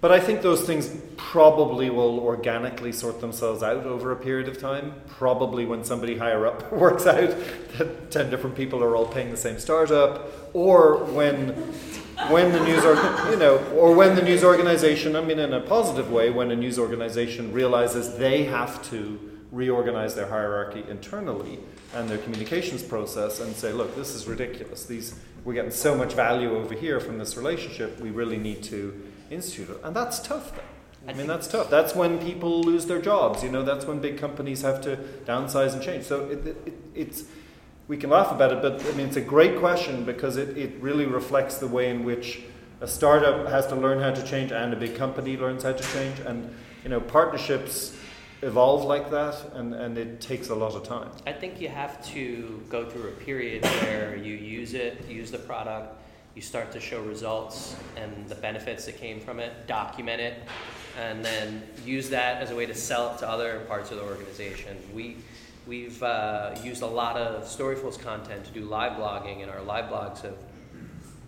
But 0.01 0.11
I 0.11 0.19
think 0.19 0.41
those 0.41 0.63
things 0.63 0.93
probably 1.15 1.89
will 1.89 2.19
organically 2.19 2.91
sort 2.91 3.21
themselves 3.21 3.63
out 3.63 3.85
over 3.85 4.11
a 4.11 4.17
period 4.17 4.49
of 4.49 4.59
time. 4.59 4.95
Probably 5.07 5.65
when 5.65 5.85
somebody 5.85 6.17
higher 6.17 6.45
up 6.45 6.69
works 6.73 7.07
out 7.07 7.33
that 7.77 8.11
10 8.11 8.29
different 8.29 8.57
people 8.57 8.83
are 8.83 8.97
all 8.97 9.07
paying 9.07 9.31
the 9.31 9.37
same 9.37 9.59
startup, 9.59 10.29
or 10.53 11.05
when 11.05 11.73
when 12.29 12.51
the 12.51 12.59
news 12.63 12.83
or 12.83 12.95
you 13.29 13.37
know 13.37 13.57
or 13.75 13.93
when 13.93 14.15
the 14.15 14.21
news 14.21 14.43
organization 14.43 15.15
i 15.15 15.21
mean 15.21 15.39
in 15.39 15.53
a 15.53 15.59
positive 15.59 16.11
way 16.11 16.29
when 16.29 16.51
a 16.51 16.55
news 16.55 16.79
organization 16.79 17.51
realizes 17.51 18.15
they 18.17 18.43
have 18.43 18.81
to 18.89 19.19
reorganize 19.51 20.15
their 20.15 20.27
hierarchy 20.27 20.83
internally 20.89 21.59
and 21.93 22.09
their 22.09 22.17
communications 22.19 22.81
process 22.81 23.39
and 23.39 23.55
say 23.55 23.71
look 23.71 23.95
this 23.95 24.15
is 24.15 24.27
ridiculous 24.27 24.85
these 24.85 25.19
we're 25.43 25.53
getting 25.53 25.71
so 25.71 25.95
much 25.95 26.13
value 26.13 26.55
over 26.55 26.73
here 26.73 26.99
from 26.99 27.17
this 27.17 27.35
relationship 27.35 27.99
we 27.99 28.09
really 28.09 28.37
need 28.37 28.63
to 28.63 29.09
institute 29.29 29.69
it 29.69 29.77
and 29.83 29.95
that's 29.95 30.19
tough 30.19 30.55
though 30.55 30.61
I 31.05 31.11
I 31.11 31.13
mean 31.15 31.27
that's 31.27 31.47
tough. 31.47 31.69
That's 31.69 31.93
when 31.93 32.17
people 32.19 32.61
lose 32.61 32.85
their 32.85 33.01
jobs. 33.01 33.43
You 33.43 33.51
know, 33.51 33.61
that's 33.61 33.85
when 33.85 33.99
big 33.99 34.17
companies 34.17 34.61
have 34.61 34.79
to 34.83 34.95
downsize 35.25 35.73
and 35.73 35.81
change. 35.81 36.05
So 36.05 36.29
it, 36.29 36.47
it, 36.47 36.57
it, 36.65 36.73
it's 36.95 37.23
we 37.87 37.97
can 37.97 38.09
laugh 38.09 38.31
about 38.31 38.51
it, 38.51 38.61
but 38.61 38.85
I 38.85 38.95
mean 38.97 39.07
it's 39.07 39.17
a 39.17 39.21
great 39.21 39.59
question 39.59 40.05
because 40.05 40.37
it, 40.37 40.57
it 40.57 40.75
really 40.81 41.05
reflects 41.05 41.57
the 41.57 41.67
way 41.67 41.89
in 41.89 42.03
which 42.03 42.41
a 42.81 42.87
startup 42.87 43.47
has 43.47 43.67
to 43.67 43.75
learn 43.75 43.99
how 43.99 44.11
to 44.11 44.23
change 44.23 44.51
and 44.51 44.73
a 44.73 44.75
big 44.75 44.95
company 44.95 45.37
learns 45.37 45.63
how 45.63 45.73
to 45.73 45.93
change. 45.93 46.19
And 46.19 46.53
you 46.83 46.89
know, 46.89 46.99
partnerships 46.99 47.95
evolve 48.41 48.83
like 48.83 49.09
that, 49.09 49.35
and, 49.53 49.73
and 49.73 49.97
it 49.97 50.19
takes 50.19 50.49
a 50.49 50.55
lot 50.55 50.73
of 50.73 50.83
time. 50.83 51.09
I 51.25 51.31
think 51.31 51.61
you 51.61 51.69
have 51.69 52.05
to 52.07 52.61
go 52.69 52.89
through 52.89 53.07
a 53.07 53.13
period 53.13 53.63
where 53.63 54.17
you 54.17 54.35
use 54.35 54.73
it, 54.73 55.07
use 55.07 55.31
the 55.31 55.37
product, 55.37 55.95
you 56.35 56.41
start 56.41 56.71
to 56.73 56.79
show 56.79 57.01
results 57.03 57.75
and 57.95 58.27
the 58.27 58.35
benefits 58.35 58.85
that 58.85 58.97
came 58.97 59.19
from 59.19 59.39
it, 59.39 59.67
document 59.67 60.19
it, 60.19 60.33
and 60.99 61.23
then 61.23 61.63
use 61.85 62.09
that 62.09 62.41
as 62.41 62.51
a 62.51 62.55
way 62.55 62.65
to 62.65 62.75
sell 62.75 63.13
it 63.13 63.19
to 63.19 63.29
other 63.29 63.59
parts 63.67 63.91
of 63.91 63.97
the 63.97 64.03
organization. 64.03 64.75
We, 64.93 65.17
we've 65.67 66.01
uh, 66.03 66.55
used 66.63 66.81
a 66.81 66.87
lot 66.87 67.17
of 67.17 67.43
Storyful's 67.43 67.97
content 67.97 68.45
to 68.45 68.51
do 68.51 68.61
live 68.65 68.93
blogging, 68.93 69.41
and 69.41 69.51
our 69.51 69.61
live 69.61 69.85
blogs 69.85 70.21
have, 70.21 70.35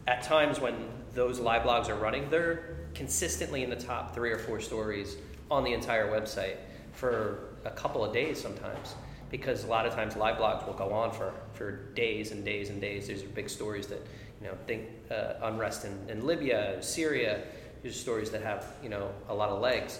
at 0.08 0.24
times 0.24 0.60
when 0.60 0.76
those 1.14 1.40
live 1.40 1.64
blogs 1.64 1.90
are 1.90 1.96
running, 1.96 2.30
they're 2.30 2.78
consistently 2.94 3.64
in 3.64 3.70
the 3.70 3.76
top 3.76 4.14
three 4.14 4.32
or 4.32 4.38
four 4.38 4.60
stories 4.60 5.18
on 5.50 5.64
the 5.64 5.74
entire 5.74 6.08
website 6.08 6.58
for 6.94 7.56
a 7.66 7.70
couple 7.72 8.04
of 8.04 8.14
days 8.14 8.42
sometimes 8.42 8.96
because 9.30 9.64
a 9.64 9.68
lot 9.68 9.86
of 9.86 9.94
times 9.94 10.16
live 10.16 10.38
blogs 10.38 10.66
will 10.66 10.74
go 10.74 10.94
on 10.94 11.12
for, 11.12 11.34
for 11.54 11.72
days 11.94 12.32
and 12.32 12.46
days 12.46 12.70
and 12.70 12.80
days. 12.80 13.08
These 13.08 13.24
are 13.24 13.28
big 13.28 13.50
stories 13.50 13.88
that, 13.88 14.00
you 14.42 14.48
know, 14.48 14.54
think 14.68 14.88
uh, 15.12 15.34
unrest 15.44 15.86
in, 15.86 16.10
in 16.10 16.26
Libya, 16.26 16.82
Syria. 16.82 17.42
These 17.82 17.94
are 17.94 18.00
stories 18.00 18.30
that 18.32 18.44
have, 18.44 18.66
you 18.84 18.90
know, 18.90 19.10
a 19.28 19.34
lot 19.34 19.50
of 19.50 19.62
legs. 19.62 20.00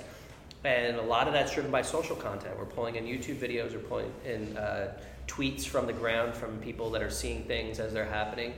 And 0.66 0.98
a 0.98 1.02
lot 1.02 1.28
of 1.28 1.34
that's 1.34 1.54
driven 1.54 1.70
by 1.70 1.84
social 1.84 2.16
content. 2.16 2.58
We're 2.58 2.66
pulling 2.66 2.96
in 2.96 3.06
YouTube 3.06 3.36
videos, 3.36 3.74
we're 3.74 3.80
pulling 3.80 4.12
in 4.26 4.58
uh, 4.58 4.98
tweets 5.28 5.64
from 5.64 5.86
the 5.86 5.94
ground 5.94 6.34
from 6.34 6.58
people 6.58 6.90
that 6.90 7.04
are 7.04 7.12
seeing 7.12 7.44
things 7.44 7.80
as 7.80 7.94
they're 7.94 8.04
happening. 8.04 8.54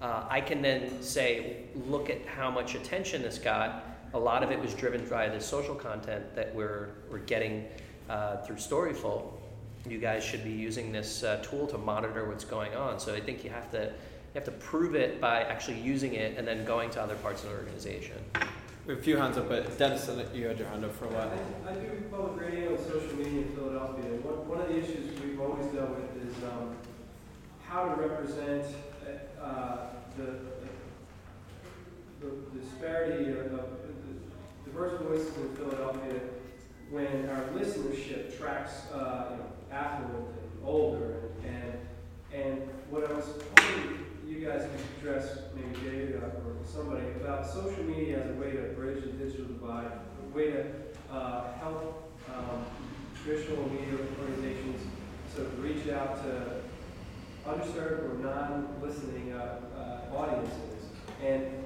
Uh, 0.00 0.24
I 0.30 0.40
can 0.40 0.62
then 0.62 1.02
say, 1.02 1.64
look 1.88 2.10
at 2.10 2.24
how 2.26 2.48
much 2.48 2.76
attention 2.76 3.22
this 3.22 3.38
got. 3.38 3.84
A 4.14 4.18
lot 4.18 4.44
of 4.44 4.52
it 4.52 4.60
was 4.60 4.72
driven 4.72 5.04
by 5.08 5.28
the 5.28 5.40
social 5.40 5.74
content 5.74 6.32
that 6.36 6.54
we're, 6.54 6.90
we're 7.10 7.18
getting 7.18 7.66
uh, 8.08 8.36
through 8.38 8.56
Storyful. 8.56 9.32
You 9.88 9.98
guys 9.98 10.22
should 10.22 10.44
be 10.44 10.52
using 10.52 10.92
this 10.92 11.24
uh, 11.24 11.42
tool 11.42 11.66
to 11.66 11.78
monitor 11.78 12.24
what's 12.28 12.44
going 12.44 12.76
on. 12.76 13.00
So 13.00 13.12
I 13.14 13.20
think 13.20 13.42
you 13.42 13.50
have 13.50 13.70
to 13.72 13.92
you 14.34 14.34
have 14.34 14.44
to 14.44 14.50
prove 14.52 14.94
it 14.94 15.22
by 15.22 15.40
actually 15.40 15.80
using 15.80 16.12
it 16.12 16.36
and 16.36 16.46
then 16.46 16.64
going 16.66 16.90
to 16.90 17.02
other 17.02 17.14
parts 17.16 17.42
of 17.42 17.50
the 17.50 17.56
organization. 17.56 18.18
A 18.88 18.96
few 18.96 19.18
hands 19.18 19.36
up, 19.36 19.50
but 19.50 19.76
Dennis, 19.76 20.08
you 20.32 20.46
had 20.46 20.58
your 20.58 20.66
hand 20.68 20.82
up 20.82 20.94
for 20.94 21.04
a 21.04 21.08
while. 21.08 21.30
I, 21.66 21.72
I 21.72 21.74
do 21.74 22.04
public 22.10 22.40
radio 22.40 22.74
and 22.74 22.80
social 22.80 23.16
media 23.16 23.42
in 23.42 23.48
Philadelphia. 23.54 24.16
One, 24.24 24.48
one 24.48 24.60
of 24.62 24.68
the 24.68 24.78
issues 24.78 25.12
we've 25.20 25.38
always 25.38 25.66
dealt 25.74 25.90
with 25.90 26.24
is 26.26 26.34
um, 26.44 26.74
how 27.62 27.84
to 27.84 28.00
represent 28.00 28.64
uh, 29.38 29.88
the, 30.16 30.40
the, 32.24 32.58
disparity 32.58 33.28
of, 33.28 33.52
the 33.52 33.60
diverse 34.64 34.98
voices 35.02 35.36
in 35.36 35.54
Philadelphia 35.56 36.20
when 36.88 37.28
our 37.28 37.44
listenership 37.48 38.38
tracks 38.38 38.90
uh, 38.94 39.36
affluent 39.70 40.28
and 40.28 40.64
older. 40.64 41.28
And, 41.44 41.74
and 42.32 42.62
what 42.88 43.04
I 43.04 43.12
was 43.12 43.26
hoping 43.26 44.07
you 44.38 44.46
guys 44.46 44.62
could 44.62 45.10
address, 45.10 45.38
maybe 45.54 45.74
David 45.84 46.14
or 46.14 46.30
somebody, 46.64 47.06
about 47.20 47.44
social 47.46 47.82
media 47.84 48.22
as 48.22 48.30
a 48.30 48.34
way 48.34 48.52
to 48.52 48.62
bridge 48.76 49.02
the 49.02 49.10
digital 49.10 49.46
divide, 49.46 49.90
a 49.90 50.36
way 50.36 50.52
to 50.52 50.66
uh, 51.10 51.52
help 51.58 52.12
um, 52.32 52.64
traditional 53.20 53.68
media 53.68 53.98
organizations 54.20 54.80
sort 55.34 55.46
of 55.48 55.62
reach 55.62 55.88
out 55.88 56.22
to 56.22 56.60
underserved 57.46 58.10
or 58.10 58.18
non-listening 58.22 59.32
uh, 59.32 59.60
uh, 59.76 60.16
audiences. 60.16 60.86
And 61.24 61.64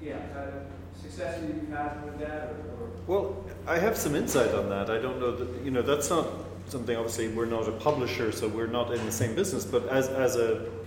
yeah, 0.00 0.18
kind 0.32 0.48
of 0.48 0.62
success 0.98 1.42
you've 1.46 1.68
had 1.68 2.04
with 2.06 2.18
that, 2.20 2.52
or, 2.78 2.84
or 2.84 2.90
Well, 3.06 3.44
I 3.66 3.78
have 3.78 3.96
some 3.98 4.14
insight 4.14 4.54
on 4.54 4.70
that. 4.70 4.88
I 4.88 4.98
don't 4.98 5.20
know 5.20 5.36
that 5.36 5.62
you 5.62 5.72
know 5.72 5.82
that's 5.82 6.08
not 6.08 6.26
something. 6.68 6.96
Obviously, 6.96 7.28
we're 7.28 7.46
not 7.46 7.68
a 7.68 7.72
publisher, 7.72 8.32
so 8.32 8.48
we're 8.48 8.66
not 8.66 8.94
in 8.94 9.04
the 9.04 9.12
same 9.12 9.34
business. 9.34 9.64
But 9.66 9.88
as 9.88 10.08
as 10.08 10.36
a 10.36 10.77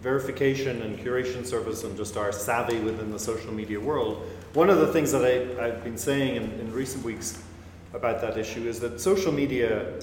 verification 0.00 0.82
and 0.82 0.98
curation 0.98 1.44
service 1.44 1.84
and 1.84 1.96
just 1.96 2.16
our 2.16 2.32
savvy 2.32 2.80
within 2.80 3.10
the 3.10 3.18
social 3.18 3.52
media 3.52 3.78
world, 3.78 4.26
one 4.54 4.70
of 4.70 4.78
the 4.78 4.86
things 4.88 5.12
that 5.12 5.24
I, 5.24 5.66
I've 5.66 5.84
been 5.84 5.98
saying 5.98 6.36
in, 6.36 6.44
in 6.60 6.72
recent 6.72 7.04
weeks 7.04 7.42
about 7.92 8.20
that 8.20 8.38
issue 8.38 8.68
is 8.68 8.80
that 8.80 9.00
social 9.00 9.32
media 9.32 10.00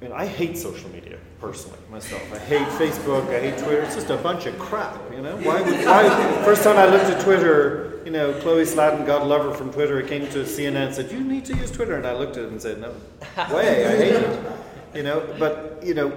I 0.00 0.04
mean, 0.04 0.12
I 0.12 0.26
hate 0.26 0.58
social 0.58 0.90
media 0.90 1.18
personally 1.40 1.78
myself. 1.90 2.22
I 2.32 2.38
hate 2.38 2.66
Facebook. 2.68 3.28
I 3.28 3.40
hate 3.40 3.58
Twitter. 3.58 3.82
It's 3.82 3.94
just 3.94 4.10
a 4.10 4.16
bunch 4.16 4.44
of 4.44 4.58
crap, 4.58 5.00
you 5.12 5.22
know. 5.22 5.36
Why? 5.36 5.62
Why? 5.62 6.42
First 6.44 6.62
time 6.64 6.76
I 6.76 6.86
looked 6.86 7.04
at 7.04 7.22
Twitter, 7.22 8.02
you 8.04 8.10
know, 8.10 8.38
Chloe 8.40 8.64
Sladden, 8.64 9.06
God 9.06 9.26
love 9.26 9.44
her 9.46 9.54
from 9.54 9.72
Twitter, 9.72 10.02
came 10.02 10.26
to 10.32 10.44
CNN 10.44 10.86
and 10.86 10.94
said, 10.94 11.10
"You 11.10 11.20
need 11.20 11.44
to 11.46 11.56
use 11.56 11.70
Twitter," 11.70 11.94
and 11.94 12.06
I 12.06 12.12
looked 12.12 12.36
at 12.36 12.44
it 12.44 12.50
and 12.50 12.60
said, 12.60 12.80
"No 12.80 12.92
way, 13.54 13.86
I 13.86 13.96
hate 13.96 14.14
it." 14.14 14.52
You 14.94 15.04
know, 15.04 15.34
but 15.38 15.80
you 15.82 15.94
know, 15.94 16.12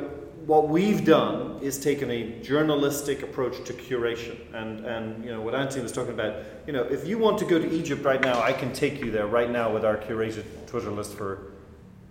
what 0.47 0.69
we've 0.69 1.03
done 1.03 1.59
is 1.61 1.77
taken 1.77 2.09
a 2.09 2.39
journalistic 2.41 3.21
approach 3.21 3.65
to 3.65 3.73
curation, 3.73 4.37
and 4.53 4.85
and 4.85 5.23
you 5.23 5.29
know 5.29 5.41
what 5.41 5.53
Anthony 5.53 5.83
was 5.83 5.91
talking 5.91 6.13
about. 6.13 6.41
You 6.65 6.73
know, 6.73 6.83
if 6.83 7.05
you 7.05 7.17
want 7.17 7.37
to 7.39 7.45
go 7.45 7.59
to 7.59 7.69
Egypt 7.69 8.03
right 8.05 8.21
now, 8.21 8.41
I 8.41 8.53
can 8.53 8.71
take 8.71 9.03
you 9.03 9.11
there 9.11 9.27
right 9.27 9.51
now 9.51 9.71
with 9.71 9.83
our 9.83 9.97
curated 9.97 10.45
Twitter 10.65 10.89
list 10.89 11.15
for 11.15 11.51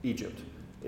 Egypt. 0.02 0.38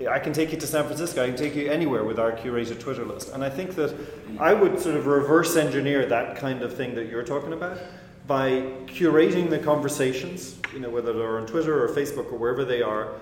I 0.09 0.19
can 0.19 0.31
take 0.31 0.51
you 0.53 0.59
to 0.59 0.67
San 0.67 0.85
Francisco. 0.85 1.23
I 1.23 1.27
can 1.27 1.35
take 1.35 1.55
you 1.55 1.69
anywhere 1.69 2.05
with 2.05 2.19
our 2.19 2.31
curated 2.31 2.79
Twitter 2.79 3.03
list. 3.03 3.33
And 3.33 3.43
I 3.43 3.49
think 3.49 3.75
that 3.75 3.93
I 4.39 4.53
would 4.53 4.79
sort 4.79 4.95
of 4.95 5.07
reverse 5.07 5.57
engineer 5.57 6.05
that 6.05 6.37
kind 6.37 6.61
of 6.61 6.77
thing 6.77 6.95
that 6.95 7.07
you're 7.09 7.23
talking 7.23 7.51
about 7.51 7.79
by 8.25 8.61
curating 8.85 9.49
the 9.49 9.59
conversations, 9.59 10.55
you 10.71 10.79
know, 10.79 10.89
whether 10.89 11.11
they're 11.11 11.37
on 11.39 11.47
Twitter 11.47 11.83
or 11.83 11.89
Facebook 11.89 12.31
or 12.31 12.37
wherever 12.37 12.63
they 12.63 12.81
are. 12.81 13.15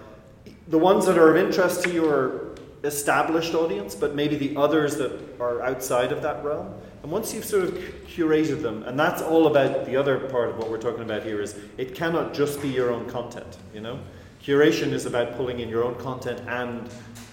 The 0.68 0.78
ones 0.78 1.06
that 1.08 1.18
are 1.18 1.36
of 1.36 1.38
interest 1.38 1.84
to 1.86 1.92
you 1.92 2.08
are 2.08 2.47
established 2.88 3.54
audience, 3.54 3.94
but 3.94 4.16
maybe 4.16 4.36
the 4.36 4.58
others 4.58 4.96
that 4.98 5.12
are 5.40 5.62
outside 5.62 6.12
of 6.12 6.22
that 6.24 6.44
realm. 6.44 6.74
And 7.04 7.12
once 7.12 7.34
you've 7.34 7.46
sort 7.46 7.66
of 7.66 7.74
curated 8.08 8.62
them, 8.62 8.84
and 8.84 9.00
that's 9.00 9.22
all 9.22 9.48
about 9.48 9.86
the 9.86 9.96
other 9.96 10.20
part 10.20 10.50
of 10.50 10.58
what 10.58 10.70
we're 10.70 10.82
talking 10.82 11.04
about 11.04 11.24
here 11.24 11.42
is 11.42 11.60
it 11.78 11.94
cannot 11.94 12.34
just 12.34 12.62
be 12.62 12.70
your 12.70 12.92
own 12.92 13.08
content, 13.10 13.58
you 13.74 13.82
know? 13.82 14.00
Curation 14.44 14.92
is 14.94 15.06
about 15.06 15.36
pulling 15.36 15.60
in 15.60 15.70
your 15.70 15.84
own 15.84 15.96
content 15.96 16.42
and 16.48 16.90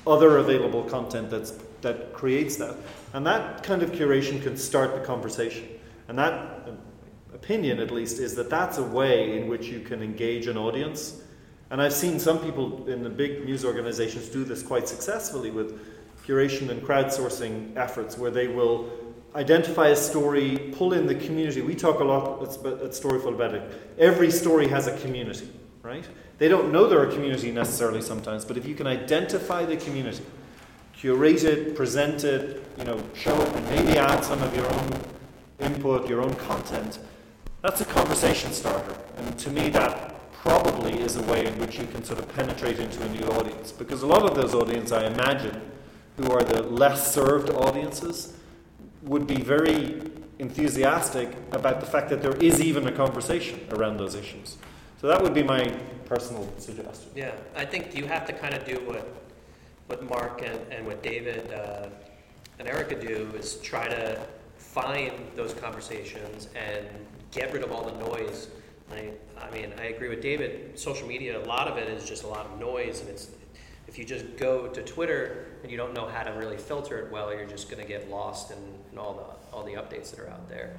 other 0.07 0.39
available 0.39 0.83
content 0.85 1.31
that's, 1.31 1.53
that 1.81 2.13
creates 2.13 2.57
that. 2.57 2.77
And 3.13 3.27
that 3.27 3.63
kind 3.63 3.83
of 3.83 3.93
curation 3.93 4.43
can 4.43 4.57
start 4.57 4.95
the 4.95 5.01
conversation. 5.01 5.69
And 6.09 6.19
that 6.19 6.69
um, 6.69 6.79
opinion, 7.33 7.79
at 7.81 7.91
least, 7.91 8.19
is 8.19 8.35
that 8.35 8.51
that's 8.51 8.79
a 8.79 8.83
way 8.83 9.39
in 9.39 9.49
which 9.49 9.67
you 9.67 9.81
can 9.81 10.03
engage 10.03 10.47
an 10.47 10.57
audience. 10.57 11.23
And 11.75 11.83
I've 11.83 11.93
seen 11.93 12.21
some 12.21 12.39
people 12.39 12.89
in 12.89 13.03
the 13.03 13.11
big 13.11 13.45
news 13.45 13.65
organizations 13.65 14.29
do 14.29 14.45
this 14.45 14.63
quite 14.63 14.87
successfully 14.87 15.51
with 15.51 15.77
curation 16.25 16.69
and 16.71 16.81
crowdsourcing 16.81 17.77
efforts 17.77 18.17
where 18.17 18.31
they 18.31 18.47
will 18.47 18.89
identify 19.35 19.89
a 19.89 19.97
story, 19.97 20.73
pull 20.77 20.93
in 20.93 21.05
the 21.09 21.17
community. 21.17 21.63
We 21.63 21.75
talk 21.75 21.99
a 21.99 22.05
lot 22.05 22.41
at 22.45 22.93
Storyful 22.93 23.35
about 23.35 23.57
it. 23.57 23.83
Every 23.99 24.31
story 24.31 24.69
has 24.69 24.87
a 24.87 24.97
community, 24.99 25.51
right? 25.83 26.09
They 26.39 26.47
don't 26.47 26.71
know 26.71 26.87
they're 26.87 27.09
a 27.09 27.13
community 27.13 27.51
necessarily 27.51 28.03
sometimes, 28.03 28.45
but 28.45 28.57
if 28.57 28.65
you 28.67 28.77
can 28.77 28.87
identify 28.87 29.65
the 29.65 29.77
community, 29.77 30.25
curate 30.93 31.43
it, 31.43 31.75
present 31.75 32.23
it, 32.23 32.65
you 32.79 32.85
know, 32.85 33.03
show 33.15 33.37
it, 33.37 33.53
and 33.53 33.67
maybe 33.71 33.99
add 33.99 34.23
some 34.23 34.41
of 34.45 34.55
your 34.55 34.73
own 34.73 34.93
input, 35.59 36.09
your 36.09 36.23
own 36.23 36.37
content, 36.37 37.01
that's 37.63 37.81
a 37.81 37.85
conversation 37.85 38.53
starter. 38.53 38.97
And 39.17 39.37
to 39.41 39.51
me, 39.51 39.71
that 39.71 40.14
probably 40.45 41.01
is 41.01 41.17
a 41.17 41.23
way 41.23 41.47
in 41.47 41.59
which 41.59 41.79
you 41.79 41.87
can 41.87 42.05
sort 42.05 42.19
of 42.19 42.29
penetrate 42.35 42.79
into 42.79 43.03
a 43.03 43.09
new 43.09 43.25
audience. 43.29 43.73
Because 43.73 44.03
a 44.03 44.07
lot 44.07 44.25
of 44.25 44.35
those 44.35 44.55
audiences, 44.55 44.93
I 44.93 45.07
imagine, 45.07 45.59
who 46.19 46.31
are 46.31 46.43
the 46.43 46.63
less 46.63 47.15
served 47.15 47.49
audiences, 47.49 48.37
would 49.03 49.27
be 49.27 49.41
very 49.41 50.03
enthusiastic 50.39 51.31
about 51.53 51.81
the 51.81 51.87
fact 51.87 52.11
that 52.11 52.21
there 52.21 52.37
is 52.37 52.61
even 52.61 52.87
a 52.87 52.93
conversation 52.93 53.59
around 53.71 53.97
those 53.97 54.15
issues. 54.15 54.59
So 55.01 55.07
that 55.07 55.23
would 55.23 55.33
be 55.33 55.43
my 55.43 55.65
personal 56.05 56.53
suggestion. 56.59 57.11
Yeah, 57.17 57.33
I 57.57 57.65
think 57.65 57.97
you 57.97 58.05
have 58.07 58.27
to 58.27 58.35
kind 58.35 58.55
of 58.55 58.65
do 58.67 58.77
what 58.87 59.09
what 59.87 60.09
Mark 60.09 60.43
and, 60.43 60.59
and 60.73 60.87
what 60.87 61.03
David 61.03 61.53
uh, 61.53 61.89
and 62.59 62.67
Erica 62.69 62.95
do 62.95 63.31
is 63.39 63.57
try 63.61 63.87
to 63.87 64.19
find 64.57 65.13
those 65.37 65.53
conversations 65.53 66.49
and 66.55 66.87
get 67.33 67.53
rid 67.53 67.63
of 67.63 67.71
all 67.71 67.85
the 67.85 67.99
noise. 67.99 68.49
I, 68.93 69.11
I 69.41 69.51
mean, 69.51 69.73
I 69.79 69.87
agree 69.87 70.09
with 70.09 70.21
David. 70.21 70.79
Social 70.79 71.07
media, 71.07 71.43
a 71.43 71.47
lot 71.47 71.69
of 71.69 71.77
it 71.79 71.89
is 71.89 72.05
just 72.05 72.25
a 72.25 72.27
lot 72.27 72.47
of 72.47 72.59
noise, 72.61 73.01
and 73.01 73.09
it's 73.09 73.31
if 73.87 73.99
you 73.99 74.05
just 74.05 74.37
go 74.37 74.69
to 74.69 74.83
Twitter 74.83 75.47
and 75.63 75.71
you 75.71 75.77
don't 75.77 75.95
know 75.95 76.07
how 76.07 76.23
to 76.23 76.33
really 76.33 76.57
filter 76.57 76.99
it 76.99 77.13
well, 77.13 77.33
you're 77.33 77.47
just 77.47 77.71
going 77.71 77.83
to 77.83 77.89
get 77.89 78.11
lost 78.11 78.51
in, 78.51 78.59
in, 78.93 78.99
all 78.99 79.15
the 79.15 79.57
all 79.57 79.63
the 79.63 79.75
updates 79.75 80.11
that 80.11 80.19
are 80.21 80.29
out 80.29 80.49
there. 80.49 80.75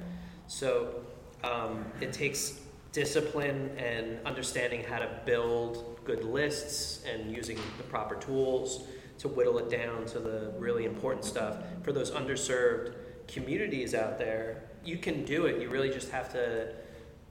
So 0.48 1.02
um, 1.44 1.84
it 2.00 2.12
takes 2.12 2.60
discipline 2.92 3.70
and 3.78 4.18
understanding 4.24 4.82
how 4.82 4.98
to 4.98 5.08
build 5.24 5.98
good 6.04 6.24
lists 6.24 7.04
and 7.04 7.34
using 7.34 7.58
the 7.76 7.82
proper 7.84 8.14
tools 8.14 8.86
to 9.18 9.28
whittle 9.28 9.58
it 9.58 9.70
down 9.70 10.04
to 10.06 10.18
the 10.18 10.52
really 10.58 10.84
important 10.84 11.24
stuff 11.24 11.58
for 11.82 11.92
those 11.92 12.10
underserved 12.10 12.94
communities 13.28 13.94
out 13.94 14.18
there 14.18 14.62
you 14.84 14.96
can 14.96 15.24
do 15.24 15.46
it 15.46 15.60
you 15.60 15.68
really 15.68 15.90
just 15.90 16.10
have 16.10 16.32
to 16.32 16.72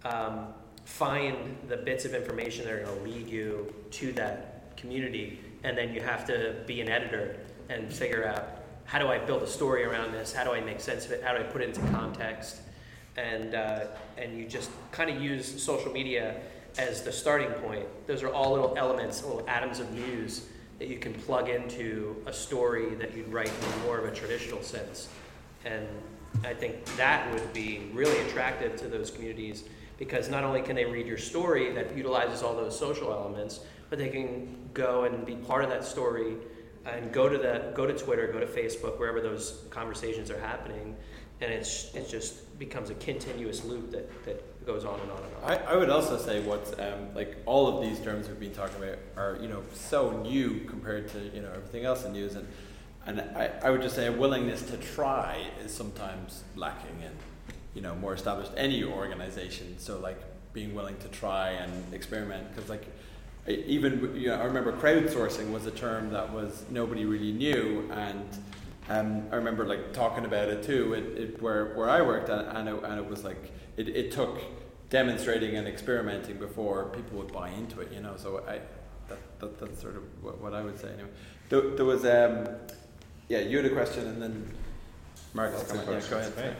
um, 0.03 0.47
find 0.85 1.57
the 1.67 1.77
bits 1.77 2.05
of 2.05 2.13
information 2.13 2.65
that 2.65 2.73
are 2.73 2.83
going 2.83 2.97
to 2.97 3.03
lead 3.03 3.27
you 3.27 3.73
to 3.91 4.11
that 4.13 4.75
community 4.77 5.39
and 5.63 5.77
then 5.77 5.93
you 5.93 6.01
have 6.01 6.25
to 6.25 6.55
be 6.65 6.79
an 6.79 6.89
editor 6.89 7.37
and 7.69 7.91
figure 7.91 8.27
out 8.27 8.63
how 8.85 8.99
do 8.99 9.07
i 9.07 9.17
build 9.17 9.41
a 9.41 9.47
story 9.47 9.83
around 9.83 10.11
this 10.11 10.31
how 10.31 10.43
do 10.43 10.51
i 10.51 10.61
make 10.61 10.79
sense 10.79 11.05
of 11.05 11.11
it 11.11 11.23
how 11.23 11.33
do 11.33 11.39
i 11.39 11.43
put 11.43 11.61
it 11.61 11.69
into 11.69 11.81
context 11.91 12.61
and 13.17 13.55
uh, 13.55 13.85
and 14.17 14.37
you 14.37 14.45
just 14.45 14.69
kind 14.91 15.09
of 15.09 15.21
use 15.21 15.61
social 15.61 15.91
media 15.91 16.35
as 16.77 17.01
the 17.01 17.11
starting 17.11 17.51
point. 17.51 17.85
Those 18.07 18.23
are 18.23 18.31
all 18.31 18.51
little 18.51 18.73
elements, 18.77 19.23
little 19.23 19.47
atoms 19.47 19.79
of 19.79 19.91
news 19.91 20.47
that 20.79 20.89
you 20.89 20.97
can 20.97 21.13
plug 21.13 21.47
into 21.49 22.21
a 22.25 22.33
story 22.33 22.95
that 22.95 23.15
you'd 23.15 23.31
write 23.31 23.47
in 23.47 23.81
more 23.83 23.97
of 23.97 24.05
a 24.05 24.13
traditional 24.13 24.61
sense. 24.61 25.07
And 25.63 25.87
I 26.43 26.53
think 26.53 26.83
that 26.97 27.31
would 27.31 27.53
be 27.53 27.89
really 27.93 28.17
attractive 28.27 28.75
to 28.77 28.87
those 28.87 29.09
communities 29.09 29.63
because 29.97 30.29
not 30.29 30.43
only 30.43 30.61
can 30.61 30.75
they 30.75 30.85
read 30.85 31.07
your 31.07 31.17
story 31.17 31.71
that 31.73 31.95
utilizes 31.95 32.43
all 32.43 32.55
those 32.55 32.77
social 32.77 33.11
elements, 33.11 33.61
but 33.89 33.99
they 33.99 34.09
can 34.09 34.69
go 34.73 35.03
and 35.03 35.25
be 35.25 35.35
part 35.35 35.63
of 35.63 35.69
that 35.69 35.83
story 35.83 36.35
and 36.85 37.11
go 37.11 37.27
to 37.29 37.37
the 37.37 37.71
go 37.73 37.85
to 37.85 37.93
Twitter, 37.93 38.27
go 38.27 38.39
to 38.39 38.45
Facebook, 38.45 38.99
wherever 38.99 39.21
those 39.21 39.63
conversations 39.69 40.29
are 40.29 40.39
happening, 40.39 40.95
and 41.41 41.51
it's 41.51 41.93
it 41.95 42.07
just 42.07 42.57
becomes 42.59 42.89
a 42.89 42.95
continuous 42.95 43.63
loop 43.65 43.91
that, 43.91 44.25
that 44.25 44.65
goes 44.65 44.85
on 44.85 44.99
and 44.99 45.11
on 45.11 45.17
and 45.17 45.35
on. 45.43 45.51
I, 45.51 45.73
I 45.73 45.75
would 45.75 45.89
also 45.89 46.17
say 46.17 46.41
what's 46.41 46.73
um, 46.79 47.13
like 47.15 47.37
all 47.45 47.67
of 47.67 47.81
these 47.81 47.99
terms 47.99 48.27
we've 48.27 48.39
been 48.39 48.53
talking 48.53 48.83
about 48.83 48.97
are 49.17 49.37
you 49.41 49.47
know 49.47 49.63
so 49.73 50.11
new 50.21 50.61
compared 50.67 51.09
to 51.09 51.19
you 51.33 51.41
know 51.41 51.51
everything 51.55 51.85
else 51.85 52.05
in 52.05 52.13
news 52.13 52.35
and 52.35 52.47
and 53.07 53.21
I, 53.21 53.51
I 53.63 53.69
would 53.69 53.83
just 53.83 53.95
say 53.95 54.07
a 54.07 54.11
willingness 54.11 54.63
to 54.63 54.77
try 54.77 55.45
is 55.63 55.71
sometimes 55.71 56.43
lacking 56.55 57.01
in 57.01 57.11
you 57.75 57.81
know 57.81 57.93
more 57.95 58.15
established 58.15 58.51
any 58.57 58.83
organization. 58.83 59.77
So 59.77 59.99
like 59.99 60.19
being 60.53 60.73
willing 60.73 60.97
to 60.97 61.07
try 61.09 61.49
and 61.49 61.93
experiment. 61.93 62.55
Because 62.55 62.69
like 62.69 62.85
even 63.47 64.15
you 64.15 64.29
know, 64.29 64.35
I 64.35 64.45
remember 64.45 64.71
crowdsourcing 64.71 65.51
was 65.51 65.67
a 65.67 65.71
term 65.71 66.09
that 66.11 66.31
was 66.33 66.63
nobody 66.69 67.05
really 67.05 67.31
knew. 67.31 67.87
And 67.93 68.27
um, 68.89 69.27
I 69.31 69.35
remember 69.35 69.65
like 69.65 69.93
talking 69.93 70.25
about 70.25 70.49
it 70.49 70.63
too, 70.63 70.93
it, 70.93 71.17
it, 71.17 71.41
where, 71.41 71.73
where 71.75 71.89
I 71.89 72.01
worked, 72.01 72.29
and, 72.29 72.47
and, 72.57 72.69
it, 72.69 72.83
and 72.83 72.99
it 72.99 73.09
was 73.09 73.23
like, 73.23 73.51
it, 73.77 73.89
it 73.89 74.11
took 74.11 74.39
demonstrating 74.89 75.55
and 75.57 75.67
experimenting 75.67 76.37
before 76.37 76.85
people 76.85 77.17
would 77.17 77.31
buy 77.31 77.49
into 77.49 77.81
it, 77.81 77.91
you 77.91 77.99
know. 77.99 78.13
So 78.15 78.43
I, 78.47 78.59
that, 79.09 79.39
that 79.39 79.59
that's 79.59 79.81
sort 79.81 79.95
of 79.95 80.03
what, 80.23 80.39
what 80.39 80.53
I 80.53 80.63
would 80.63 80.79
say 80.79 80.89
anyway. 80.93 81.09
There, 81.49 81.61
there 81.71 81.85
was, 81.85 82.05
um, 82.05 82.47
yeah, 83.27 83.39
you 83.39 83.57
had 83.57 83.65
a 83.65 83.71
question, 83.71 84.07
and 84.07 84.21
then 84.21 84.51
Marcus, 85.33 85.63
come 85.63 85.79
on, 85.79 85.85
yeah, 85.85 86.01
go 86.09 86.17
ahead. 86.17 86.55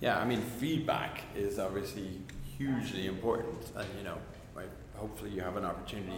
Yeah, 0.00 0.18
I 0.18 0.24
mean, 0.24 0.40
feedback 0.40 1.20
is 1.36 1.58
obviously 1.58 2.08
hugely 2.56 3.06
important, 3.06 3.70
and 3.76 3.86
you 3.98 4.04
know, 4.04 4.16
right, 4.54 4.68
hopefully 4.94 5.30
you 5.30 5.42
have 5.42 5.56
an 5.56 5.64
opportunity. 5.64 6.16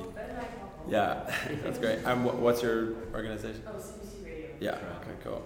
Yeah, 0.89 1.33
that's 1.65 1.79
great. 1.79 1.99
And 2.05 2.25
what, 2.25 2.37
what's 2.37 2.63
your 2.63 2.95
organization? 3.13 3.63
Oh, 3.67 3.73
CBC 3.73 4.25
Radio. 4.25 4.51
Yeah. 4.61 4.71
Okay. 4.71 5.17
Cool. 5.25 5.43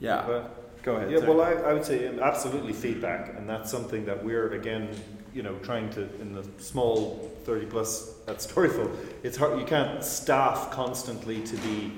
Yeah. 0.00 0.44
go 0.82 0.96
ahead. 0.96 1.10
Yeah, 1.10 1.18
sorry. 1.18 1.34
well, 1.34 1.40
I, 1.42 1.52
I 1.52 1.72
would 1.74 1.84
say 1.84 2.08
um, 2.08 2.18
absolutely 2.20 2.72
feedback, 2.72 3.36
and 3.36 3.48
that's 3.48 3.70
something 3.70 4.06
that 4.06 4.24
we're 4.24 4.52
again, 4.54 4.88
you 5.34 5.42
know, 5.42 5.56
trying 5.56 5.90
to 5.90 6.02
in 6.20 6.32
the 6.32 6.44
small 6.58 7.30
thirty 7.44 7.66
plus 7.66 8.14
at 8.26 8.38
Storyful. 8.38 8.90
It's 9.22 9.36
hard. 9.36 9.58
You 9.60 9.66
can't 9.66 10.02
staff 10.02 10.70
constantly 10.70 11.42
to 11.42 11.56
be 11.58 11.92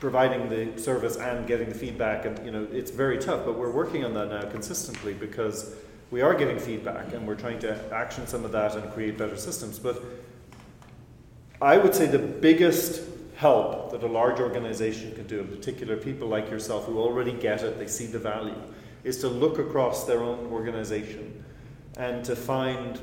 providing 0.00 0.48
the 0.48 0.80
service 0.80 1.16
and 1.16 1.46
getting 1.46 1.68
the 1.68 1.74
feedback, 1.74 2.24
and 2.24 2.44
you 2.44 2.50
know, 2.50 2.66
it's 2.72 2.90
very 2.90 3.18
tough. 3.18 3.44
But 3.44 3.56
we're 3.56 3.70
working 3.70 4.04
on 4.04 4.14
that 4.14 4.30
now 4.30 4.50
consistently 4.50 5.14
because 5.14 5.76
we 6.10 6.22
are 6.22 6.34
getting 6.34 6.58
feedback, 6.58 7.12
and 7.12 7.26
we're 7.26 7.36
trying 7.36 7.60
to 7.60 7.94
action 7.94 8.26
some 8.26 8.44
of 8.44 8.52
that 8.52 8.74
and 8.74 8.90
create 8.92 9.16
better 9.18 9.36
systems. 9.36 9.78
But 9.78 10.02
I 11.62 11.76
would 11.76 11.94
say 11.94 12.06
the 12.06 12.18
biggest 12.18 13.02
help 13.36 13.90
that 13.92 14.02
a 14.02 14.06
large 14.06 14.40
organization 14.40 15.14
can 15.14 15.26
do, 15.26 15.40
in 15.40 15.48
particular 15.48 15.96
people 15.96 16.28
like 16.28 16.50
yourself 16.50 16.86
who 16.86 16.98
already 16.98 17.32
get 17.32 17.62
it, 17.62 17.78
they 17.78 17.86
see 17.86 18.06
the 18.06 18.18
value, 18.18 18.60
is 19.04 19.18
to 19.18 19.28
look 19.28 19.58
across 19.58 20.04
their 20.04 20.22
own 20.22 20.46
organization 20.52 21.44
and 21.96 22.24
to 22.24 22.34
find 22.34 23.00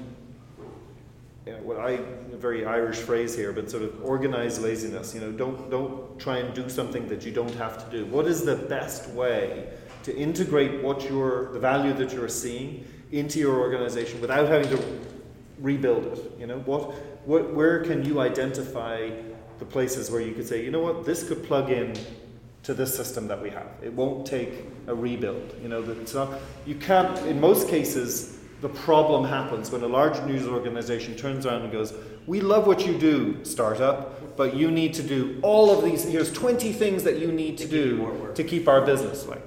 you 1.47 1.53
know, 1.53 1.59
what 1.59 1.79
I 1.79 1.91
a 1.91 2.37
very 2.37 2.65
Irish 2.65 2.97
phrase 2.97 3.33
here, 3.35 3.53
but 3.53 3.71
sort 3.71 3.83
of 3.83 4.03
organized 4.03 4.61
laziness. 4.61 5.15
You 5.15 5.21
know, 5.21 5.31
don't 5.31 5.69
don't 5.71 6.19
try 6.19 6.37
and 6.39 6.53
do 6.53 6.67
something 6.67 7.07
that 7.07 7.25
you 7.25 7.31
don't 7.31 7.55
have 7.55 7.83
to 7.83 7.97
do. 7.97 8.05
What 8.05 8.27
is 8.27 8.43
the 8.43 8.55
best 8.55 9.09
way 9.11 9.69
to 10.03 10.15
integrate 10.15 10.83
what 10.83 11.09
you're 11.09 11.53
the 11.53 11.59
value 11.59 11.93
that 11.93 12.11
you're 12.11 12.27
seeing 12.27 12.85
into 13.11 13.39
your 13.39 13.59
organization 13.59 14.19
without 14.19 14.49
having 14.49 14.69
to 14.75 14.99
rebuild 15.59 16.05
it? 16.05 16.31
You 16.37 16.47
know, 16.47 16.59
what 16.59 16.93
what 17.25 17.53
where 17.53 17.81
can 17.83 18.03
you 18.03 18.19
identify 18.19 19.09
the 19.59 19.65
places 19.65 20.11
where 20.11 20.21
you 20.21 20.33
could 20.33 20.47
say, 20.47 20.63
you 20.63 20.69
know 20.69 20.81
what, 20.81 21.05
this 21.05 21.27
could 21.27 21.43
plug 21.43 21.71
in 21.71 21.93
to 22.63 22.73
this 22.73 22.93
system 22.93 23.27
that 23.29 23.41
we 23.41 23.49
have. 23.49 23.67
It 23.81 23.93
won't 23.93 24.25
take 24.25 24.65
a 24.87 24.93
rebuild. 24.93 25.55
You 25.61 25.69
know, 25.69 25.81
it's 25.83 26.13
not. 26.13 26.33
You 26.65 26.75
can't. 26.75 27.17
In 27.25 27.39
most 27.39 27.69
cases, 27.69 28.36
the 28.61 28.69
problem 28.69 29.25
happens 29.25 29.71
when 29.71 29.83
a 29.83 29.87
large 29.87 30.21
news 30.23 30.47
organization 30.47 31.15
turns 31.15 31.45
around 31.45 31.61
and 31.61 31.71
goes, 31.71 31.93
"We 32.25 32.41
love 32.41 32.65
what 32.65 32.85
you 32.85 32.97
do, 32.97 33.37
startup, 33.43 34.35
but 34.35 34.55
you 34.55 34.71
need 34.71 34.93
to 34.95 35.03
do 35.03 35.37
all 35.43 35.69
of 35.69 35.83
these. 35.83 36.03
Here's 36.03 36.31
20 36.31 36.71
things 36.71 37.03
that 37.03 37.19
you 37.19 37.31
need 37.31 37.57
to 37.59 37.67
do 37.67 38.31
to 38.33 38.43
keep 38.43 38.67
our 38.67 38.81
business." 38.81 39.27
Like, 39.27 39.43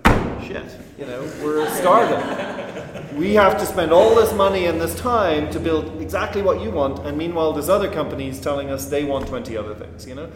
shit. 0.46 0.62
You 0.98 1.06
know, 1.06 1.22
we're 1.42 1.62
a 1.62 1.70
startup. 1.70 3.12
we 3.14 3.34
have 3.34 3.58
to 3.58 3.66
spend 3.66 3.92
all 3.92 4.14
this 4.14 4.32
money 4.32 4.66
and 4.66 4.80
this 4.80 4.94
time 4.94 5.50
to 5.50 5.58
build 5.58 6.00
exactly 6.00 6.42
what 6.42 6.60
you 6.60 6.70
want, 6.70 7.00
and 7.00 7.18
meanwhile, 7.18 7.52
there's 7.52 7.68
other 7.68 7.90
companies 7.90 8.40
telling 8.40 8.70
us 8.70 8.86
they 8.86 9.04
want 9.04 9.26
20 9.26 9.56
other 9.56 9.74
things. 9.74 10.06
You 10.06 10.14
know, 10.14 10.28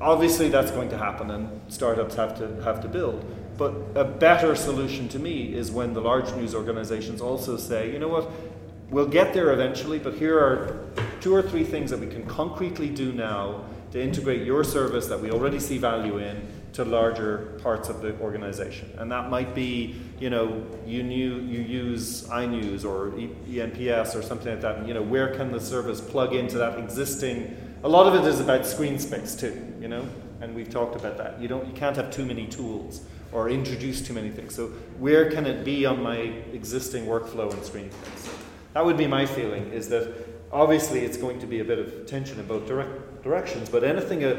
obviously 0.00 0.48
that's 0.48 0.70
going 0.70 0.88
to 0.90 0.98
happen, 0.98 1.30
and 1.30 1.60
startups 1.68 2.14
have 2.14 2.36
to 2.38 2.62
have 2.64 2.80
to 2.80 2.88
build. 2.88 3.24
But 3.58 3.74
a 3.94 4.04
better 4.04 4.54
solution 4.54 5.08
to 5.10 5.18
me 5.18 5.54
is 5.54 5.70
when 5.70 5.92
the 5.92 6.00
large 6.00 6.32
news 6.34 6.54
organizations 6.54 7.20
also 7.20 7.56
say, 7.56 7.92
you 7.92 7.98
know 7.98 8.08
what, 8.08 8.30
we'll 8.90 9.06
get 9.06 9.34
there 9.34 9.52
eventually, 9.52 9.98
but 9.98 10.14
here 10.14 10.38
are 10.38 10.88
two 11.20 11.34
or 11.34 11.42
three 11.42 11.64
things 11.64 11.90
that 11.90 12.00
we 12.00 12.06
can 12.06 12.26
concretely 12.26 12.88
do 12.88 13.12
now 13.12 13.64
to 13.92 14.02
integrate 14.02 14.46
your 14.46 14.64
service 14.64 15.06
that 15.06 15.20
we 15.20 15.30
already 15.30 15.58
see 15.58 15.78
value 15.78 16.18
in 16.18 16.46
to 16.72 16.84
larger 16.84 17.58
parts 17.62 17.90
of 17.90 18.00
the 18.00 18.18
organization. 18.20 18.90
And 18.96 19.12
that 19.12 19.28
might 19.28 19.54
be, 19.54 19.96
you 20.18 20.30
know, 20.30 20.66
you 20.86 21.02
knew 21.02 21.40
you 21.40 21.60
use 21.60 22.24
iNews 22.28 22.84
or 22.86 23.10
ENPS 23.10 24.14
or 24.14 24.22
something 24.22 24.48
like 24.48 24.62
that. 24.62 24.78
And, 24.78 24.88
you 24.88 24.94
know, 24.94 25.02
where 25.02 25.34
can 25.34 25.52
the 25.52 25.60
service 25.60 26.00
plug 26.00 26.34
into 26.34 26.56
that 26.58 26.78
existing? 26.78 27.54
A 27.84 27.88
lot 27.88 28.06
of 28.06 28.14
it 28.14 28.26
is 28.26 28.40
about 28.40 28.64
screen 28.64 28.98
space 28.98 29.34
too, 29.34 29.74
you 29.80 29.88
know, 29.88 30.08
and 30.40 30.54
we've 30.54 30.70
talked 30.70 30.96
about 30.96 31.18
that. 31.18 31.40
You 31.40 31.48
don't, 31.48 31.66
you 31.66 31.74
can't 31.74 31.96
have 31.96 32.10
too 32.10 32.24
many 32.24 32.46
tools 32.46 33.02
or 33.32 33.48
introduce 33.48 34.00
too 34.00 34.12
many 34.12 34.30
things. 34.30 34.54
So 34.54 34.68
where 34.98 35.30
can 35.30 35.46
it 35.46 35.64
be 35.64 35.86
on 35.86 36.02
my 36.02 36.16
existing 36.16 37.06
workflow 37.06 37.52
and 37.52 37.64
screen 37.64 37.90
space? 37.90 38.34
That 38.74 38.84
would 38.84 38.96
be 38.96 39.06
my 39.06 39.26
feeling. 39.26 39.72
Is 39.72 39.88
that 39.88 40.14
obviously 40.52 41.00
it's 41.00 41.16
going 41.16 41.40
to 41.40 41.46
be 41.46 41.60
a 41.60 41.64
bit 41.64 41.78
of 41.78 42.06
tension 42.06 42.38
in 42.38 42.46
both 42.46 42.66
direct 42.66 43.22
directions, 43.22 43.68
but 43.68 43.84
anything 43.84 44.24
a 44.24 44.36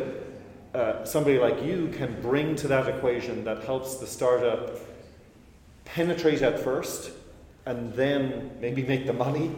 uh, 0.73 1.05
somebody 1.05 1.37
like 1.37 1.61
you 1.63 1.87
can 1.95 2.19
bring 2.21 2.55
to 2.55 2.67
that 2.67 2.87
equation 2.87 3.43
that 3.43 3.63
helps 3.63 3.97
the 3.97 4.07
startup 4.07 4.71
penetrate 5.85 6.41
at 6.41 6.59
first 6.59 7.11
and 7.65 7.93
then 7.93 8.49
maybe 8.59 8.81
make 8.83 9.05
the 9.05 9.13
money 9.13 9.51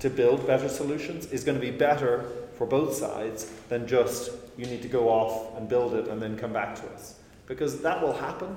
to 0.00 0.10
build 0.10 0.46
better 0.46 0.68
solutions 0.68 1.26
is 1.26 1.42
going 1.42 1.58
to 1.58 1.64
be 1.64 1.70
better 1.70 2.30
for 2.56 2.66
both 2.66 2.94
sides 2.94 3.50
than 3.68 3.86
just 3.86 4.30
you 4.56 4.66
need 4.66 4.82
to 4.82 4.88
go 4.88 5.08
off 5.08 5.56
and 5.56 5.68
build 5.68 5.94
it 5.94 6.08
and 6.08 6.20
then 6.20 6.36
come 6.36 6.52
back 6.52 6.74
to 6.74 6.86
us. 6.90 7.14
Because 7.46 7.80
that 7.80 8.02
will 8.02 8.12
happen, 8.12 8.54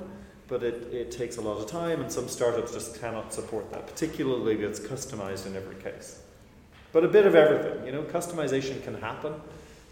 but 0.52 0.64
it, 0.64 0.94
it 0.94 1.12
takes 1.12 1.38
a 1.38 1.42
lot 1.42 1.58
of 1.58 1.66
time 1.66 2.02
and 2.02 2.12
some 2.12 2.28
startups 2.28 2.74
just 2.74 3.00
cannot 3.00 3.34
support 3.34 3.72
that, 3.72 3.88
particularly 3.88 4.54
if 4.56 4.60
it's 4.60 4.80
customized 4.82 5.48
in 5.48 5.56
every 5.56 5.78
case. 5.78 6.22
But 6.92 7.06
a 7.06 7.08
bit 7.08 7.26
of 7.26 7.36
everything, 7.36 7.86
you 7.86 7.94
know, 7.94 8.04
customization 8.04 8.84
can 8.84 9.00
happen, 9.00 9.34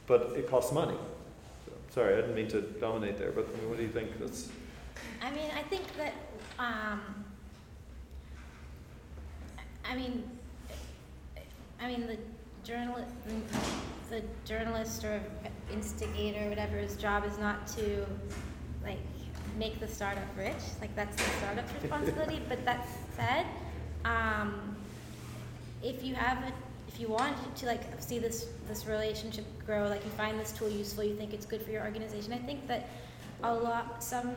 but 0.05 0.33
it 0.35 0.49
costs 0.49 0.73
money. 0.73 0.97
So, 1.65 1.71
sorry, 1.91 2.13
I 2.13 2.17
didn't 2.17 2.35
mean 2.35 2.49
to 2.49 2.59
dominate 2.59 3.17
there, 3.17 3.31
but 3.31 3.47
I 3.47 3.57
mean, 3.57 3.69
what 3.69 3.77
do 3.77 3.83
you 3.83 3.89
think? 3.89 4.19
That's 4.19 4.49
I 5.21 5.31
mean, 5.31 5.49
I 5.55 5.63
think 5.63 5.83
that, 5.95 6.13
um, 6.59 6.99
I 9.89 9.95
mean, 9.95 10.29
I 11.81 11.87
mean, 11.87 12.05
the 12.05 12.17
journalist, 12.65 13.13
the 14.09 14.21
journalist 14.43 15.05
or 15.05 15.21
instigator, 15.71 16.49
whatever. 16.49 16.75
His 16.75 16.97
job 16.97 17.23
is 17.23 17.37
not 17.37 17.65
to, 17.77 18.05
like, 18.83 18.99
make 19.59 19.79
the 19.79 19.87
startup 19.87 20.23
rich. 20.37 20.63
Like, 20.81 20.95
that's 20.95 21.15
the 21.15 21.29
startup's 21.39 21.73
responsibility. 21.81 22.41
But 22.49 22.65
that 22.65 22.87
said, 23.15 23.45
um, 24.05 24.75
if 25.83 26.03
you 26.03 26.15
have 26.15 26.37
a, 26.43 26.53
if 26.87 26.99
you 26.99 27.09
want 27.09 27.35
to 27.57 27.65
like 27.65 27.83
see 27.99 28.17
this 28.17 28.47
this 28.67 28.85
relationship 28.85 29.45
grow, 29.65 29.87
like 29.87 30.03
you 30.03 30.11
find 30.11 30.39
this 30.39 30.51
tool 30.51 30.69
useful, 30.69 31.03
you 31.03 31.15
think 31.15 31.33
it's 31.33 31.45
good 31.45 31.61
for 31.61 31.71
your 31.71 31.83
organization. 31.83 32.33
I 32.33 32.39
think 32.39 32.67
that 32.67 32.87
a 33.43 33.53
lot 33.53 34.03
some 34.03 34.33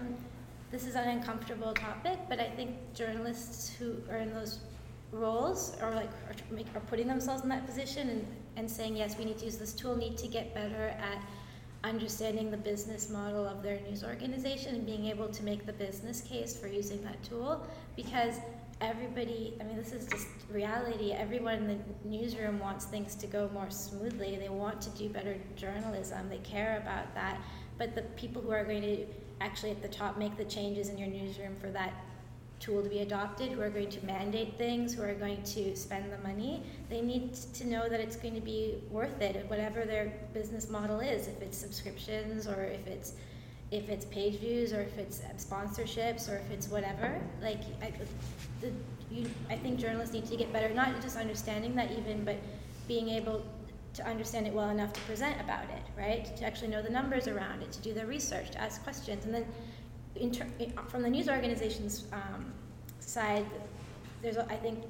this 0.70 0.86
is 0.86 0.94
an 0.94 1.06
uncomfortable 1.08 1.72
topic, 1.74 2.18
but 2.28 2.40
I 2.40 2.48
think 2.48 2.70
journalists 2.94 3.74
who 3.76 3.96
are 4.10 4.18
in 4.18 4.32
those 4.32 4.58
roles 5.12 5.76
or 5.82 5.90
like 5.94 6.08
are, 6.28 6.34
make, 6.50 6.66
are 6.74 6.80
putting 6.80 7.06
themselves 7.06 7.42
in 7.42 7.50
that 7.50 7.66
position 7.66 8.08
and, 8.08 8.26
and 8.56 8.70
saying 8.70 8.96
yes, 8.96 9.18
we 9.18 9.26
need 9.26 9.38
to 9.38 9.44
use 9.44 9.58
this 9.58 9.74
tool, 9.74 9.94
need 9.96 10.16
to 10.18 10.28
get 10.28 10.54
better 10.54 10.88
at 10.98 11.22
understanding 11.84 12.50
the 12.50 12.56
business 12.56 13.10
model 13.10 13.46
of 13.46 13.62
their 13.62 13.80
news 13.80 14.04
organization 14.04 14.74
and 14.74 14.86
being 14.86 15.06
able 15.06 15.28
to 15.28 15.42
make 15.42 15.66
the 15.66 15.72
business 15.72 16.20
case 16.20 16.56
for 16.56 16.68
using 16.68 17.02
that 17.02 17.20
tool 17.22 17.66
because 17.96 18.36
everybody 18.80 19.54
i 19.60 19.64
mean 19.64 19.76
this 19.76 19.92
is 19.92 20.06
just 20.06 20.26
reality. 20.52 21.12
Everyone 21.12 21.54
in 21.54 21.66
the 21.68 21.78
newsroom 22.04 22.58
wants 22.58 22.84
things 22.84 23.14
to 23.16 23.26
go 23.26 23.50
more 23.52 23.70
smoothly. 23.70 24.36
They 24.36 24.48
want 24.48 24.80
to 24.82 24.90
do 24.90 25.08
better 25.08 25.36
journalism. 25.56 26.28
They 26.28 26.38
care 26.38 26.78
about 26.82 27.14
that. 27.14 27.40
But 27.78 27.94
the 27.94 28.02
people 28.16 28.42
who 28.42 28.50
are 28.50 28.64
going 28.64 28.82
to 28.82 29.06
actually 29.40 29.70
at 29.70 29.82
the 29.82 29.88
top 29.88 30.18
make 30.18 30.36
the 30.36 30.44
changes 30.44 30.88
in 30.88 30.98
your 30.98 31.08
newsroom 31.08 31.56
for 31.60 31.70
that 31.70 31.92
tool 32.62 32.82
to 32.82 32.88
be 32.88 33.00
adopted 33.00 33.50
who 33.50 33.60
are 33.60 33.70
going 33.70 33.90
to 33.90 34.04
mandate 34.06 34.56
things 34.56 34.94
who 34.94 35.02
are 35.02 35.14
going 35.14 35.42
to 35.42 35.74
spend 35.76 36.12
the 36.12 36.18
money 36.18 36.62
they 36.88 37.00
need 37.00 37.34
to 37.34 37.66
know 37.66 37.88
that 37.88 38.00
it's 38.00 38.16
going 38.16 38.34
to 38.34 38.40
be 38.40 38.76
worth 38.90 39.20
it 39.20 39.44
whatever 39.50 39.84
their 39.84 40.12
business 40.32 40.70
model 40.70 41.00
is 41.00 41.28
if 41.28 41.42
it's 41.42 41.58
subscriptions 41.58 42.46
or 42.46 42.62
if 42.62 42.86
it's 42.86 43.14
if 43.72 43.88
it's 43.88 44.04
page 44.04 44.38
views 44.38 44.72
or 44.74 44.82
if 44.82 44.98
it's 44.98 45.22
sponsorships 45.38 46.30
or 46.30 46.36
if 46.36 46.50
it's 46.50 46.68
whatever. 46.68 47.18
Like 47.40 47.62
I, 47.80 47.90
the, 48.60 48.70
you, 49.10 49.28
I 49.48 49.56
think 49.56 49.80
journalists 49.80 50.14
need 50.14 50.26
to 50.26 50.36
get 50.36 50.52
better 50.52 50.72
not 50.72 51.00
just 51.00 51.16
understanding 51.16 51.74
that 51.76 51.90
even 51.92 52.24
but 52.24 52.36
being 52.86 53.08
able 53.08 53.44
to 53.94 54.06
understand 54.06 54.46
it 54.46 54.52
well 54.52 54.68
enough 54.68 54.92
to 54.92 55.00
present 55.00 55.40
about 55.40 55.64
it 55.64 55.82
right? 55.98 56.36
To 56.36 56.44
actually 56.44 56.68
know 56.68 56.82
the 56.82 56.90
numbers 56.90 57.28
around 57.28 57.62
it 57.62 57.72
to 57.72 57.80
do 57.80 57.94
their 57.94 58.06
research 58.06 58.50
to 58.52 58.60
ask 58.60 58.82
questions 58.84 59.24
and 59.24 59.34
then 59.34 59.46
in 60.16 60.30
ter- 60.30 60.46
in- 60.58 60.72
from 60.88 61.02
the 61.02 61.10
news 61.10 61.28
organization's 61.28 62.04
um, 62.12 62.52
side 63.00 63.46
there's 64.22 64.36
a- 64.36 64.46
I 64.52 64.56
think 64.56 64.84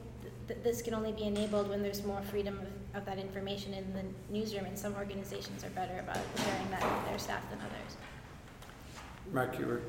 th- 0.48 0.60
this 0.62 0.82
can 0.82 0.94
only 0.94 1.12
be 1.12 1.24
enabled 1.24 1.68
when 1.68 1.82
there's 1.82 2.04
more 2.04 2.20
freedom 2.22 2.58
of, 2.58 2.98
of 3.00 3.04
that 3.06 3.18
information 3.18 3.72
in 3.74 3.92
the 3.92 4.02
newsroom 4.32 4.66
and 4.66 4.78
some 4.78 4.94
organizations 4.94 5.64
are 5.64 5.70
better 5.70 5.98
about 6.00 6.18
sharing 6.36 6.70
that 6.70 6.82
with 6.82 7.08
their 7.08 7.18
staff 7.18 7.48
than 7.50 7.58
others 7.60 7.96
Mark, 9.32 9.58
you 9.58 9.66
were. 9.66 9.80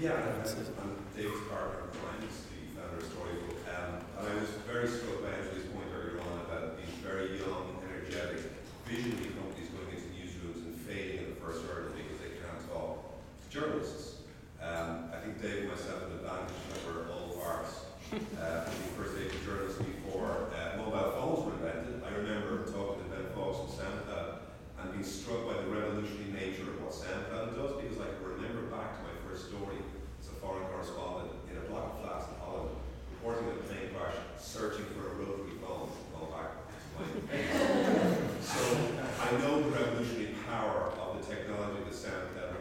Yeah, 0.00 0.12
I'm 0.12 0.40
I'm 0.80 0.96
David 1.16 1.32
Parker, 1.50 1.90
I'm 1.90 2.20
the 2.20 2.80
founder 2.80 2.96
of 2.96 3.02
Storyful. 3.04 3.52
Um, 3.68 4.00
and 4.18 4.28
I 4.28 4.34
was 4.40 4.48
very 4.70 4.88
struck 4.88 5.20
by 5.22 5.28
Anjali's 5.30 5.66
point 5.74 5.88
earlier 5.92 6.20
on 6.20 6.40
about 6.46 6.78
these 6.78 6.94
very 7.02 7.36
young, 7.38 7.76
energetic, 7.84 8.40
visionary 8.86 9.32
companies 9.36 9.68
going 9.74 9.90
into 9.90 10.08
newsrooms 10.16 10.64
and 10.64 10.76
failing 10.80 11.18
at 11.18 11.34
the 11.34 11.40
first 11.44 11.66
hurdle 11.66 11.92
because 11.92 12.18
they 12.22 12.38
can't 12.40 12.60
talk 12.72 13.04
to 13.04 13.48
journalists. 13.50 14.13
Um, 14.64 15.12
I 15.12 15.20
think 15.20 15.42
Dave 15.42 15.68
and 15.68 15.76
myself 15.76 16.00
have 16.00 16.08
an 16.08 16.24
advantage 16.24 16.56
that 16.72 16.80
we're 16.88 17.04
old 17.12 17.36
farts. 17.36 17.84
Uh, 18.40 18.64
first 18.96 19.12
day 19.18 19.28
of 19.28 19.36
journalists 19.44 19.82
before 19.82 20.48
uh, 20.56 20.80
mobile 20.80 21.12
phones 21.12 21.40
were 21.44 21.52
invented. 21.60 22.00
I 22.00 22.16
remember 22.16 22.64
talking 22.64 23.04
to 23.04 23.08
Ben 23.12 23.28
Fox 23.36 23.60
from 23.60 23.68
SoundCloud 23.76 24.40
and 24.80 24.92
being 24.92 25.04
struck 25.04 25.44
by 25.44 25.60
the 25.60 25.68
revolutionary 25.68 26.32
nature 26.32 26.64
of 26.72 26.80
what 26.80 26.96
SoundCloud 26.96 27.60
does 27.60 27.76
because 27.76 28.00
I 28.00 28.08
can 28.16 28.24
remember 28.24 28.72
back 28.72 28.96
to 28.96 29.00
my 29.04 29.14
first 29.28 29.52
story 29.52 29.84
as 30.16 30.32
a 30.32 30.36
foreign 30.40 30.64
correspondent 30.72 31.36
in 31.52 31.60
a 31.60 31.64
block 31.68 31.98
of 31.98 32.06
flats 32.06 32.32
in 32.32 32.40
Holland, 32.40 32.72
reporting 33.18 33.50
a 33.52 33.56
plane 33.68 33.92
crash, 33.92 34.16
searching 34.40 34.88
for 34.96 35.12
a 35.12 35.14
rotary 35.20 35.60
phone, 35.60 35.92
going 36.16 36.30
back 36.32 36.56
to 36.56 36.70
my 36.96 37.04
So 38.40 38.62
I 39.20 39.28
know 39.44 39.60
the 39.60 39.74
revolutionary 39.74 40.38
power 40.48 40.94
of 40.96 41.20
the 41.20 41.22
technology 41.26 41.84
that 41.84 41.92
SoundCloud 41.92 42.53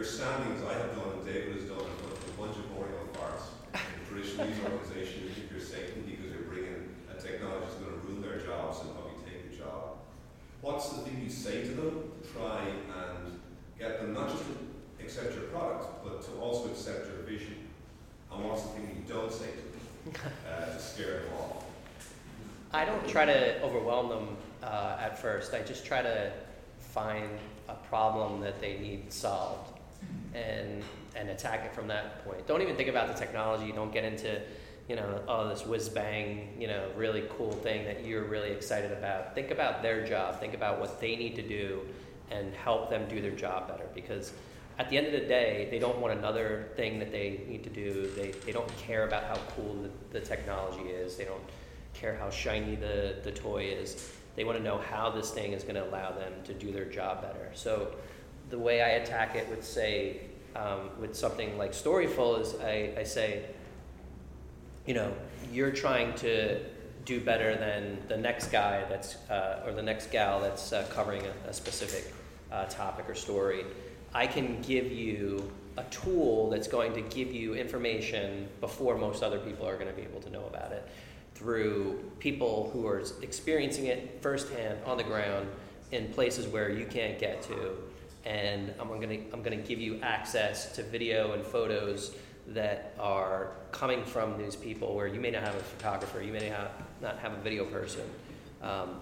your 0.00 0.08
standing, 0.08 0.56
as 0.56 0.64
I 0.64 0.72
have 0.80 0.96
done 0.96 1.12
and 1.12 1.26
David 1.26 1.60
has 1.60 1.64
done, 1.64 1.84
in 1.84 2.32
a 2.32 2.40
bunch 2.40 2.56
of 2.56 2.74
boring 2.74 2.92
old 2.96 3.12
farts. 3.12 3.52
In 3.76 4.00
traditional 4.08 4.46
news 4.46 4.56
organisation, 4.64 5.24
you 5.24 5.28
think 5.28 5.50
you're 5.50 5.60
safe 5.60 5.92
because 5.94 6.32
you're 6.32 6.48
bringing 6.48 6.88
a 7.12 7.20
technology 7.20 7.66
that's 7.68 7.74
going 7.74 7.92
to 7.92 7.98
ruin 8.08 8.22
their 8.22 8.40
jobs 8.40 8.80
and 8.80 8.94
probably 8.94 9.12
take 9.28 9.50
the 9.50 9.56
job. 9.58 10.00
What's 10.62 10.88
the 10.88 11.02
thing 11.02 11.20
you 11.22 11.28
say 11.28 11.60
to 11.68 11.68
them 11.68 12.12
to 12.16 12.28
try 12.32 12.64
and 12.64 13.40
get 13.78 14.00
them 14.00 14.14
not 14.14 14.30
just 14.30 14.42
to 14.44 15.04
accept 15.04 15.34
your 15.34 15.44
product, 15.52 16.02
but 16.02 16.22
to 16.22 16.30
also 16.40 16.70
accept 16.70 17.04
your 17.12 17.20
vision? 17.28 17.68
And 18.32 18.48
what's 18.48 18.62
the 18.62 18.68
thing 18.68 18.88
you 18.96 19.12
don't 19.12 19.30
say 19.30 19.52
to 19.52 20.10
them 20.10 20.32
uh, 20.48 20.64
to 20.64 20.80
scare 20.80 21.20
them 21.20 21.32
off? 21.38 21.64
I 22.72 22.86
don't 22.86 23.06
try 23.06 23.26
to 23.26 23.60
overwhelm 23.62 24.08
them 24.08 24.36
uh, 24.62 24.96
at 24.98 25.20
first. 25.20 25.52
I 25.52 25.60
just 25.60 25.84
try 25.84 26.00
to 26.00 26.32
find 26.92 27.28
a 27.68 27.74
problem 27.74 28.40
that 28.40 28.60
they 28.60 28.78
need 28.78 29.12
solved 29.12 29.78
and 30.34 30.82
and 31.16 31.28
attack 31.28 31.64
it 31.64 31.74
from 31.74 31.88
that 31.88 32.24
point. 32.24 32.46
Don't 32.46 32.62
even 32.62 32.76
think 32.76 32.88
about 32.88 33.08
the 33.08 33.14
technology. 33.14 33.72
Don't 33.72 33.92
get 33.92 34.04
into 34.04 34.40
you 34.88 34.96
know 34.96 35.22
oh 35.28 35.48
this 35.48 35.64
whiz 35.64 35.88
bang 35.88 36.48
you 36.58 36.66
know 36.66 36.88
really 36.96 37.24
cool 37.36 37.52
thing 37.52 37.84
that 37.84 38.04
you're 38.04 38.24
really 38.24 38.50
excited 38.50 38.92
about. 38.92 39.34
Think 39.34 39.50
about 39.50 39.82
their 39.82 40.06
job. 40.06 40.40
Think 40.40 40.54
about 40.54 40.80
what 40.80 41.00
they 41.00 41.16
need 41.16 41.36
to 41.36 41.42
do 41.42 41.80
and 42.30 42.54
help 42.54 42.90
them 42.90 43.08
do 43.08 43.20
their 43.20 43.32
job 43.32 43.68
better 43.68 43.86
because 43.94 44.32
at 44.80 44.88
the 44.88 44.96
end 44.96 45.06
of 45.08 45.12
the 45.12 45.26
day, 45.28 45.68
they 45.70 45.78
don't 45.78 45.98
want 45.98 46.18
another 46.18 46.70
thing 46.74 46.98
that 47.00 47.12
they 47.12 47.42
need 47.46 47.62
to 47.64 47.68
do. 47.68 48.10
They, 48.16 48.30
they 48.46 48.50
don't 48.50 48.74
care 48.78 49.06
about 49.06 49.24
how 49.24 49.36
cool 49.54 49.76
the, 49.82 50.18
the 50.18 50.24
technology 50.24 50.88
is. 50.88 51.16
They 51.16 51.26
don't 51.26 51.42
care 51.92 52.16
how 52.16 52.30
shiny 52.30 52.76
the, 52.76 53.16
the 53.22 53.30
toy 53.30 53.64
is. 53.64 54.10
They 54.36 54.44
want 54.44 54.58
to 54.58 54.64
know 54.64 54.78
how 54.78 55.10
this 55.10 55.30
thing 55.30 55.52
is 55.52 55.62
going 55.62 55.74
to 55.74 55.84
allow 55.84 56.12
them 56.12 56.32
to 56.44 56.54
do 56.54 56.72
their 56.72 56.84
job 56.84 57.22
better. 57.22 57.50
So 57.54 57.94
the 58.48 58.58
way 58.58 58.82
I 58.82 58.90
attack 58.90 59.34
it 59.36 59.48
would 59.48 59.64
say, 59.64 60.20
um, 60.56 60.90
with 60.98 61.16
something 61.16 61.56
like 61.58 61.72
Storyful 61.72 62.40
is 62.40 62.54
I, 62.60 62.92
I 62.98 63.04
say, 63.04 63.44
you 64.86 64.94
know, 64.94 65.12
you're 65.52 65.70
trying 65.70 66.14
to 66.16 66.60
do 67.04 67.20
better 67.20 67.56
than 67.56 67.98
the 68.08 68.16
next 68.16 68.48
guy 68.48 68.84
that's, 68.88 69.16
uh, 69.30 69.62
or 69.64 69.72
the 69.72 69.82
next 69.82 70.10
gal 70.10 70.40
that's 70.40 70.72
uh, 70.72 70.86
covering 70.90 71.22
a, 71.26 71.48
a 71.48 71.52
specific 71.52 72.12
uh, 72.52 72.66
topic 72.66 73.08
or 73.08 73.14
story. 73.14 73.64
I 74.12 74.26
can 74.26 74.60
give 74.62 74.90
you 74.90 75.50
a 75.76 75.84
tool 75.84 76.50
that's 76.50 76.66
going 76.66 76.92
to 76.94 77.00
give 77.02 77.32
you 77.32 77.54
information 77.54 78.48
before 78.60 78.98
most 78.98 79.22
other 79.22 79.38
people 79.38 79.66
are 79.66 79.76
going 79.76 79.86
to 79.86 79.94
be 79.94 80.02
able 80.02 80.20
to 80.20 80.30
know 80.30 80.44
about 80.46 80.72
it 80.72 80.88
through 81.40 81.98
people 82.18 82.68
who 82.70 82.86
are 82.86 83.02
experiencing 83.22 83.86
it 83.86 84.18
firsthand 84.20 84.78
on 84.84 84.98
the 84.98 85.02
ground 85.02 85.48
in 85.90 86.06
places 86.12 86.46
where 86.46 86.68
you 86.68 86.84
can't 86.84 87.18
get 87.18 87.40
to. 87.40 87.76
And 88.26 88.74
I'm 88.78 88.88
to, 89.00 89.18
I'm 89.32 89.42
to 89.42 89.56
give 89.56 89.80
you 89.80 89.98
access 90.02 90.76
to 90.76 90.82
video 90.82 91.32
and 91.32 91.42
photos 91.42 92.14
that 92.48 92.94
are 93.00 93.52
coming 93.72 94.04
from 94.04 94.36
these 94.36 94.54
people 94.54 94.94
where 94.94 95.06
you 95.06 95.18
may 95.18 95.30
not 95.30 95.42
have 95.42 95.54
a 95.54 95.60
photographer, 95.60 96.20
you 96.20 96.32
may 96.34 96.44
have, 96.44 96.72
not 97.00 97.18
have 97.20 97.32
a 97.32 97.40
video 97.40 97.64
person. 97.64 98.04
Um, 98.62 98.96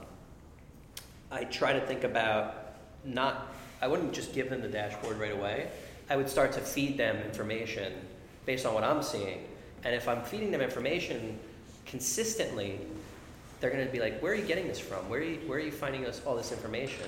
I 1.33 1.43
try 1.43 1.73
to 1.73 1.81
think 1.81 2.05
about 2.05 2.77
not 3.05 3.53
I 3.83 3.89
wouldn't 3.89 4.13
just 4.13 4.33
give 4.33 4.49
them 4.51 4.61
the 4.61 4.69
dashboard 4.69 5.19
right 5.19 5.33
away. 5.33 5.71
I 6.09 6.17
would 6.17 6.29
start 6.29 6.53
to 6.53 6.61
feed 6.61 6.97
them 6.97 7.17
information 7.19 7.93
based 8.47 8.65
on 8.65 8.75
what 8.75 8.85
I'm 8.85 9.03
seeing. 9.03 9.45
And 9.85 9.95
if 9.95 10.09
I'm 10.09 10.23
feeding 10.23 10.51
them 10.51 10.61
information 10.61 11.39
consistently, 11.89 12.79
they're 13.61 13.71
going 13.71 13.85
to 13.85 13.93
be 13.93 13.99
like, 13.99 14.21
"Where 14.21 14.33
are 14.33 14.37
you 14.37 14.47
getting 14.47 14.69
this 14.69 14.79
from? 14.79 15.09
Where 15.09 15.21
are 15.21 15.25
you, 15.25 15.37
where 15.47 15.59
are 15.59 15.63
you 15.63 15.73
finding 15.73 16.07
us 16.07 16.23
all 16.25 16.37
this 16.37 16.53
information?" 16.53 17.07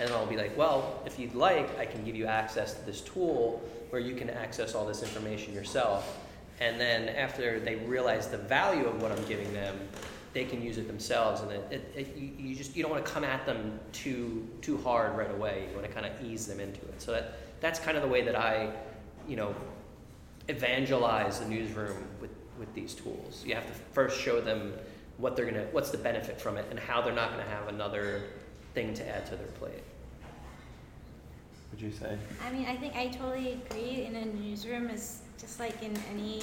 And 0.00 0.10
I'll 0.12 0.26
be 0.26 0.36
like, 0.36 0.56
"Well, 0.56 1.02
if 1.06 1.18
you'd 1.18 1.34
like, 1.34 1.76
I 1.78 1.86
can 1.86 2.04
give 2.04 2.14
you 2.14 2.26
access 2.26 2.74
to 2.74 2.86
this 2.86 3.00
tool 3.00 3.62
where 3.90 4.00
you 4.00 4.14
can 4.14 4.30
access 4.30 4.74
all 4.74 4.86
this 4.86 5.02
information 5.02 5.52
yourself." 5.52 6.18
And 6.60 6.80
then 6.80 7.08
after 7.08 7.60
they 7.60 7.76
realize 7.76 8.28
the 8.28 8.38
value 8.38 8.86
of 8.86 9.00
what 9.00 9.12
I'm 9.12 9.24
giving 9.26 9.52
them, 9.52 9.76
they 10.34 10.44
can 10.44 10.62
use 10.62 10.78
it 10.78 10.86
themselves, 10.86 11.40
and 11.40 11.50
it, 11.50 11.66
it, 11.70 11.92
it, 11.96 12.16
you, 12.16 12.30
you 12.38 12.54
just 12.54 12.76
you 12.76 12.82
don't 12.82 12.92
want 12.92 13.04
to 13.04 13.10
come 13.10 13.24
at 13.24 13.46
them 13.46 13.80
too 13.92 14.46
too 14.60 14.76
hard 14.78 15.16
right 15.16 15.30
away. 15.30 15.66
You 15.68 15.76
want 15.76 15.86
to 15.86 15.92
kind 15.92 16.06
of 16.06 16.12
ease 16.24 16.46
them 16.46 16.60
into 16.60 16.80
it. 16.80 17.00
So 17.00 17.12
that 17.12 17.38
that's 17.60 17.80
kind 17.80 17.96
of 17.96 18.02
the 18.02 18.08
way 18.08 18.22
that 18.22 18.36
I, 18.36 18.70
you 19.26 19.36
know, 19.36 19.54
evangelize 20.48 21.40
the 21.40 21.48
newsroom 21.48 22.04
with 22.20 22.30
with 22.58 22.72
these 22.74 22.94
tools. 22.94 23.44
You 23.46 23.54
have 23.54 23.66
to 23.66 23.72
first 23.92 24.20
show 24.20 24.40
them 24.40 24.72
what 25.16 25.36
they're 25.36 25.46
gonna 25.46 25.66
what's 25.72 25.90
the 25.90 25.98
benefit 25.98 26.40
from 26.40 26.56
it, 26.56 26.66
and 26.70 26.78
how 26.78 27.02
they're 27.02 27.12
not 27.12 27.32
going 27.32 27.44
to 27.44 27.50
have 27.50 27.68
another 27.68 28.22
thing 28.74 28.94
to 28.94 29.08
add 29.08 29.26
to 29.26 29.36
their 29.36 29.46
plate. 29.58 29.82
Would 31.72 31.80
you 31.80 31.92
say? 31.92 32.16
I 32.46 32.50
mean, 32.50 32.66
I 32.66 32.76
think 32.76 32.96
I 32.96 33.08
totally 33.08 33.52
agree. 33.52 34.04
In 34.04 34.16
a 34.16 34.24
newsroom, 34.24 34.88
is 34.88 35.20
just 35.38 35.60
like 35.60 35.82
in 35.82 35.96
any 36.10 36.42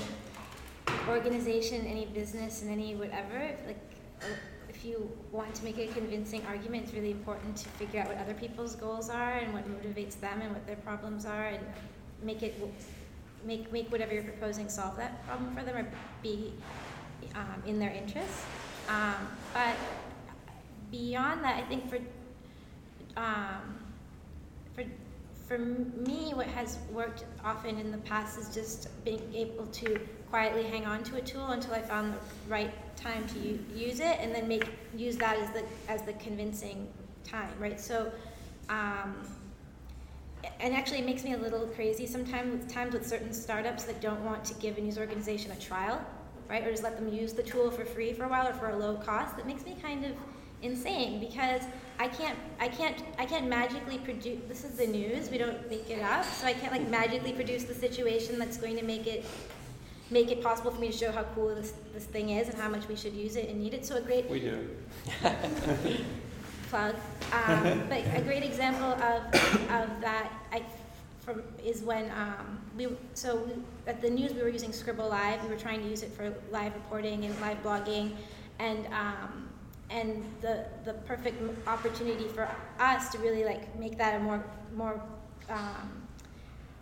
organization, 1.07 1.85
any 1.85 2.05
business, 2.05 2.61
and 2.61 2.71
any 2.71 2.95
whatever, 2.95 3.55
like 3.65 3.79
uh, 4.21 4.25
if 4.69 4.85
you 4.85 5.09
want 5.31 5.53
to 5.55 5.63
make 5.63 5.77
a 5.77 5.87
convincing 5.87 6.45
argument, 6.45 6.83
it's 6.83 6.93
really 6.93 7.11
important 7.11 7.55
to 7.57 7.69
figure 7.69 8.01
out 8.01 8.07
what 8.07 8.17
other 8.17 8.33
people's 8.33 8.75
goals 8.75 9.09
are 9.09 9.37
and 9.37 9.53
what 9.53 9.63
motivates 9.69 10.19
them 10.19 10.41
and 10.41 10.51
what 10.51 10.65
their 10.67 10.75
problems 10.77 11.25
are, 11.25 11.47
and 11.47 11.65
make 12.21 12.43
it 12.43 12.59
make 13.45 13.71
make 13.71 13.91
whatever 13.91 14.13
you're 14.13 14.23
proposing 14.23 14.69
solve 14.69 14.97
that 14.97 15.25
problem 15.25 15.55
for 15.55 15.63
them 15.63 15.77
or 15.77 15.87
be 16.21 16.53
um, 17.35 17.61
in 17.65 17.79
their 17.79 17.91
interest. 17.91 18.45
Um, 18.89 19.27
but 19.53 19.75
beyond 20.91 21.43
that, 21.43 21.63
I 21.63 21.67
think 21.67 21.89
for 21.89 21.99
um, 23.17 23.79
for 24.73 24.83
for 25.47 25.57
me, 25.59 26.33
what 26.33 26.47
has 26.47 26.79
worked 26.91 27.25
often 27.43 27.77
in 27.77 27.91
the 27.91 27.99
past 27.99 28.39
is 28.39 28.49
just 28.53 28.89
being 29.05 29.21
able 29.33 29.67
to 29.67 29.99
quietly 30.29 30.63
hang 30.63 30.85
on 30.85 31.03
to 31.03 31.17
a 31.17 31.21
tool 31.21 31.47
until 31.47 31.73
I 31.75 31.81
found 31.81 32.13
the 32.13 32.19
right 32.49 32.73
time 32.95 33.27
to 33.27 33.39
use 33.75 33.99
it, 33.99 34.17
and 34.19 34.33
then 34.33 34.47
make 34.47 34.67
use 34.95 35.17
that 35.17 35.37
as 35.37 35.51
the 35.51 35.63
as 35.87 36.01
the 36.01 36.13
convincing 36.13 36.87
time, 37.23 37.53
right? 37.59 37.79
So, 37.79 38.11
um, 38.69 39.15
and 40.59 40.73
actually, 40.73 40.99
it 40.99 41.05
makes 41.05 41.23
me 41.23 41.33
a 41.33 41.37
little 41.37 41.67
crazy 41.67 42.05
sometimes 42.05 42.51
with 42.51 42.73
times 42.73 42.93
with 42.93 43.05
certain 43.05 43.33
startups 43.33 43.83
that 43.85 44.01
don't 44.01 44.23
want 44.23 44.43
to 44.45 44.53
give 44.55 44.77
a 44.77 44.81
news 44.81 44.97
organization 44.97 45.51
a 45.51 45.55
trial, 45.55 46.03
right, 46.49 46.65
or 46.65 46.71
just 46.71 46.83
let 46.83 46.97
them 46.97 47.07
use 47.07 47.33
the 47.33 47.43
tool 47.43 47.71
for 47.71 47.85
free 47.85 48.13
for 48.13 48.23
a 48.23 48.29
while 48.29 48.47
or 48.47 48.53
for 48.53 48.69
a 48.69 48.75
low 48.77 48.95
cost. 48.95 49.37
That 49.37 49.47
makes 49.47 49.65
me 49.65 49.75
kind 49.81 50.05
of 50.05 50.11
insane 50.61 51.19
because 51.19 51.61
I 51.99 52.07
can't 52.07 52.37
I 52.59 52.67
can't 52.67 53.01
I 53.19 53.25
can't 53.25 53.47
magically 53.47 53.99
produce 53.99 54.39
this 54.47 54.63
is 54.63 54.77
the 54.77 54.87
news 54.87 55.29
we 55.29 55.37
don't 55.37 55.69
make 55.69 55.89
it 55.89 56.01
up 56.01 56.25
so 56.25 56.47
I 56.47 56.53
can't 56.53 56.71
like 56.71 56.89
magically 56.89 57.33
produce 57.33 57.63
the 57.65 57.75
situation 57.75 58.39
that's 58.39 58.57
going 58.57 58.77
to 58.77 58.83
make 58.83 59.05
it 59.05 59.25
make 60.09 60.31
it 60.31 60.41
possible 60.41 60.71
for 60.71 60.79
me 60.79 60.87
to 60.87 60.97
show 60.97 61.11
how 61.11 61.23
cool 61.35 61.53
this 61.53 61.73
this 61.93 62.05
thing 62.05 62.29
is 62.29 62.47
and 62.49 62.57
how 62.57 62.69
much 62.69 62.87
we 62.87 62.95
should 62.95 63.13
use 63.13 63.35
it 63.35 63.49
and 63.49 63.59
need 63.59 63.73
it 63.73 63.85
so 63.85 63.97
a 63.97 64.01
great 64.01 64.29
We 64.29 64.39
do. 64.39 64.69
plug 66.69 66.95
um, 67.31 67.83
but 67.89 68.03
a 68.15 68.21
great 68.21 68.43
example 68.43 68.93
of 68.93 69.23
of 69.71 69.89
that 70.01 70.31
I 70.51 70.63
from 71.21 71.41
is 71.63 71.81
when 71.81 72.11
um, 72.11 72.59
we 72.77 72.87
so 73.13 73.37
we, 73.37 73.53
at 73.87 74.01
the 74.01 74.09
news 74.09 74.33
we 74.33 74.41
were 74.41 74.49
using 74.49 74.71
Scribble 74.71 75.09
Live 75.09 75.41
we 75.43 75.49
were 75.49 75.59
trying 75.59 75.81
to 75.81 75.89
use 75.89 76.03
it 76.03 76.11
for 76.11 76.33
live 76.51 76.73
reporting 76.73 77.25
and 77.25 77.39
live 77.41 77.61
blogging 77.63 78.15
and 78.59 78.85
um, 78.87 79.49
and 79.89 80.23
the 80.41 80.65
the 80.83 80.93
perfect 81.05 81.41
opportunity 81.67 82.27
for 82.27 82.49
us 82.79 83.09
to 83.09 83.17
really 83.19 83.43
like 83.43 83.77
make 83.77 83.97
that 83.97 84.15
a 84.15 84.19
more 84.19 84.43
more 84.75 85.01
um, 85.49 86.05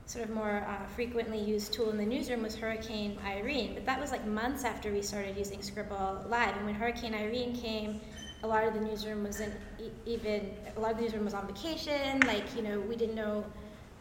sort 0.05 0.25
of 0.25 0.31
more 0.31 0.65
uh, 0.67 0.85
frequently 0.87 1.39
used 1.39 1.73
tool 1.73 1.89
in 1.89 1.97
the 1.97 2.05
newsroom 2.05 2.43
was 2.43 2.55
Hurricane 2.55 3.17
Irene. 3.25 3.73
But 3.73 3.85
that 3.85 3.99
was 3.99 4.11
like 4.11 4.25
months 4.25 4.63
after 4.63 4.91
we 4.91 5.01
started 5.01 5.37
using 5.37 5.61
Scribble 5.61 6.25
Live. 6.29 6.55
And 6.55 6.65
when 6.65 6.75
Hurricane 6.75 7.13
Irene 7.13 7.55
came, 7.55 8.01
a 8.43 8.47
lot 8.47 8.63
of 8.65 8.73
the 8.73 8.79
newsroom 8.79 9.23
wasn't 9.23 9.53
even 10.05 10.51
a 10.75 10.79
lot 10.79 10.91
of 10.91 10.97
the 10.97 11.03
newsroom 11.03 11.25
was 11.25 11.33
on 11.33 11.47
vacation. 11.47 12.19
Like 12.21 12.55
you 12.55 12.61
know, 12.61 12.79
we 12.81 12.95
didn't 12.95 13.15
know 13.15 13.43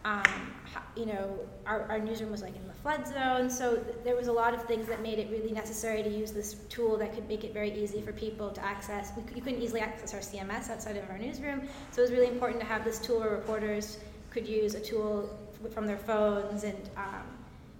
um, 0.04 0.24
you 0.96 1.06
know, 1.06 1.38
our, 1.66 1.82
our 1.82 1.98
newsroom 2.00 2.30
was 2.32 2.42
like 2.42 2.56
in 2.56 2.66
the 2.66 2.74
flood 2.74 3.06
zone, 3.06 3.48
so 3.48 3.76
th- 3.76 3.96
there 4.02 4.16
was 4.16 4.26
a 4.26 4.32
lot 4.32 4.52
of 4.52 4.64
things 4.64 4.88
that 4.88 5.00
made 5.00 5.18
it 5.20 5.30
really 5.30 5.52
necessary 5.52 6.02
to 6.02 6.08
use 6.10 6.32
this 6.32 6.54
tool 6.68 6.96
that 6.96 7.14
could 7.14 7.28
make 7.28 7.44
it 7.44 7.54
very 7.54 7.72
easy 7.72 8.00
for 8.00 8.12
people 8.12 8.50
to 8.50 8.64
access. 8.64 9.12
We 9.16 9.22
c- 9.22 9.28
you 9.36 9.42
couldn't 9.42 9.62
easily 9.62 9.80
access 9.80 10.12
our 10.12 10.20
CMS 10.20 10.70
outside 10.70 10.96
of 10.96 11.08
our 11.08 11.18
newsroom, 11.18 11.68
so 11.92 12.00
it 12.00 12.02
was 12.02 12.10
really 12.10 12.26
important 12.28 12.58
to 12.60 12.66
have 12.66 12.84
this 12.84 12.98
tool 12.98 13.20
where 13.20 13.30
reporters 13.30 13.98
could 14.30 14.46
use 14.46 14.74
a 14.74 14.80
tool 14.80 15.30
f- 15.64 15.72
from 15.72 15.86
their 15.86 15.98
phones 15.98 16.64
and 16.64 16.90
um, 16.96 17.22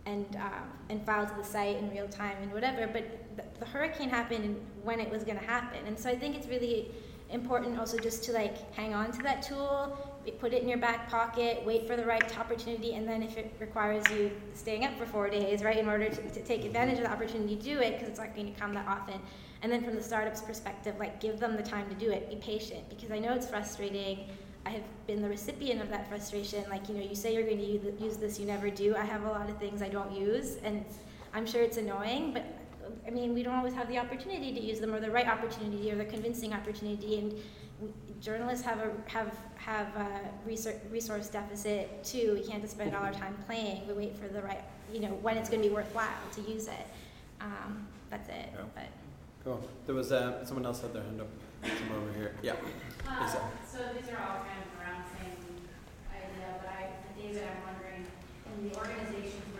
and 0.07 0.37
um, 0.37 0.71
and 0.91 1.05
file 1.05 1.27
to 1.27 1.35
the 1.35 1.45
site 1.45 1.77
in 1.79 1.91
real 1.91 2.07
time 2.09 2.37
and 2.41 2.53
whatever. 2.53 2.87
But 2.87 3.05
the, 3.37 3.67
hurricane 3.67 4.09
happened 4.09 4.61
when 4.83 5.01
it 5.01 5.11
was 5.11 5.25
going 5.25 5.39
to 5.39 5.45
happen, 5.45 5.87
and 5.87 5.99
so 5.99 6.11
I 6.11 6.17
think 6.17 6.37
it's 6.37 6.47
really 6.47 6.91
important 7.31 7.79
also 7.79 7.97
just 7.99 8.23
to 8.25 8.33
like 8.33 8.75
hang 8.75 8.93
on 8.93 9.11
to 9.11 9.23
that 9.23 9.41
tool 9.41 10.13
put 10.31 10.53
it 10.53 10.63
in 10.63 10.69
your 10.69 10.79
back 10.79 11.09
pocket, 11.09 11.63
wait 11.67 11.87
for 11.87 11.97
the 11.97 12.05
right 12.05 12.39
opportunity, 12.39 12.95
and 12.95 13.09
then 13.09 13.23
if 13.23 13.37
it 13.37 13.53
requires 13.59 14.09
you 14.11 14.31
staying 14.55 14.85
up 14.85 14.97
for 14.97 15.05
four 15.05 15.29
days, 15.29 15.65
right, 15.65 15.79
in 15.79 15.89
order 15.89 16.09
to, 16.09 16.31
to 16.31 16.43
take 16.45 16.65
advantage 16.65 16.99
of 16.99 17.05
the 17.05 17.11
opportunity, 17.11 17.57
do 17.57 17.81
it 17.81 17.95
because 17.95 18.09
it's 18.09 18.21
not 18.21 18.35
going 18.35 18.53
to 18.53 18.61
come 18.61 18.73
that 18.75 18.87
often. 18.87 19.21
And 19.63 19.73
then 19.73 19.83
from 19.83 19.95
the 19.95 20.03
startup's 20.03 20.41
perspective, 20.41 20.95
like 20.99 21.21
give 21.21 21.41
them 21.41 21.57
the 21.57 21.63
time 21.63 21.89
to 21.89 21.95
do 21.95 22.11
it, 22.11 22.31
be 22.31 22.37
patient 22.37 22.89
because 22.89 23.11
I 23.11 23.19
know 23.19 23.33
it's 23.33 23.47
frustrating. 23.47 24.29
I 24.65 24.71
have 24.71 24.85
been 25.09 25.23
the 25.23 25.29
recipient 25.29 25.81
of 25.81 25.91
that 25.91 26.09
frustration. 26.09 26.65
Like, 26.71 26.89
you 26.89 26.95
know, 26.95 27.03
you 27.03 27.17
say 27.17 27.35
you're 27.35 27.43
going 27.43 27.59
to 27.59 28.05
use 28.05 28.17
this, 28.17 28.39
you 28.39 28.47
never 28.47 28.71
do. 28.71 28.95
I 28.95 29.05
have 29.05 29.25
a 29.25 29.29
lot 29.29 29.51
of 29.51 29.59
things 29.59 29.83
I 29.83 29.89
don't 29.89 30.13
use, 30.13 30.57
and 30.63 30.85
I'm 31.35 31.47
sure 31.47 31.63
it's 31.63 31.79
annoying, 31.79 32.33
but 32.33 32.45
I 33.07 33.11
mean, 33.11 33.35
we 33.35 33.43
don't 33.43 33.55
always 33.55 33.75
have 33.75 33.89
the 33.89 33.99
opportunity 33.99 34.53
to 34.53 34.61
use 34.61 34.81
them 34.81 34.95
or 34.95 35.01
the 35.01 35.11
right 35.11 35.29
opportunity 35.29 35.91
or 35.91 35.97
the 35.97 36.05
convincing 36.05 36.53
opportunity. 36.53 37.19
And 37.19 37.35
journalists 38.21 38.65
have 38.65 38.79
a 38.79 38.91
have 39.07 39.37
have 39.57 39.89
a 39.97 40.21
resource, 40.47 40.77
resource 40.91 41.29
deficit 41.29 42.05
too. 42.05 42.35
We 42.35 42.47
can't 42.47 42.63
just 42.63 42.75
spend 42.75 42.95
all 42.95 43.03
our 43.03 43.13
time 43.13 43.37
playing. 43.47 43.87
We 43.87 43.95
wait 43.95 44.17
for 44.17 44.29
the 44.29 44.43
right, 44.43 44.63
you 44.93 45.01
know, 45.01 45.15
when 45.23 45.37
it's 45.37 45.49
going 45.49 45.63
to 45.63 45.69
be 45.69 45.75
worthwhile 45.75 46.09
to 46.35 46.41
use 46.43 46.69
it. 46.69 46.87
Um, 47.41 47.87
that's 48.11 48.29
it. 48.29 48.49
Yeah. 48.55 48.63
But 48.75 48.89
Cool. 49.45 49.59
There 49.87 49.95
was 49.95 50.13
uh, 50.13 50.45
someone 50.45 50.65
else 50.65 50.81
had 50.83 50.95
their 50.95 51.03
hand 51.03 51.21
up. 51.21 51.27
Somewhere 51.63 51.99
over 51.99 52.13
here. 52.19 52.35
Yeah. 52.43 52.55
Uh, 53.07 53.27
so 53.27 53.79
these 53.95 54.07
are 54.11 54.19
all 54.23 54.43
kind 54.47 54.63
of 54.63 54.71
around 54.79 55.03
the 55.03 55.11
same 55.19 55.35
idea, 56.11 56.59
but 56.63 56.71
I, 56.71 56.91
David, 57.19 57.43
I'm 57.43 57.75
wondering, 57.75 58.07
in 58.07 58.71
the 58.71 58.77
organizations 58.79 59.52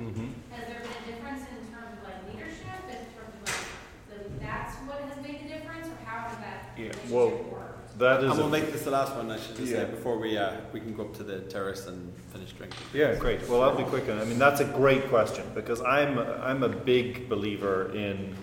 Mm-hmm. 0.00 0.26
has 0.52 0.68
there 0.68 0.80
been 0.80 0.90
a 0.90 1.16
difference 1.16 1.42
in 1.50 1.72
terms 1.72 1.96
of 1.96 2.04
like 2.04 2.20
leadership, 2.34 2.84
in 2.90 2.96
terms 3.16 3.32
of 3.32 3.48
like, 3.48 4.28
the, 4.38 4.44
that's 4.44 4.74
what 4.86 5.00
has 5.00 5.22
made 5.22 5.44
the 5.44 5.48
difference, 5.48 5.86
or 5.88 5.96
how 6.04 6.28
has 6.28 6.36
that 6.38 6.70
Yeah, 6.76 6.84
relationship 6.88 7.10
well, 7.12 7.30
worked? 7.30 7.98
That 7.98 8.22
is 8.24 8.30
And 8.30 8.38
we'll 8.38 8.48
a- 8.48 8.50
make 8.50 8.72
this 8.72 8.82
the 8.82 8.90
last 8.90 9.16
one, 9.16 9.30
I 9.30 9.38
should 9.38 9.56
just 9.56 9.72
Yeah. 9.72 9.84
say, 9.86 9.90
before 9.90 10.18
we 10.18 10.36
uh, 10.36 10.52
we 10.72 10.80
can 10.80 10.94
go 10.94 11.04
up 11.04 11.16
to 11.16 11.22
the 11.22 11.40
terrace 11.40 11.86
and 11.86 12.12
finish 12.32 12.52
drinking. 12.52 12.78
Yeah, 12.92 13.14
great. 13.14 13.48
Well, 13.48 13.62
I'll 13.62 13.74
be 13.76 13.84
quick. 13.84 14.06
on. 14.10 14.18
I 14.20 14.24
mean, 14.26 14.38
that's 14.38 14.60
a 14.60 14.66
great 14.66 15.08
question 15.08 15.44
because 15.54 15.80
I'm 15.80 16.18
I'm 16.18 16.62
a 16.62 16.68
big 16.68 17.28
believer 17.30 17.90
in 17.94 18.34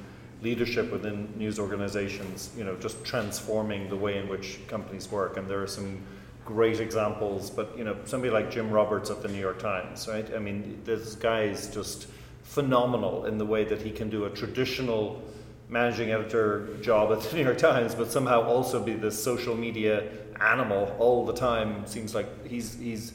leadership 0.41 0.91
within 0.91 1.31
news 1.37 1.59
organizations. 1.59 2.49
You 2.57 2.63
know, 2.63 2.75
just 2.77 3.05
transforming 3.05 3.89
the 3.89 3.95
way 3.95 4.17
in 4.17 4.27
which 4.27 4.57
companies 4.67 5.11
work, 5.11 5.37
and 5.37 5.47
there 5.47 5.61
are 5.61 5.67
some 5.67 5.99
great 6.45 6.79
examples. 6.79 7.49
But 7.49 7.77
you 7.77 7.83
know, 7.83 7.97
somebody 8.05 8.31
like 8.31 8.51
Jim 8.51 8.71
Roberts 8.71 9.09
at 9.09 9.21
the 9.21 9.27
New 9.27 9.39
York 9.39 9.59
Times, 9.59 10.07
right? 10.07 10.27
I 10.35 10.39
mean, 10.39 10.81
this 10.83 11.15
guy 11.15 11.43
is 11.43 11.67
just 11.67 12.07
phenomenal 12.43 13.25
in 13.25 13.37
the 13.37 13.45
way 13.45 13.63
that 13.63 13.81
he 13.81 13.91
can 13.91 14.09
do 14.09 14.25
a 14.25 14.29
traditional 14.29 15.21
managing 15.69 16.11
editor 16.11 16.75
job 16.81 17.11
at 17.11 17.21
the 17.21 17.35
New 17.35 17.43
York 17.43 17.57
Times, 17.57 17.95
but 17.95 18.11
somehow 18.11 18.43
also 18.43 18.83
be 18.83 18.93
this 18.93 19.21
social 19.21 19.55
media 19.55 20.09
animal 20.39 20.95
all 20.99 21.25
the 21.25 21.33
time. 21.33 21.85
Seems 21.87 22.13
like 22.15 22.47
he's 22.47 22.75
he's. 22.75 23.13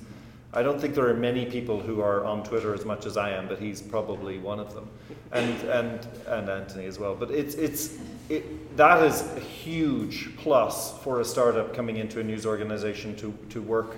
I 0.52 0.62
don't 0.62 0.80
think 0.80 0.94
there 0.94 1.06
are 1.08 1.14
many 1.14 1.44
people 1.44 1.78
who 1.78 2.00
are 2.00 2.24
on 2.24 2.42
Twitter 2.42 2.72
as 2.72 2.84
much 2.84 3.04
as 3.04 3.18
I 3.18 3.30
am, 3.30 3.48
but 3.48 3.58
he's 3.58 3.82
probably 3.82 4.38
one 4.38 4.58
of 4.58 4.74
them, 4.74 4.88
and 5.32 5.54
and 5.68 6.06
and 6.26 6.48
Anthony 6.48 6.86
as 6.86 6.98
well. 6.98 7.14
But 7.14 7.30
it's 7.30 7.54
it's 7.54 7.98
it, 8.30 8.76
that 8.76 9.02
is 9.04 9.22
a 9.36 9.40
huge 9.40 10.34
plus 10.38 10.98
for 10.98 11.20
a 11.20 11.24
startup 11.24 11.74
coming 11.74 11.98
into 11.98 12.18
a 12.20 12.24
news 12.24 12.46
organization 12.46 13.14
to 13.16 13.36
to 13.50 13.60
work 13.60 13.96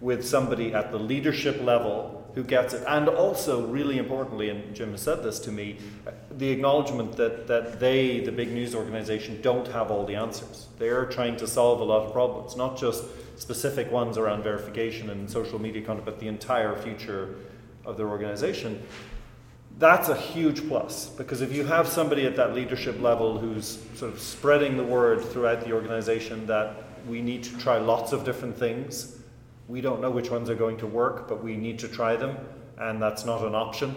with 0.00 0.26
somebody 0.26 0.74
at 0.74 0.90
the 0.90 0.98
leadership 0.98 1.62
level 1.62 2.13
who 2.34 2.42
gets 2.42 2.74
it. 2.74 2.82
And 2.88 3.08
also, 3.08 3.66
really 3.66 3.98
importantly, 3.98 4.50
and 4.50 4.74
Jim 4.74 4.90
has 4.90 5.02
said 5.02 5.22
this 5.22 5.38
to 5.40 5.52
me, 5.52 5.78
the 6.30 6.50
acknowledgement 6.50 7.16
that, 7.16 7.46
that 7.46 7.78
they, 7.78 8.20
the 8.20 8.32
big 8.32 8.50
news 8.52 8.74
organization, 8.74 9.40
don't 9.40 9.68
have 9.68 9.90
all 9.90 10.04
the 10.04 10.16
answers. 10.16 10.68
They're 10.78 11.06
trying 11.06 11.36
to 11.36 11.46
solve 11.46 11.80
a 11.80 11.84
lot 11.84 12.06
of 12.06 12.12
problems, 12.12 12.56
not 12.56 12.76
just 12.76 13.04
specific 13.36 13.90
ones 13.90 14.18
around 14.18 14.42
verification 14.42 15.10
and 15.10 15.30
social 15.30 15.60
media 15.60 15.82
content, 15.82 16.04
but 16.04 16.18
the 16.18 16.28
entire 16.28 16.76
future 16.76 17.36
of 17.84 17.96
their 17.96 18.08
organization. 18.08 18.82
That's 19.78 20.08
a 20.08 20.16
huge 20.16 20.68
plus 20.68 21.08
because 21.08 21.40
if 21.40 21.52
you 21.52 21.64
have 21.64 21.88
somebody 21.88 22.26
at 22.26 22.36
that 22.36 22.54
leadership 22.54 23.00
level 23.00 23.38
who's 23.38 23.82
sort 23.96 24.12
of 24.12 24.20
spreading 24.20 24.76
the 24.76 24.84
word 24.84 25.20
throughout 25.20 25.64
the 25.64 25.72
organization 25.72 26.46
that 26.46 26.84
we 27.08 27.20
need 27.20 27.42
to 27.44 27.58
try 27.58 27.78
lots 27.78 28.12
of 28.12 28.24
different 28.24 28.56
things, 28.56 29.18
we 29.68 29.80
don't 29.80 30.00
know 30.00 30.10
which 30.10 30.30
ones 30.30 30.50
are 30.50 30.54
going 30.54 30.76
to 30.78 30.86
work, 30.86 31.28
but 31.28 31.42
we 31.42 31.56
need 31.56 31.78
to 31.80 31.88
try 31.88 32.16
them, 32.16 32.36
and 32.78 33.00
that's 33.00 33.24
not 33.24 33.42
an 33.42 33.54
option. 33.54 33.96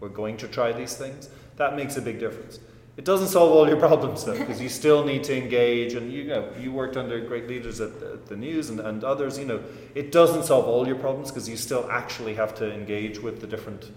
We're 0.00 0.08
going 0.08 0.36
to 0.38 0.48
try 0.48 0.72
these 0.72 0.94
things. 0.96 1.28
That 1.56 1.76
makes 1.76 1.96
a 1.96 2.02
big 2.02 2.18
difference. 2.18 2.58
It 2.96 3.04
doesn't 3.04 3.28
solve 3.28 3.52
all 3.52 3.68
your 3.68 3.76
problems 3.88 4.24
though, 4.24 4.38
because 4.38 4.60
you 4.60 4.68
still 4.68 5.04
need 5.04 5.24
to 5.24 5.36
engage, 5.36 5.94
and 5.94 6.12
you 6.12 6.24
know 6.24 6.50
you 6.60 6.72
worked 6.72 6.96
under 6.96 7.20
great 7.20 7.48
leaders 7.48 7.80
at 7.80 8.00
the, 8.00 8.12
at 8.12 8.26
the 8.26 8.36
news 8.36 8.70
and, 8.70 8.80
and 8.80 9.04
others. 9.04 9.38
You 9.38 9.44
know, 9.44 9.62
it 9.94 10.10
doesn't 10.12 10.44
solve 10.44 10.66
all 10.66 10.86
your 10.86 10.96
problems 10.96 11.30
because 11.30 11.48
you 11.48 11.56
still 11.56 11.88
actually 11.90 12.34
have 12.34 12.54
to 12.56 12.72
engage 12.72 13.20
with 13.20 13.40
the 13.40 13.46
different 13.46 13.90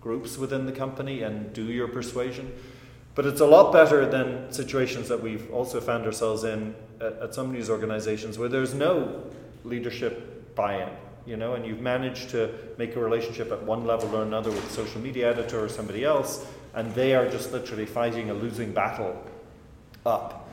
groups 0.00 0.38
within 0.38 0.66
the 0.66 0.72
company 0.72 1.22
and 1.22 1.52
do 1.52 1.64
your 1.64 1.88
persuasion. 1.88 2.52
But 3.14 3.26
it's 3.26 3.40
a 3.40 3.46
lot 3.46 3.72
better 3.72 4.06
than 4.06 4.52
situations 4.52 5.08
that 5.08 5.20
we've 5.20 5.52
also 5.52 5.80
found 5.80 6.06
ourselves 6.06 6.44
in 6.44 6.74
at, 7.00 7.12
at 7.14 7.34
some 7.34 7.52
news 7.52 7.68
organizations 7.68 8.38
where 8.38 8.48
there's 8.48 8.72
no 8.72 9.24
leadership 9.64 10.29
buy-in, 10.60 10.90
you 11.30 11.36
know, 11.36 11.50
and 11.54 11.62
you've 11.66 11.84
managed 11.94 12.26
to 12.30 12.40
make 12.76 12.92
a 12.96 13.00
relationship 13.08 13.48
at 13.56 13.60
one 13.62 13.82
level 13.92 14.08
or 14.14 14.22
another 14.22 14.50
with 14.50 14.64
a 14.72 14.74
social 14.80 15.00
media 15.00 15.24
editor 15.32 15.58
or 15.64 15.68
somebody 15.68 16.02
else, 16.04 16.46
and 16.74 16.94
they 16.94 17.14
are 17.14 17.26
just 17.36 17.52
literally 17.52 17.86
fighting 17.86 18.30
a 18.30 18.34
losing 18.34 18.70
battle 18.72 19.12
up. 20.04 20.48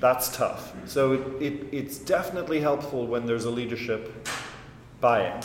That's 0.00 0.36
tough. 0.36 0.72
So 0.86 1.12
it, 1.12 1.42
it, 1.48 1.54
it's 1.70 1.96
definitely 1.98 2.60
helpful 2.60 3.06
when 3.06 3.22
there's 3.26 3.44
a 3.44 3.50
leadership 3.50 4.28
buy-in. 5.00 5.40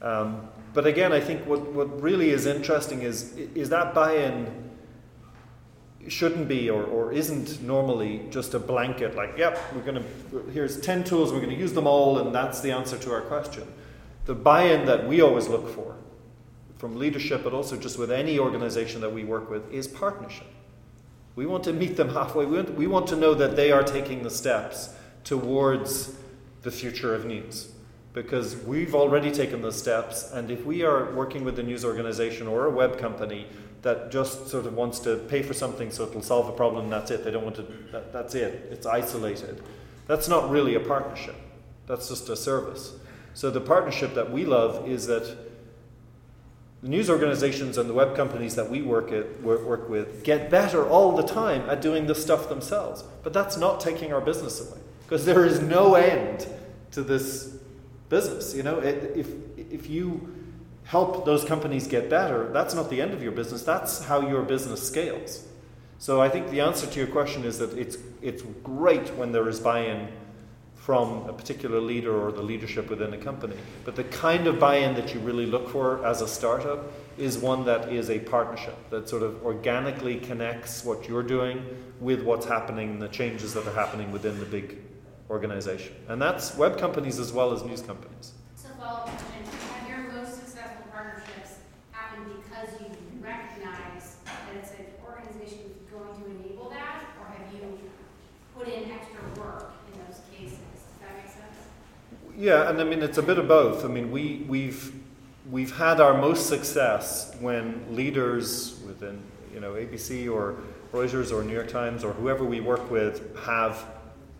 Um, 0.00 0.48
but 0.72 0.86
again, 0.86 1.12
I 1.12 1.20
think 1.20 1.46
what, 1.46 1.60
what 1.72 1.88
really 2.00 2.30
is 2.30 2.46
interesting 2.46 3.02
is 3.02 3.32
is 3.54 3.68
that 3.68 3.94
buy-in 3.94 4.46
shouldn't 6.06 6.48
be 6.48 6.70
or, 6.70 6.84
or 6.84 7.12
isn't 7.12 7.60
normally 7.62 8.22
just 8.30 8.54
a 8.54 8.58
blanket 8.58 9.16
like, 9.16 9.36
yep, 9.36 9.60
we're 9.74 9.82
going 9.82 10.02
to, 10.02 10.50
here's 10.52 10.80
10 10.80 11.04
tools, 11.04 11.32
we're 11.32 11.40
going 11.40 11.50
to 11.50 11.58
use 11.58 11.72
them 11.72 11.86
all, 11.86 12.18
and 12.18 12.34
that's 12.34 12.60
the 12.60 12.70
answer 12.70 12.96
to 12.98 13.12
our 13.12 13.22
question. 13.22 13.66
The 14.26 14.34
buy 14.34 14.62
in 14.62 14.86
that 14.86 15.08
we 15.08 15.20
always 15.20 15.48
look 15.48 15.74
for 15.74 15.96
from 16.78 16.96
leadership, 16.96 17.42
but 17.42 17.52
also 17.52 17.76
just 17.76 17.98
with 17.98 18.10
any 18.10 18.38
organization 18.38 19.00
that 19.00 19.12
we 19.12 19.24
work 19.24 19.50
with, 19.50 19.70
is 19.72 19.88
partnership. 19.88 20.46
We 21.34 21.44
want 21.44 21.64
to 21.64 21.72
meet 21.72 21.96
them 21.96 22.10
halfway. 22.10 22.46
We 22.46 22.56
want, 22.56 22.74
we 22.74 22.86
want 22.86 23.06
to 23.08 23.16
know 23.16 23.34
that 23.34 23.56
they 23.56 23.72
are 23.72 23.82
taking 23.82 24.22
the 24.22 24.30
steps 24.30 24.94
towards 25.24 26.16
the 26.62 26.70
future 26.70 27.14
of 27.14 27.24
news. 27.24 27.72
Because 28.12 28.56
we've 28.56 28.94
already 28.94 29.30
taken 29.30 29.60
the 29.60 29.72
steps, 29.72 30.30
and 30.32 30.50
if 30.50 30.64
we 30.64 30.82
are 30.82 31.12
working 31.12 31.44
with 31.44 31.58
a 31.58 31.62
news 31.62 31.84
organization 31.84 32.46
or 32.46 32.66
a 32.66 32.70
web 32.70 32.98
company 32.98 33.46
that 33.82 34.10
just 34.10 34.48
sort 34.48 34.66
of 34.66 34.74
wants 34.74 34.98
to 35.00 35.16
pay 35.28 35.42
for 35.42 35.54
something 35.54 35.90
so 35.90 36.06
it'll 36.06 36.22
solve 36.22 36.48
a 36.48 36.52
problem 36.52 36.90
that's 36.90 37.10
it. 37.10 37.24
They 37.24 37.30
don't 37.30 37.44
want 37.44 37.56
to, 37.56 37.66
that, 37.92 38.12
that's 38.12 38.34
it. 38.34 38.68
It's 38.70 38.86
isolated. 38.86 39.62
That's 40.06 40.28
not 40.28 40.50
really 40.50 40.74
a 40.74 40.80
partnership. 40.80 41.36
That's 41.86 42.08
just 42.08 42.28
a 42.28 42.36
service. 42.36 42.94
So 43.34 43.50
the 43.50 43.60
partnership 43.60 44.14
that 44.14 44.32
we 44.32 44.44
love 44.44 44.88
is 44.88 45.06
that 45.06 45.36
the 46.82 46.88
news 46.88 47.10
organizations 47.10 47.76
and 47.78 47.88
the 47.88 47.94
web 47.94 48.16
companies 48.16 48.54
that 48.56 48.70
we 48.70 48.82
work, 48.82 49.12
at, 49.12 49.42
work 49.42 49.88
with 49.88 50.22
get 50.22 50.50
better 50.50 50.88
all 50.88 51.16
the 51.16 51.26
time 51.26 51.68
at 51.68 51.82
doing 51.82 52.06
this 52.06 52.22
stuff 52.22 52.48
themselves. 52.48 53.04
But 53.22 53.32
that's 53.32 53.56
not 53.56 53.80
taking 53.80 54.12
our 54.12 54.20
business 54.20 54.60
away 54.60 54.80
because 55.04 55.24
there 55.24 55.44
is 55.44 55.60
no 55.60 55.94
end 55.94 56.46
to 56.92 57.02
this 57.02 57.56
business. 58.08 58.54
You 58.54 58.62
know, 58.62 58.78
it, 58.78 59.12
if, 59.16 59.28
if 59.56 59.90
you 59.90 60.37
help 60.88 61.26
those 61.26 61.44
companies 61.44 61.86
get 61.86 62.08
better, 62.08 62.48
that's 62.50 62.74
not 62.74 62.88
the 62.88 63.00
end 63.00 63.12
of 63.12 63.22
your 63.22 63.32
business. 63.32 63.62
That's 63.62 64.04
how 64.04 64.26
your 64.26 64.42
business 64.42 64.82
scales. 64.82 65.46
So 65.98 66.20
I 66.20 66.30
think 66.30 66.48
the 66.50 66.60
answer 66.60 66.86
to 66.86 66.98
your 66.98 67.08
question 67.08 67.44
is 67.44 67.58
that 67.58 67.76
it's 67.76 67.98
it's 68.22 68.42
great 68.62 69.08
when 69.14 69.30
there 69.32 69.48
is 69.48 69.60
buy-in 69.60 70.08
from 70.76 71.28
a 71.28 71.32
particular 71.32 71.80
leader 71.80 72.14
or 72.24 72.32
the 72.32 72.40
leadership 72.42 72.88
within 72.88 73.12
a 73.12 73.18
company. 73.18 73.56
But 73.84 73.96
the 73.96 74.04
kind 74.04 74.46
of 74.46 74.58
buy-in 74.58 74.94
that 74.94 75.12
you 75.12 75.20
really 75.20 75.44
look 75.44 75.68
for 75.68 76.04
as 76.06 76.22
a 76.22 76.28
startup 76.28 76.90
is 77.18 77.36
one 77.36 77.66
that 77.66 77.92
is 77.92 78.08
a 78.08 78.18
partnership 78.18 78.76
that 78.88 79.08
sort 79.08 79.22
of 79.22 79.44
organically 79.44 80.16
connects 80.20 80.84
what 80.86 81.06
you're 81.06 81.28
doing 81.36 81.62
with 82.00 82.22
what's 82.22 82.46
happening, 82.46 82.98
the 82.98 83.08
changes 83.08 83.52
that 83.52 83.66
are 83.66 83.74
happening 83.74 84.10
within 84.10 84.38
the 84.40 84.46
big 84.46 84.78
organization. 85.28 85.94
And 86.08 86.22
that's 86.22 86.56
web 86.56 86.78
companies 86.78 87.18
as 87.18 87.30
well 87.32 87.52
as 87.52 87.62
news 87.62 87.82
companies. 87.82 88.32
So 88.56 88.68
follow-up 88.78 89.10
question, 89.10 89.44
have 89.74 89.88
your 89.88 90.12
most 90.12 90.36
successful 90.36 90.86
partnerships 90.90 91.58
happened 91.92 92.26
because 92.42 92.68
you 92.80 92.86
recognize 93.20 94.16
that 94.24 94.56
it's 94.56 94.70
an 94.72 94.86
organization 95.04 95.58
that's 95.68 95.86
going 95.92 96.14
to 96.22 96.24
enable 96.38 96.70
that, 96.70 97.04
or 97.20 97.26
have 97.26 97.46
you 97.52 97.78
put 98.56 98.68
in 98.68 98.90
extra 98.90 99.20
work 99.38 99.72
in 99.92 100.00
those 100.06 100.20
cases? 100.32 100.58
Does 100.58 100.98
that 101.02 101.14
make 101.16 101.30
sense? 101.30 101.58
Yeah, 102.38 102.70
and 102.70 102.80
I 102.80 102.84
mean 102.84 103.02
it's 103.02 103.18
a 103.18 103.22
bit 103.22 103.36
of 103.36 103.48
both. 103.48 103.84
I 103.84 103.88
mean 103.88 104.12
we 104.12 104.44
we've 104.48 104.92
we've 105.50 105.76
had 105.76 106.00
our 106.00 106.16
most 106.16 106.48
success 106.48 107.34
when 107.40 107.84
leaders 107.90 108.78
within 108.86 109.20
you 109.52 109.58
know 109.58 109.72
ABC 109.72 110.32
or 110.32 110.54
Reuters 110.92 111.32
or 111.32 111.42
New 111.42 111.52
York 111.52 111.66
Times 111.66 112.04
or 112.04 112.12
whoever 112.12 112.44
we 112.44 112.60
work 112.60 112.92
with 112.92 113.36
have 113.44 113.84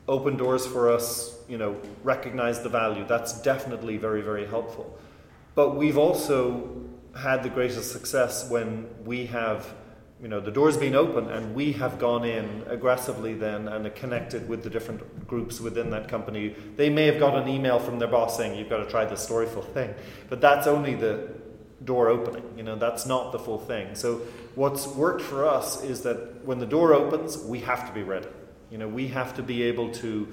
opened 0.06 0.38
doors 0.38 0.64
for 0.64 0.92
us. 0.92 1.40
You 1.48 1.58
know, 1.58 1.76
recognize 2.04 2.62
the 2.62 2.68
value. 2.68 3.04
That's 3.04 3.42
definitely 3.42 3.96
very 3.96 4.22
very 4.22 4.46
helpful. 4.46 4.96
But 5.56 5.74
we've 5.74 5.98
also 5.98 6.70
had 7.20 7.42
the 7.42 7.50
greatest 7.50 7.90
success 7.90 8.48
when 8.48 8.86
we 9.04 9.26
have 9.26 9.74
you 10.20 10.26
know, 10.26 10.40
the 10.40 10.50
door's 10.50 10.76
been 10.76 10.96
open 10.96 11.30
and 11.30 11.54
we 11.54 11.72
have 11.72 11.98
gone 11.98 12.24
in 12.24 12.64
aggressively 12.66 13.34
then 13.34 13.68
and 13.68 13.94
connected 13.94 14.48
with 14.48 14.64
the 14.64 14.70
different 14.70 15.28
groups 15.28 15.60
within 15.60 15.90
that 15.90 16.08
company. 16.08 16.56
They 16.76 16.90
may 16.90 17.06
have 17.06 17.20
got 17.20 17.36
an 17.36 17.48
email 17.48 17.78
from 17.78 18.00
their 18.00 18.08
boss 18.08 18.36
saying, 18.36 18.58
you've 18.58 18.68
got 18.68 18.78
to 18.78 18.90
try 18.90 19.04
this 19.04 19.26
Storyful 19.26 19.64
thing. 19.72 19.94
But 20.28 20.40
that's 20.40 20.66
only 20.66 20.96
the 20.96 21.28
door 21.84 22.08
opening. 22.08 22.42
You 22.56 22.64
know, 22.64 22.74
that's 22.74 23.06
not 23.06 23.30
the 23.30 23.38
full 23.38 23.58
thing. 23.58 23.94
So 23.94 24.22
what's 24.56 24.88
worked 24.88 25.22
for 25.22 25.46
us 25.46 25.84
is 25.84 26.00
that 26.02 26.44
when 26.44 26.58
the 26.58 26.66
door 26.66 26.94
opens, 26.94 27.38
we 27.38 27.60
have 27.60 27.86
to 27.86 27.92
be 27.92 28.02
ready. 28.02 28.28
You 28.70 28.78
know, 28.78 28.88
we 28.88 29.06
have 29.08 29.34
to 29.36 29.42
be 29.42 29.62
able 29.62 29.92
to 29.94 30.26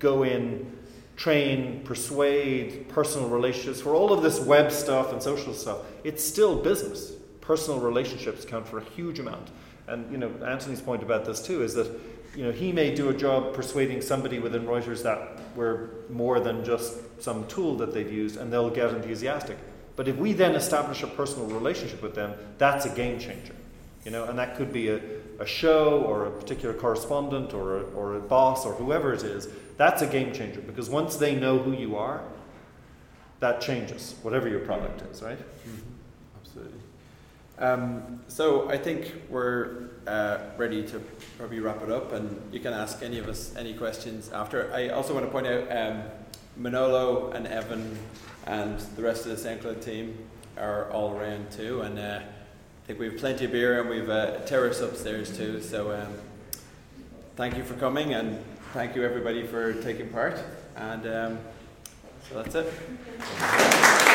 go 0.00 0.24
in, 0.24 0.76
train, 1.16 1.82
persuade, 1.84 2.88
personal 2.88 3.28
relationships, 3.28 3.80
for 3.80 3.94
all 3.94 4.12
of 4.12 4.22
this 4.22 4.40
web 4.40 4.72
stuff 4.72 5.12
and 5.12 5.22
social 5.22 5.54
stuff, 5.54 5.78
it's 6.02 6.24
still 6.24 6.56
business 6.56 7.12
personal 7.48 7.80
relationships 7.80 8.44
count 8.44 8.68
for 8.68 8.76
a 8.76 8.84
huge 8.84 9.18
amount. 9.18 9.48
And 9.88 10.12
you 10.12 10.18
know, 10.18 10.30
Anthony's 10.46 10.82
point 10.82 11.02
about 11.02 11.24
this 11.24 11.40
too 11.40 11.62
is 11.62 11.72
that 11.74 11.90
you 12.36 12.44
know 12.44 12.52
he 12.52 12.72
may 12.72 12.94
do 12.94 13.08
a 13.08 13.14
job 13.14 13.54
persuading 13.54 14.02
somebody 14.02 14.38
within 14.38 14.66
Reuters 14.66 15.02
that 15.02 15.18
we're 15.56 15.88
more 16.10 16.40
than 16.40 16.62
just 16.62 17.22
some 17.22 17.46
tool 17.46 17.74
that 17.78 17.94
they've 17.94 18.12
used, 18.12 18.36
and 18.36 18.52
they'll 18.52 18.68
get 18.68 18.90
enthusiastic. 18.90 19.56
But 19.96 20.08
if 20.08 20.16
we 20.16 20.34
then 20.34 20.54
establish 20.54 21.02
a 21.02 21.06
personal 21.06 21.48
relationship 21.48 22.02
with 22.02 22.14
them, 22.14 22.34
that's 22.58 22.84
a 22.84 22.90
game 22.90 23.18
changer. 23.18 23.54
You 24.04 24.10
know, 24.10 24.24
and 24.24 24.38
that 24.38 24.56
could 24.56 24.72
be 24.72 24.88
a, 24.90 25.00
a 25.40 25.46
show 25.46 26.02
or 26.02 26.26
a 26.26 26.30
particular 26.30 26.74
correspondent 26.74 27.54
or 27.54 27.78
a, 27.78 27.82
or 27.94 28.16
a 28.16 28.20
boss 28.20 28.66
or 28.66 28.74
whoever 28.74 29.14
it 29.14 29.22
is. 29.22 29.48
That's 29.78 30.02
a 30.02 30.06
game 30.06 30.34
changer 30.34 30.60
because 30.60 30.90
once 30.90 31.16
they 31.16 31.34
know 31.34 31.58
who 31.58 31.72
you 31.72 31.96
are, 31.96 32.20
that 33.40 33.62
changes, 33.62 34.16
whatever 34.22 34.48
your 34.48 34.60
product 34.60 35.02
is, 35.10 35.22
right? 35.22 35.38
Mm-hmm. 35.38 35.87
Um, 37.58 38.20
so 38.28 38.70
I 38.70 38.78
think 38.78 39.12
we're 39.28 39.88
uh, 40.06 40.38
ready 40.56 40.86
to 40.88 41.00
probably 41.36 41.58
wrap 41.58 41.82
it 41.82 41.90
up, 41.90 42.12
and 42.12 42.40
you 42.52 42.60
can 42.60 42.72
ask 42.72 43.02
any 43.02 43.18
of 43.18 43.28
us 43.28 43.54
any 43.56 43.74
questions 43.74 44.30
after. 44.30 44.72
I 44.72 44.90
also 44.90 45.12
want 45.12 45.26
to 45.26 45.32
point 45.32 45.48
out 45.48 45.70
um, 45.76 46.02
Manolo 46.56 47.32
and 47.32 47.46
Evan 47.46 47.98
and 48.46 48.78
the 48.96 49.02
rest 49.02 49.26
of 49.26 49.36
the 49.36 49.48
SoundCloud 49.48 49.84
team 49.84 50.16
are 50.56 50.90
all 50.92 51.16
around 51.16 51.50
too, 51.50 51.80
and 51.80 51.98
uh, 51.98 52.20
I 52.20 52.86
think 52.86 53.00
we 53.00 53.06
have 53.06 53.18
plenty 53.18 53.44
of 53.46 53.52
beer 53.52 53.80
and 53.80 53.90
we've 53.90 54.08
a 54.08 54.40
terrace 54.46 54.80
upstairs 54.80 55.36
too. 55.36 55.60
So 55.60 55.92
um, 55.92 56.14
thank 57.36 57.56
you 57.56 57.64
for 57.64 57.74
coming, 57.74 58.14
and 58.14 58.38
thank 58.72 58.94
you 58.94 59.02
everybody 59.02 59.44
for 59.44 59.74
taking 59.82 60.10
part, 60.10 60.38
and 60.76 61.06
um, 61.06 61.38
so 62.28 62.40
that's 62.40 62.54
it. 62.54 64.14